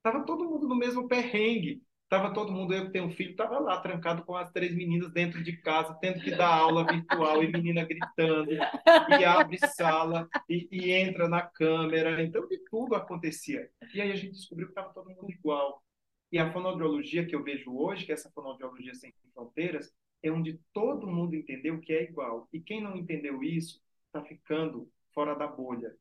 Tava 0.00 0.24
todo 0.24 0.48
mundo 0.48 0.68
no 0.68 0.76
mesmo 0.76 1.08
perrengue. 1.08 1.82
Tava 2.08 2.32
todo 2.32 2.52
mundo, 2.52 2.72
eu 2.74 2.86
que 2.86 2.92
tenho 2.92 3.06
um 3.06 3.10
filho, 3.10 3.34
tava 3.34 3.58
lá 3.58 3.80
trancado 3.80 4.24
com 4.24 4.36
as 4.36 4.50
três 4.52 4.74
meninas 4.74 5.10
dentro 5.10 5.42
de 5.42 5.56
casa, 5.56 5.94
tendo 6.00 6.20
que 6.20 6.30
dar 6.30 6.54
aula 6.54 6.86
virtual 6.86 7.42
e 7.42 7.50
menina 7.50 7.84
gritando, 7.84 8.52
e 8.52 9.24
abre 9.24 9.58
sala 9.58 10.28
e, 10.48 10.68
e 10.70 10.92
entra 10.92 11.28
na 11.28 11.42
câmera. 11.42 12.22
Então, 12.22 12.46
de 12.46 12.58
tudo 12.70 12.94
acontecia. 12.94 13.68
E 13.92 14.00
aí 14.00 14.12
a 14.12 14.16
gente 14.16 14.32
descobriu 14.32 14.68
que 14.68 14.74
tava 14.74 14.92
todo 14.92 15.10
mundo 15.10 15.30
igual. 15.30 15.82
E 16.30 16.38
a 16.38 16.52
fonoaudiologia 16.52 17.26
que 17.26 17.34
eu 17.34 17.42
vejo 17.42 17.74
hoje, 17.76 18.04
que 18.04 18.12
é 18.12 18.14
essa 18.14 18.30
fonoaudiologia 18.30 18.94
sem 18.94 19.12
fronteiras, 19.32 19.92
é 20.22 20.30
onde 20.30 20.58
todo 20.72 21.06
mundo 21.06 21.34
entendeu 21.34 21.80
que 21.80 21.92
é 21.92 22.02
igual. 22.02 22.48
E 22.52 22.60
quem 22.60 22.82
não 22.82 22.96
entendeu 22.96 23.42
isso 23.42 23.80
está 24.06 24.22
ficando 24.22 24.90
fora 25.12 25.34
da 25.34 25.46
bolha. 25.46 25.94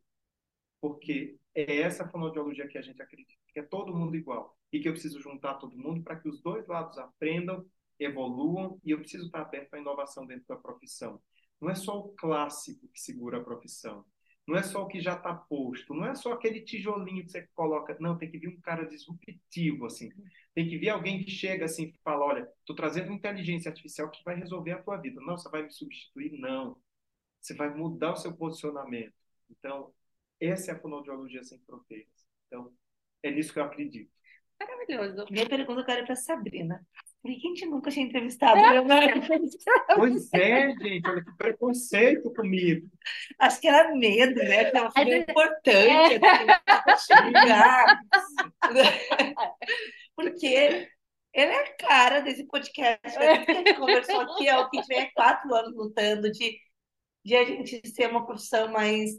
Porque 0.81 1.37
é 1.53 1.81
essa 1.81 2.07
fonoaudiologia 2.07 2.67
que 2.67 2.77
a 2.77 2.81
gente 2.81 3.01
acredita, 3.01 3.42
que 3.53 3.59
é 3.59 3.63
todo 3.63 3.95
mundo 3.95 4.15
igual. 4.15 4.57
E 4.71 4.79
que 4.79 4.89
eu 4.89 4.93
preciso 4.93 5.21
juntar 5.21 5.55
todo 5.55 5.77
mundo 5.77 6.03
para 6.03 6.15
que 6.19 6.27
os 6.27 6.41
dois 6.41 6.67
lados 6.67 6.97
aprendam, 6.97 7.65
evoluam, 7.99 8.79
e 8.83 8.91
eu 8.91 8.99
preciso 8.99 9.27
estar 9.27 9.41
aberto 9.41 9.75
à 9.75 9.79
inovação 9.79 10.25
dentro 10.25 10.45
da 10.47 10.55
profissão. 10.55 11.21
Não 11.61 11.69
é 11.69 11.75
só 11.75 11.97
o 11.99 12.09
clássico 12.15 12.87
que 12.89 12.99
segura 12.99 13.37
a 13.37 13.43
profissão. 13.43 14.05
Não 14.45 14.57
é 14.57 14.63
só 14.63 14.83
o 14.83 14.87
que 14.87 14.99
já 14.99 15.15
está 15.15 15.33
posto, 15.33 15.93
não 15.93 16.05
é 16.05 16.15
só 16.15 16.33
aquele 16.33 16.61
tijolinho 16.61 17.23
que 17.23 17.31
você 17.31 17.47
coloca. 17.55 17.95
Não, 17.99 18.17
tem 18.17 18.29
que 18.29 18.37
vir 18.37 18.49
um 18.49 18.59
cara 18.59 18.85
disruptivo, 18.85 19.85
assim. 19.85 20.09
Tem 20.53 20.67
que 20.67 20.77
vir 20.77 20.89
alguém 20.89 21.23
que 21.23 21.31
chega 21.31 21.65
assim 21.65 21.85
e 21.85 21.99
fala: 22.03 22.25
olha, 22.25 22.49
estou 22.59 22.75
trazendo 22.75 23.13
inteligência 23.13 23.69
artificial 23.69 24.09
que 24.11 24.23
vai 24.23 24.35
resolver 24.35 24.71
a 24.71 24.81
tua 24.83 24.97
vida. 24.97 25.21
Não, 25.21 25.37
você 25.37 25.49
vai 25.49 25.63
me 25.63 25.71
substituir? 25.71 26.37
Não. 26.37 26.77
Você 27.39 27.53
vai 27.53 27.73
mudar 27.73 28.13
o 28.13 28.15
seu 28.17 28.35
posicionamento. 28.35 29.13
Então, 29.49 29.93
essa 30.39 30.71
é 30.71 30.73
a 30.75 30.79
fonoaudiologia 30.79 31.43
sem 31.43 31.59
fronteiras. 31.59 32.27
Então, 32.47 32.73
é 33.23 33.31
nisso 33.31 33.53
que 33.53 33.59
eu 33.59 33.63
acredito. 33.63 34.11
Maravilhoso. 34.59 35.25
Minha 35.31 35.47
pergunta 35.47 35.81
agora 35.81 35.99
é 36.01 36.05
para 36.05 36.15
Sabrina. 36.15 36.85
Por 37.21 37.31
que 37.31 37.37
a 37.37 37.49
gente 37.49 37.65
nunca 37.67 37.89
tinha 37.89 38.05
entrevistado 38.05 38.59
é. 38.59 39.95
Pois 39.95 40.33
é, 40.33 40.71
gente, 40.71 41.07
olha 41.07 41.23
que 41.23 41.37
preconceito 41.37 42.33
comigo. 42.33 42.85
Acho 43.39 43.61
que 43.61 43.67
era 43.67 43.95
medo, 43.95 44.35
né? 44.35 44.65
Que 44.65 44.77
é 44.77 44.81
uma 44.81 44.91
figura 44.91 45.17
importante. 45.17 46.15
É. 46.15 46.19
Assim, 46.91 47.13
Porque 50.17 50.45
ele 51.33 51.51
é 51.51 51.63
a 51.63 51.75
cara 51.77 52.19
desse 52.19 52.45
podcast. 52.45 53.17
Né? 53.17 53.45
Que 53.45 53.51
a 53.51 53.55
gente 53.55 53.73
conversou 53.75 54.19
aqui, 54.19 54.49
é 54.49 54.57
o 54.57 54.69
que 54.69 54.79
há 54.79 55.11
quatro 55.13 55.55
anos 55.55 55.73
lutando 55.75 56.29
de, 56.29 56.59
de 57.23 57.35
a 57.37 57.45
gente 57.45 57.87
ser 57.89 58.09
uma 58.09 58.25
profissão 58.25 58.69
mais. 58.69 59.11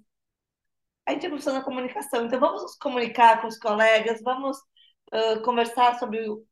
A 1.07 1.13
gente 1.13 1.27
é 1.27 1.53
da 1.53 1.63
comunicação, 1.63 2.25
então 2.25 2.41
vamos 2.41 2.63
nos 2.63 2.77
comunicar 2.77 3.41
com 3.41 3.47
os 3.47 3.59
colegas, 3.59 4.23
vamos 4.23 4.57
uh, 5.13 5.43
conversar 5.43 5.99
sobre 5.99 6.29
o 6.29 6.45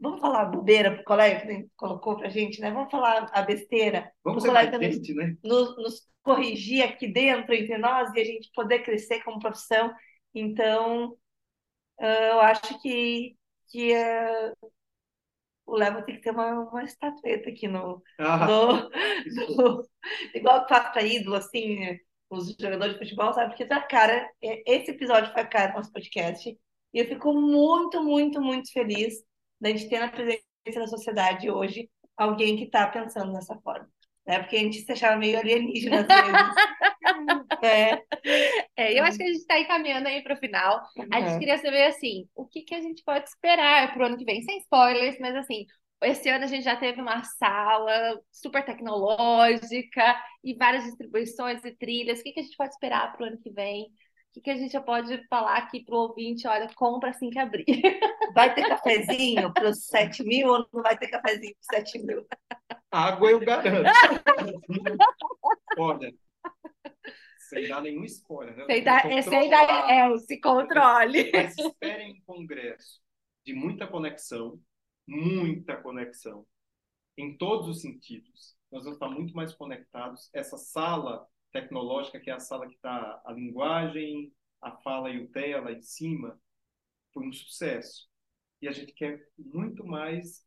Vamos 0.00 0.20
falar 0.20 0.46
bobeira 0.46 0.90
para 0.92 1.02
o 1.02 1.04
colega 1.04 1.46
que 1.46 1.68
colocou 1.76 2.16
para 2.16 2.28
a 2.28 2.30
gente, 2.30 2.58
né? 2.58 2.70
Vamos 2.70 2.90
falar 2.90 3.28
a 3.34 3.42
besteira. 3.42 4.10
Vamos 4.24 4.42
ser 4.42 4.50
gente, 4.82 5.12
né? 5.12 5.36
Nos, 5.44 5.76
nos, 5.76 6.10
corrigir 6.22 6.82
aqui 6.82 7.06
dentro 7.06 7.54
entre 7.54 7.76
nós 7.78 8.12
e 8.14 8.20
a 8.20 8.24
gente 8.24 8.50
poder 8.54 8.80
crescer 8.80 9.22
como 9.22 9.38
profissão. 9.38 9.92
Então, 10.34 11.16
eu 11.98 12.40
acho 12.40 12.80
que, 12.80 13.36
que 13.68 13.94
uh, 13.94 14.70
o 15.66 15.76
Leva 15.76 16.02
tem 16.02 16.16
que 16.16 16.22
ter 16.22 16.30
uma, 16.30 16.60
uma 16.60 16.84
estatueta 16.84 17.48
aqui 17.50 17.68
no, 17.68 18.02
ah, 18.18 18.46
no, 18.46 18.90
no 19.56 19.82
igual 20.34 20.62
que 20.62 20.74
faz 20.74 20.92
para 20.92 21.02
ídolo, 21.02 21.36
assim, 21.36 21.98
os 22.30 22.54
jogadores 22.58 22.94
de 22.94 23.00
futebol, 23.00 23.32
sabe? 23.34 23.50
Porque 23.50 23.66
tá 23.66 23.82
cara, 23.82 24.30
esse 24.40 24.92
episódio 24.92 25.32
foi 25.32 25.42
a 25.42 25.46
cara 25.46 25.72
do 25.72 25.78
nosso 25.78 25.92
podcast. 25.92 26.48
E 26.92 26.98
eu 26.98 27.04
fico 27.06 27.32
muito, 27.34 28.02
muito, 28.02 28.40
muito 28.40 28.72
feliz 28.72 29.14
da 29.60 29.68
gente 29.68 29.88
ter 29.88 29.98
na 29.98 30.08
presença 30.08 30.42
da 30.76 30.86
sociedade 30.86 31.50
hoje 31.50 31.90
alguém 32.16 32.56
que 32.56 32.64
está 32.64 32.86
pensando 32.86 33.32
dessa 33.32 33.56
forma. 33.60 33.88
Né? 34.26 34.38
Porque 34.38 34.56
a 34.56 34.60
gente 34.60 34.80
se 34.80 34.92
achava 34.92 35.16
meio 35.16 35.38
alienígena 35.38 36.00
às 36.00 36.06
vezes. 36.06 36.54
é. 37.62 38.02
é. 38.76 38.98
eu 38.98 39.04
acho 39.04 39.16
que 39.16 39.24
a 39.24 39.26
gente 39.26 39.38
está 39.38 39.58
encaminhando 39.58 40.06
aí 40.06 40.22
para 40.22 40.34
o 40.34 40.38
final. 40.38 40.80
Uhum. 40.96 41.08
A 41.12 41.20
gente 41.20 41.38
queria 41.38 41.58
saber, 41.58 41.84
assim, 41.86 42.28
o 42.34 42.46
que, 42.46 42.62
que 42.62 42.74
a 42.74 42.80
gente 42.80 43.02
pode 43.02 43.28
esperar 43.28 43.92
para 43.92 44.02
o 44.02 44.06
ano 44.06 44.16
que 44.16 44.24
vem, 44.24 44.42
sem 44.42 44.58
spoilers, 44.58 45.18
mas 45.18 45.34
assim, 45.34 45.66
esse 46.02 46.28
ano 46.28 46.44
a 46.44 46.48
gente 46.48 46.64
já 46.64 46.76
teve 46.76 47.00
uma 47.00 47.22
sala 47.24 48.20
super 48.30 48.64
tecnológica 48.64 50.16
e 50.42 50.54
várias 50.54 50.84
distribuições 50.84 51.64
e 51.64 51.72
trilhas. 51.72 52.20
O 52.20 52.22
que, 52.22 52.32
que 52.32 52.40
a 52.40 52.42
gente 52.42 52.56
pode 52.56 52.72
esperar 52.72 53.12
para 53.12 53.24
o 53.24 53.28
ano 53.28 53.38
que 53.38 53.50
vem? 53.50 53.84
O 54.30 54.32
que, 54.34 54.40
que 54.42 54.50
a 54.50 54.56
gente 54.56 54.72
já 54.72 54.80
pode 54.80 55.26
falar 55.28 55.56
aqui 55.56 55.84
para 55.84 55.94
o 55.94 56.02
ouvinte? 56.02 56.46
Olha, 56.46 56.72
compra 56.74 57.10
assim 57.10 57.30
que 57.30 57.38
abrir. 57.38 57.64
Vai 58.34 58.54
ter 58.54 58.68
cafezinho 58.68 59.52
para 59.52 59.68
os 59.68 59.86
7 59.86 60.22
mil 60.22 60.48
ou 60.48 60.66
não 60.72 60.82
vai 60.84 60.96
ter 60.96 61.08
cafezinho 61.08 61.52
para 61.52 61.78
os 61.78 61.84
7 61.84 61.98
mil? 61.98 62.24
Água 62.92 63.30
eu 63.32 63.40
garanto. 63.40 63.90
Olha, 65.76 66.12
sem 67.50 67.66
dar 67.66 67.82
nenhum 67.82 68.04
spoiler. 68.04 68.56
Né? 68.56 68.64
Sem 68.66 68.84
dar, 68.84 69.10
é, 69.10 69.22
sem 69.22 69.50
dar, 69.50 69.90
é, 69.90 70.18
se 70.18 70.40
controle. 70.40 71.30
Mas 71.32 71.58
esperem 71.58 72.12
um 72.12 72.20
congresso 72.24 73.00
de 73.44 73.52
muita 73.52 73.88
conexão, 73.88 74.60
muita 75.10 75.76
conexão, 75.76 76.46
em 77.16 77.36
todos 77.36 77.68
os 77.68 77.80
sentidos. 77.82 78.56
nós 78.70 78.84
vamos 78.84 78.96
estar 78.96 79.08
muito 79.10 79.34
mais 79.34 79.52
conectados. 79.52 80.30
Essa 80.32 80.56
sala 80.56 81.26
tecnológica, 81.52 82.20
que 82.20 82.30
é 82.30 82.34
a 82.34 82.38
sala 82.40 82.68
que 82.68 82.76
está 82.76 83.20
a 83.24 83.32
linguagem, 83.32 84.32
a 84.62 84.70
fala 84.70 85.10
e 85.10 85.18
o 85.22 85.28
TEA 85.28 85.60
lá 85.60 85.72
em 85.72 85.82
cima, 85.82 86.40
foi 87.12 87.26
um 87.26 87.32
sucesso. 87.32 88.08
E 88.62 88.68
a 88.68 88.72
gente 88.72 88.92
quer 88.92 89.26
muito 89.36 89.84
mais 89.84 90.46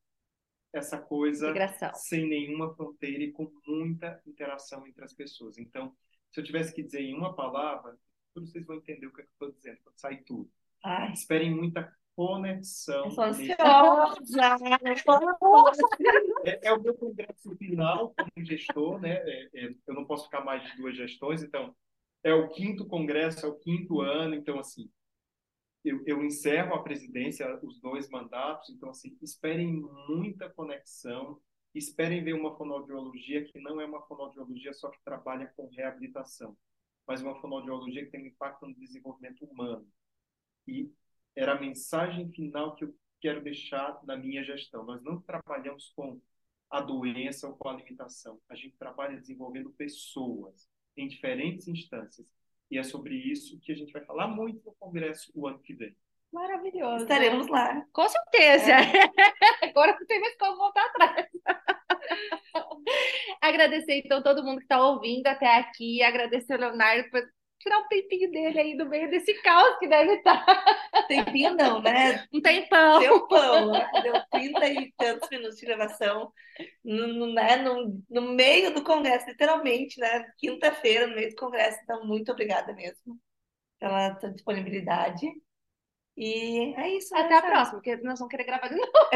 essa 0.71 0.97
coisa 0.97 1.49
Integração. 1.49 1.91
sem 1.95 2.27
nenhuma 2.27 2.73
fronteira 2.73 3.21
e 3.23 3.31
com 3.31 3.51
muita 3.67 4.21
interação 4.25 4.87
entre 4.87 5.03
as 5.03 5.13
pessoas. 5.13 5.57
Então, 5.57 5.93
se 6.31 6.39
eu 6.39 6.43
tivesse 6.43 6.73
que 6.73 6.81
dizer 6.81 7.01
em 7.01 7.13
uma 7.13 7.35
palavra, 7.35 7.97
todos 8.33 8.49
vocês 8.51 8.65
vão 8.65 8.77
entender 8.77 9.05
o 9.07 9.13
que, 9.13 9.21
é 9.21 9.23
que 9.25 9.29
eu 9.29 9.33
estou 9.33 9.51
dizendo 9.51 9.79
quando 9.83 9.99
sair 9.99 10.23
tudo. 10.23 10.49
Ai, 10.83 11.11
Esperem 11.13 11.53
muita 11.53 11.93
conexão. 12.15 13.05
eu 13.05 13.11
ansiosa. 13.23 14.41
É, 16.45 16.67
é 16.67 16.73
o 16.73 16.81
meu 16.81 16.93
congresso 16.93 17.55
final 17.57 18.13
como 18.15 18.45
gestor, 18.45 18.99
né? 18.99 19.13
É, 19.13 19.49
é, 19.53 19.75
eu 19.87 19.93
não 19.93 20.05
posso 20.05 20.25
ficar 20.25 20.43
mais 20.43 20.63
de 20.63 20.77
duas 20.77 20.95
gestões, 20.95 21.43
então 21.43 21.75
é 22.23 22.33
o 22.33 22.49
quinto 22.49 22.85
congresso, 22.85 23.45
é 23.45 23.49
o 23.49 23.55
quinto 23.55 24.01
ano, 24.01 24.35
então 24.35 24.59
assim 24.59 24.89
eu, 25.83 26.01
eu 26.05 26.23
encerro 26.23 26.73
a 26.73 26.83
presidência, 26.83 27.59
os 27.61 27.79
dois 27.79 28.09
mandatos, 28.09 28.69
então 28.69 28.89
assim 28.89 29.17
esperem 29.21 29.81
muita 30.07 30.49
conexão, 30.49 31.41
esperem 31.75 32.23
ver 32.23 32.33
uma 32.33 32.55
fonoaudiologia 32.55 33.43
que 33.43 33.59
não 33.59 33.81
é 33.81 33.85
uma 33.85 34.01
fonoaudiologia 34.03 34.73
só 34.73 34.89
que 34.89 35.03
trabalha 35.03 35.51
com 35.57 35.67
reabilitação, 35.69 36.55
mas 37.05 37.21
uma 37.21 37.39
fonoaudiologia 37.41 38.05
que 38.05 38.11
tem 38.11 38.23
um 38.23 38.27
impacto 38.27 38.65
no 38.65 38.75
desenvolvimento 38.75 39.43
humano. 39.45 39.85
E 40.65 40.89
era 41.35 41.53
a 41.53 41.59
mensagem 41.59 42.29
final 42.31 42.75
que 42.75 42.83
eu 42.83 42.95
quero 43.21 43.41
deixar 43.41 43.99
na 44.03 44.15
minha 44.15 44.43
gestão. 44.43 44.83
Nós 44.83 45.01
não 45.01 45.21
trabalhamos 45.21 45.91
com 45.95 46.19
a 46.69 46.81
doença 46.81 47.47
ou 47.47 47.55
com 47.55 47.69
a 47.69 47.73
limitação. 47.73 48.39
A 48.49 48.55
gente 48.55 48.75
trabalha 48.77 49.17
desenvolvendo 49.17 49.69
pessoas 49.71 50.67
em 50.97 51.07
diferentes 51.07 51.67
instâncias. 51.67 52.27
E 52.69 52.77
é 52.77 52.83
sobre 52.83 53.15
isso 53.15 53.59
que 53.61 53.71
a 53.71 53.75
gente 53.75 53.93
vai 53.93 54.03
falar 54.03 54.27
muito 54.27 54.65
no 54.65 54.73
congresso 54.73 55.31
o 55.35 55.47
ano 55.47 55.59
que 55.59 55.73
vem. 55.73 55.95
Maravilhoso. 56.31 57.03
Estaremos 57.03 57.47
lá. 57.47 57.85
Com 57.93 58.09
certeza. 58.09 58.73
Agora 59.61 59.95
não 59.99 60.07
tem 60.07 60.19
mais 60.19 60.35
como 60.37 60.57
voltar 60.57 60.85
atrás. 60.85 61.27
Agradecer, 63.39 64.01
então, 64.03 64.23
todo 64.23 64.43
mundo 64.43 64.57
que 64.57 64.63
está 64.63 64.83
ouvindo 64.83 65.27
até 65.27 65.59
aqui. 65.59 66.01
Agradecer 66.01 66.55
o 66.55 66.59
Leonardo 66.59 67.07
por 67.11 67.21
tirar 67.63 67.79
um 67.79 67.87
tempinho 67.87 68.29
dele 68.29 68.59
aí 68.59 68.75
no 68.75 68.87
meio 68.87 69.09
desse 69.09 69.33
caos 69.41 69.79
que 69.79 69.87
deve 69.87 70.15
estar. 70.15 70.43
Tempinho 71.07 71.55
não, 71.55 71.81
né? 71.81 72.27
Um 72.31 72.41
tempão. 72.41 72.99
Deu 72.99 73.27
pão, 73.27 73.71
né? 73.71 73.89
deu 74.03 74.13
30 74.31 74.67
e 74.67 74.93
tantos 74.97 75.29
minutos 75.29 75.57
de 75.57 75.65
gravação 75.65 76.31
no, 76.83 77.07
no, 77.07 77.33
né? 77.33 77.55
no, 77.57 78.03
no 78.09 78.21
meio 78.33 78.73
do 78.73 78.83
congresso, 78.83 79.29
literalmente, 79.29 79.99
né? 79.99 80.25
Quinta-feira, 80.37 81.07
no 81.07 81.15
meio 81.15 81.29
do 81.29 81.35
congresso. 81.35 81.79
Então, 81.83 82.05
muito 82.05 82.31
obrigada 82.31 82.73
mesmo 82.73 83.17
pela 83.79 84.15
tua 84.15 84.31
disponibilidade. 84.31 85.25
E 86.15 86.73
é 86.75 86.95
isso. 86.95 87.15
Até 87.15 87.29
né, 87.29 87.35
a 87.35 87.41
Sara? 87.41 87.51
próxima, 87.51 87.77
porque 87.77 87.95
nós 87.97 88.19
vamos 88.19 88.31
querer 88.31 88.43
gravar 88.43 88.67
de 88.67 88.75
novo. 88.75 88.91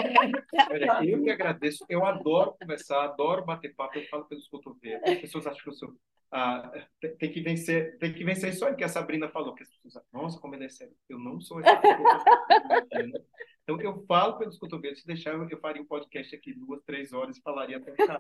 Até 0.58 0.90
a 0.90 0.98
Olha, 0.98 1.10
eu 1.10 1.24
que 1.24 1.30
agradeço. 1.30 1.86
Eu 1.88 2.06
adoro 2.06 2.56
conversar, 2.60 3.04
adoro 3.04 3.46
bater 3.46 3.76
papo. 3.76 3.98
Eu 3.98 4.08
falo 4.08 4.26
pelos 4.26 4.48
cotovelos. 4.48 5.04
As 5.08 5.20
pessoas 5.20 5.48
acham 5.48 5.64
que 5.64 5.70
eu 5.70 5.74
sou. 5.74 5.96
ah, 6.32 6.72
tem, 7.20 7.32
que 7.32 7.42
vencer, 7.42 7.98
tem 8.00 8.14
que 8.14 8.24
vencer 8.24 8.50
isso 8.50 8.66
aí 8.66 8.76
que 8.76 8.84
a 8.84 8.90
Sabrina 8.90 9.30
falou. 9.30 9.54
Que 9.54 9.64
as 9.64 9.70
pessoas 9.70 9.98
acham, 9.98 10.22
nossa, 10.22 10.40
como 10.40 10.56
ele 10.56 10.66
é 10.66 10.70
sério. 10.70 10.96
Eu 11.08 11.20
não 11.20 11.40
sou 11.40 11.60
essa 11.60 11.76
pessoa. 11.78 12.24
Então, 13.70 13.82
eu 13.82 14.06
falo 14.06 14.38
pelos 14.38 14.58
cotovelos. 14.58 15.02
Se 15.02 15.06
deixar, 15.06 15.34
eu, 15.34 15.46
eu 15.50 15.60
faria 15.60 15.82
um 15.82 15.86
podcast 15.86 16.34
aqui 16.34 16.54
duas, 16.54 16.82
três 16.86 17.12
horas 17.12 17.38
e 17.38 17.42
falaria 17.42 17.76
até, 17.76 17.92
ficar, 17.92 18.18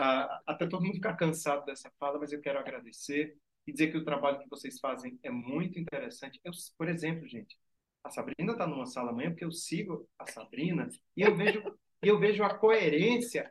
ah, 0.00 0.40
até 0.46 0.68
todo 0.68 0.84
mundo 0.84 0.94
ficar 0.94 1.16
cansado 1.16 1.64
dessa 1.64 1.90
fala, 1.98 2.16
mas 2.16 2.32
eu 2.32 2.40
quero 2.40 2.60
agradecer 2.60 3.36
e 3.66 3.72
dizer 3.72 3.90
que 3.90 3.96
o 3.96 4.04
trabalho 4.04 4.38
que 4.38 4.48
vocês 4.48 4.78
fazem 4.78 5.18
é 5.24 5.30
muito 5.30 5.80
interessante. 5.80 6.40
Eu, 6.44 6.52
por 6.78 6.88
exemplo, 6.88 7.26
gente, 7.26 7.58
a 8.04 8.10
Sabrina 8.10 8.52
está 8.52 8.66
numa 8.66 8.86
sala 8.86 9.10
amanhã 9.10 9.30
porque 9.30 9.44
eu 9.44 9.50
sigo 9.50 10.06
a 10.18 10.26
Sabrina 10.26 10.88
e 11.16 11.22
eu 11.22 11.34
vejo, 11.34 11.62
eu 12.02 12.18
vejo 12.18 12.44
a 12.44 12.54
coerência 12.54 13.50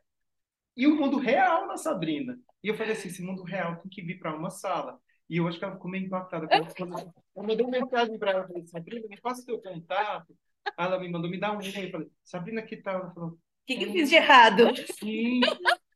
e 0.78 0.88
o 0.88 0.96
mundo 0.96 1.18
real 1.18 1.68
na 1.68 1.76
Sabrina. 1.76 2.40
E 2.64 2.68
eu 2.68 2.76
falei 2.76 2.94
assim, 2.94 3.10
esse 3.10 3.22
mundo 3.22 3.44
real 3.44 3.78
tem 3.78 3.90
que 3.90 4.02
vir 4.02 4.20
para 4.20 4.36
uma 4.36 4.50
sala. 4.50 5.00
E 5.30 5.38
eu 5.38 5.48
acho 5.48 5.58
que 5.58 5.66
ela 5.66 5.74
ficou 5.74 5.90
meio 5.90 6.06
impactada. 6.06 6.48
Quando 6.48 7.14
Eu 7.36 7.44
mandei 7.44 7.66
uma 7.66 7.80
mensagem 7.80 8.18
para 8.18 8.32
ela, 8.32 8.48
falei, 8.48 8.66
Sabrina, 8.68 9.08
me 9.08 9.20
passa 9.20 9.42
o 9.42 9.46
teu 9.46 9.60
contato. 9.60 10.36
Aí 10.78 10.86
ela 10.86 11.00
me 11.00 11.10
mandou, 11.10 11.30
me 11.30 11.40
dá 11.40 11.52
um 11.52 11.62
e-mail. 11.62 11.88
Eu 11.88 11.92
falei, 11.92 12.12
Sabrina, 12.24 12.62
que 12.62 12.78
tal? 12.78 13.02
Ela 13.02 13.14
falou, 13.14 13.30
O 13.32 13.40
que, 13.66 13.78
que 13.78 13.84
eu 13.86 13.92
fiz 13.92 14.10
de 14.10 14.16
errado? 14.16 14.64
sim. 15.00 15.42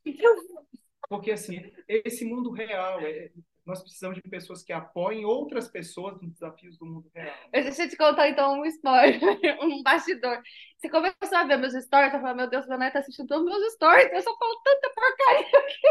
Porque, 1.10 1.32
assim, 1.32 1.72
esse 1.88 2.26
mundo 2.26 2.52
real, 2.52 3.00
é- 3.00 3.32
nós 3.68 3.82
precisamos 3.82 4.16
de 4.16 4.22
pessoas 4.30 4.64
que 4.64 4.72
apoiem 4.72 5.26
outras 5.26 5.68
pessoas 5.68 6.20
nos 6.22 6.32
desafios 6.32 6.78
do 6.78 6.86
mundo 6.86 7.12
real. 7.14 7.36
Deixa 7.52 7.84
eu 7.84 7.90
te 7.90 7.98
contar 7.98 8.30
então 8.30 8.62
um 8.62 8.66
spoiler, 8.66 9.20
um 9.62 9.84
bastidor. 9.84 10.42
Você 10.78 10.90
começou 10.90 11.38
a 11.38 11.44
ver 11.44 11.58
meus 11.58 11.74
stories, 11.74 12.14
eu 12.14 12.22
falei, 12.22 12.36
meu 12.36 12.50
Deus, 12.50 12.66
meu 12.66 12.78
neto 12.78 12.94
tá 12.94 13.00
assistindo 13.00 13.28
todos 13.28 13.44
os 13.46 13.60
meus 13.60 13.74
stories, 13.74 14.10
eu 14.14 14.22
só 14.22 14.38
falo 14.38 14.62
tanta 14.64 14.90
porcaria 14.90 15.60
aqui. 15.60 15.88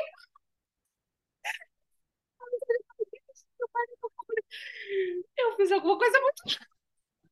Eu 5.36 5.56
fiz 5.56 5.70
alguma 5.70 5.98
coisa 5.98 6.18
muito. 6.20 6.58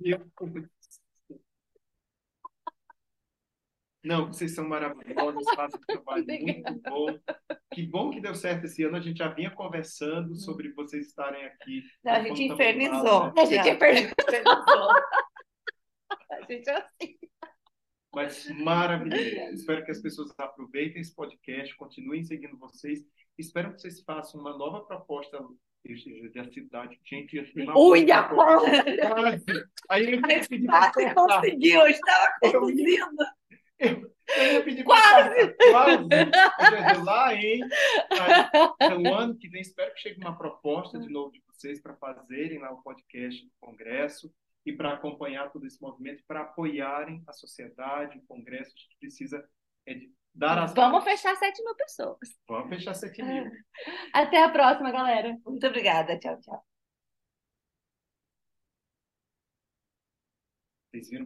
E 0.01 0.11
eu- 0.11 0.31
Não, 4.05 4.27
vocês 4.27 4.55
são 4.55 4.69
maravilhosos, 4.69 5.43
fazem 5.57 5.81
um 5.81 5.87
trabalho 5.87 6.27
muito 6.27 6.83
bom. 6.83 7.19
Que 7.73 7.87
bom 7.87 8.11
que 8.11 8.21
deu 8.21 8.35
certo 8.35 8.67
esse 8.67 8.85
ano. 8.85 8.97
A 8.97 9.01
gente 9.01 9.17
já 9.17 9.29
vinha 9.29 9.51
conversando 9.51 10.37
sobre 10.37 10.73
vocês 10.73 11.07
estarem 11.07 11.45
aqui. 11.47 11.83
Não, 12.05 12.13
a 12.13 12.23
gente 12.23 12.43
infernizou. 12.45 13.27
né? 13.27 13.33
A 13.37 13.45
gente. 13.47 13.71
Infernizou. 13.71 14.89
A 16.31 16.41
gente 16.49 16.69
é 16.69 16.77
assim. 16.77 17.19
Mas 18.15 18.49
maravilhoso. 18.61 19.55
Espero 19.55 19.85
que 19.85 19.91
as 19.91 20.01
pessoas 20.01 20.33
aproveitem 20.39 21.01
esse 21.01 21.15
podcast, 21.15 21.75
continuem 21.77 22.23
seguindo 22.23 22.59
vocês. 22.59 23.01
Espero 23.37 23.73
que 23.73 23.81
vocês 23.81 24.01
façam 24.03 24.41
uma 24.41 24.57
nova 24.57 24.85
proposta 24.85 25.39
da 26.33 26.45
cidade. 26.51 26.99
Gente, 27.05 27.37
ia 27.37 27.45
ser. 27.45 27.69
Aí 29.91 30.15
eu 30.15 31.15
conseguiu, 31.15 31.81
eu 31.81 31.89
estava 31.89 32.33
conduzindo. 32.41 33.17
Eu 33.79 34.53
ia 34.53 34.65
pedir 34.65 34.85
Quase! 34.85 35.55
para 35.71 35.99
Quase! 36.09 37.05
Lá, 37.05 37.35
hein? 37.35 37.61
Aí, 38.11 38.71
Então, 38.81 39.15
ano 39.15 39.37
que 39.37 39.49
vem, 39.49 39.61
espero 39.61 39.93
que 39.95 40.01
chegue 40.01 40.21
uma 40.21 40.37
proposta 40.37 40.99
de 40.99 41.09
novo 41.09 41.33
de 41.33 41.43
vocês 41.47 41.81
para 41.81 41.95
fazerem 41.97 42.59
lá 42.59 42.73
o 42.73 42.83
podcast 42.83 43.45
do 43.45 43.53
Congresso 43.61 44.33
e 44.65 44.73
para 44.73 44.95
acompanhar 44.95 45.53
todo 45.53 45.67
esse 45.67 45.81
movimento, 45.81 46.23
para 46.27 46.43
apoiarem 46.43 47.23
a 47.27 47.33
sociedade, 47.33 48.19
o 48.19 48.27
Congresso. 48.27 48.73
A 48.75 48.81
gente 48.81 48.97
precisa 48.99 49.47
é, 49.87 49.95
de 49.95 50.13
dar 50.35 50.59
as 50.59 50.75
Vamos 50.75 51.05
fechar 51.05 51.37
7 51.37 51.63
mil 51.63 51.75
pessoas. 51.75 52.19
Vamos 52.49 52.69
fechar 52.71 52.95
7 52.95 53.23
mil. 53.23 53.45
Até 54.13 54.43
a 54.43 54.49
próxima, 54.49 54.91
galera. 54.91 55.39
Muito 55.45 55.67
obrigada. 55.67 56.19
Tchau, 56.19 56.41
tchau. 56.41 56.65
Vocês 60.91 61.11
viram? 61.11 61.23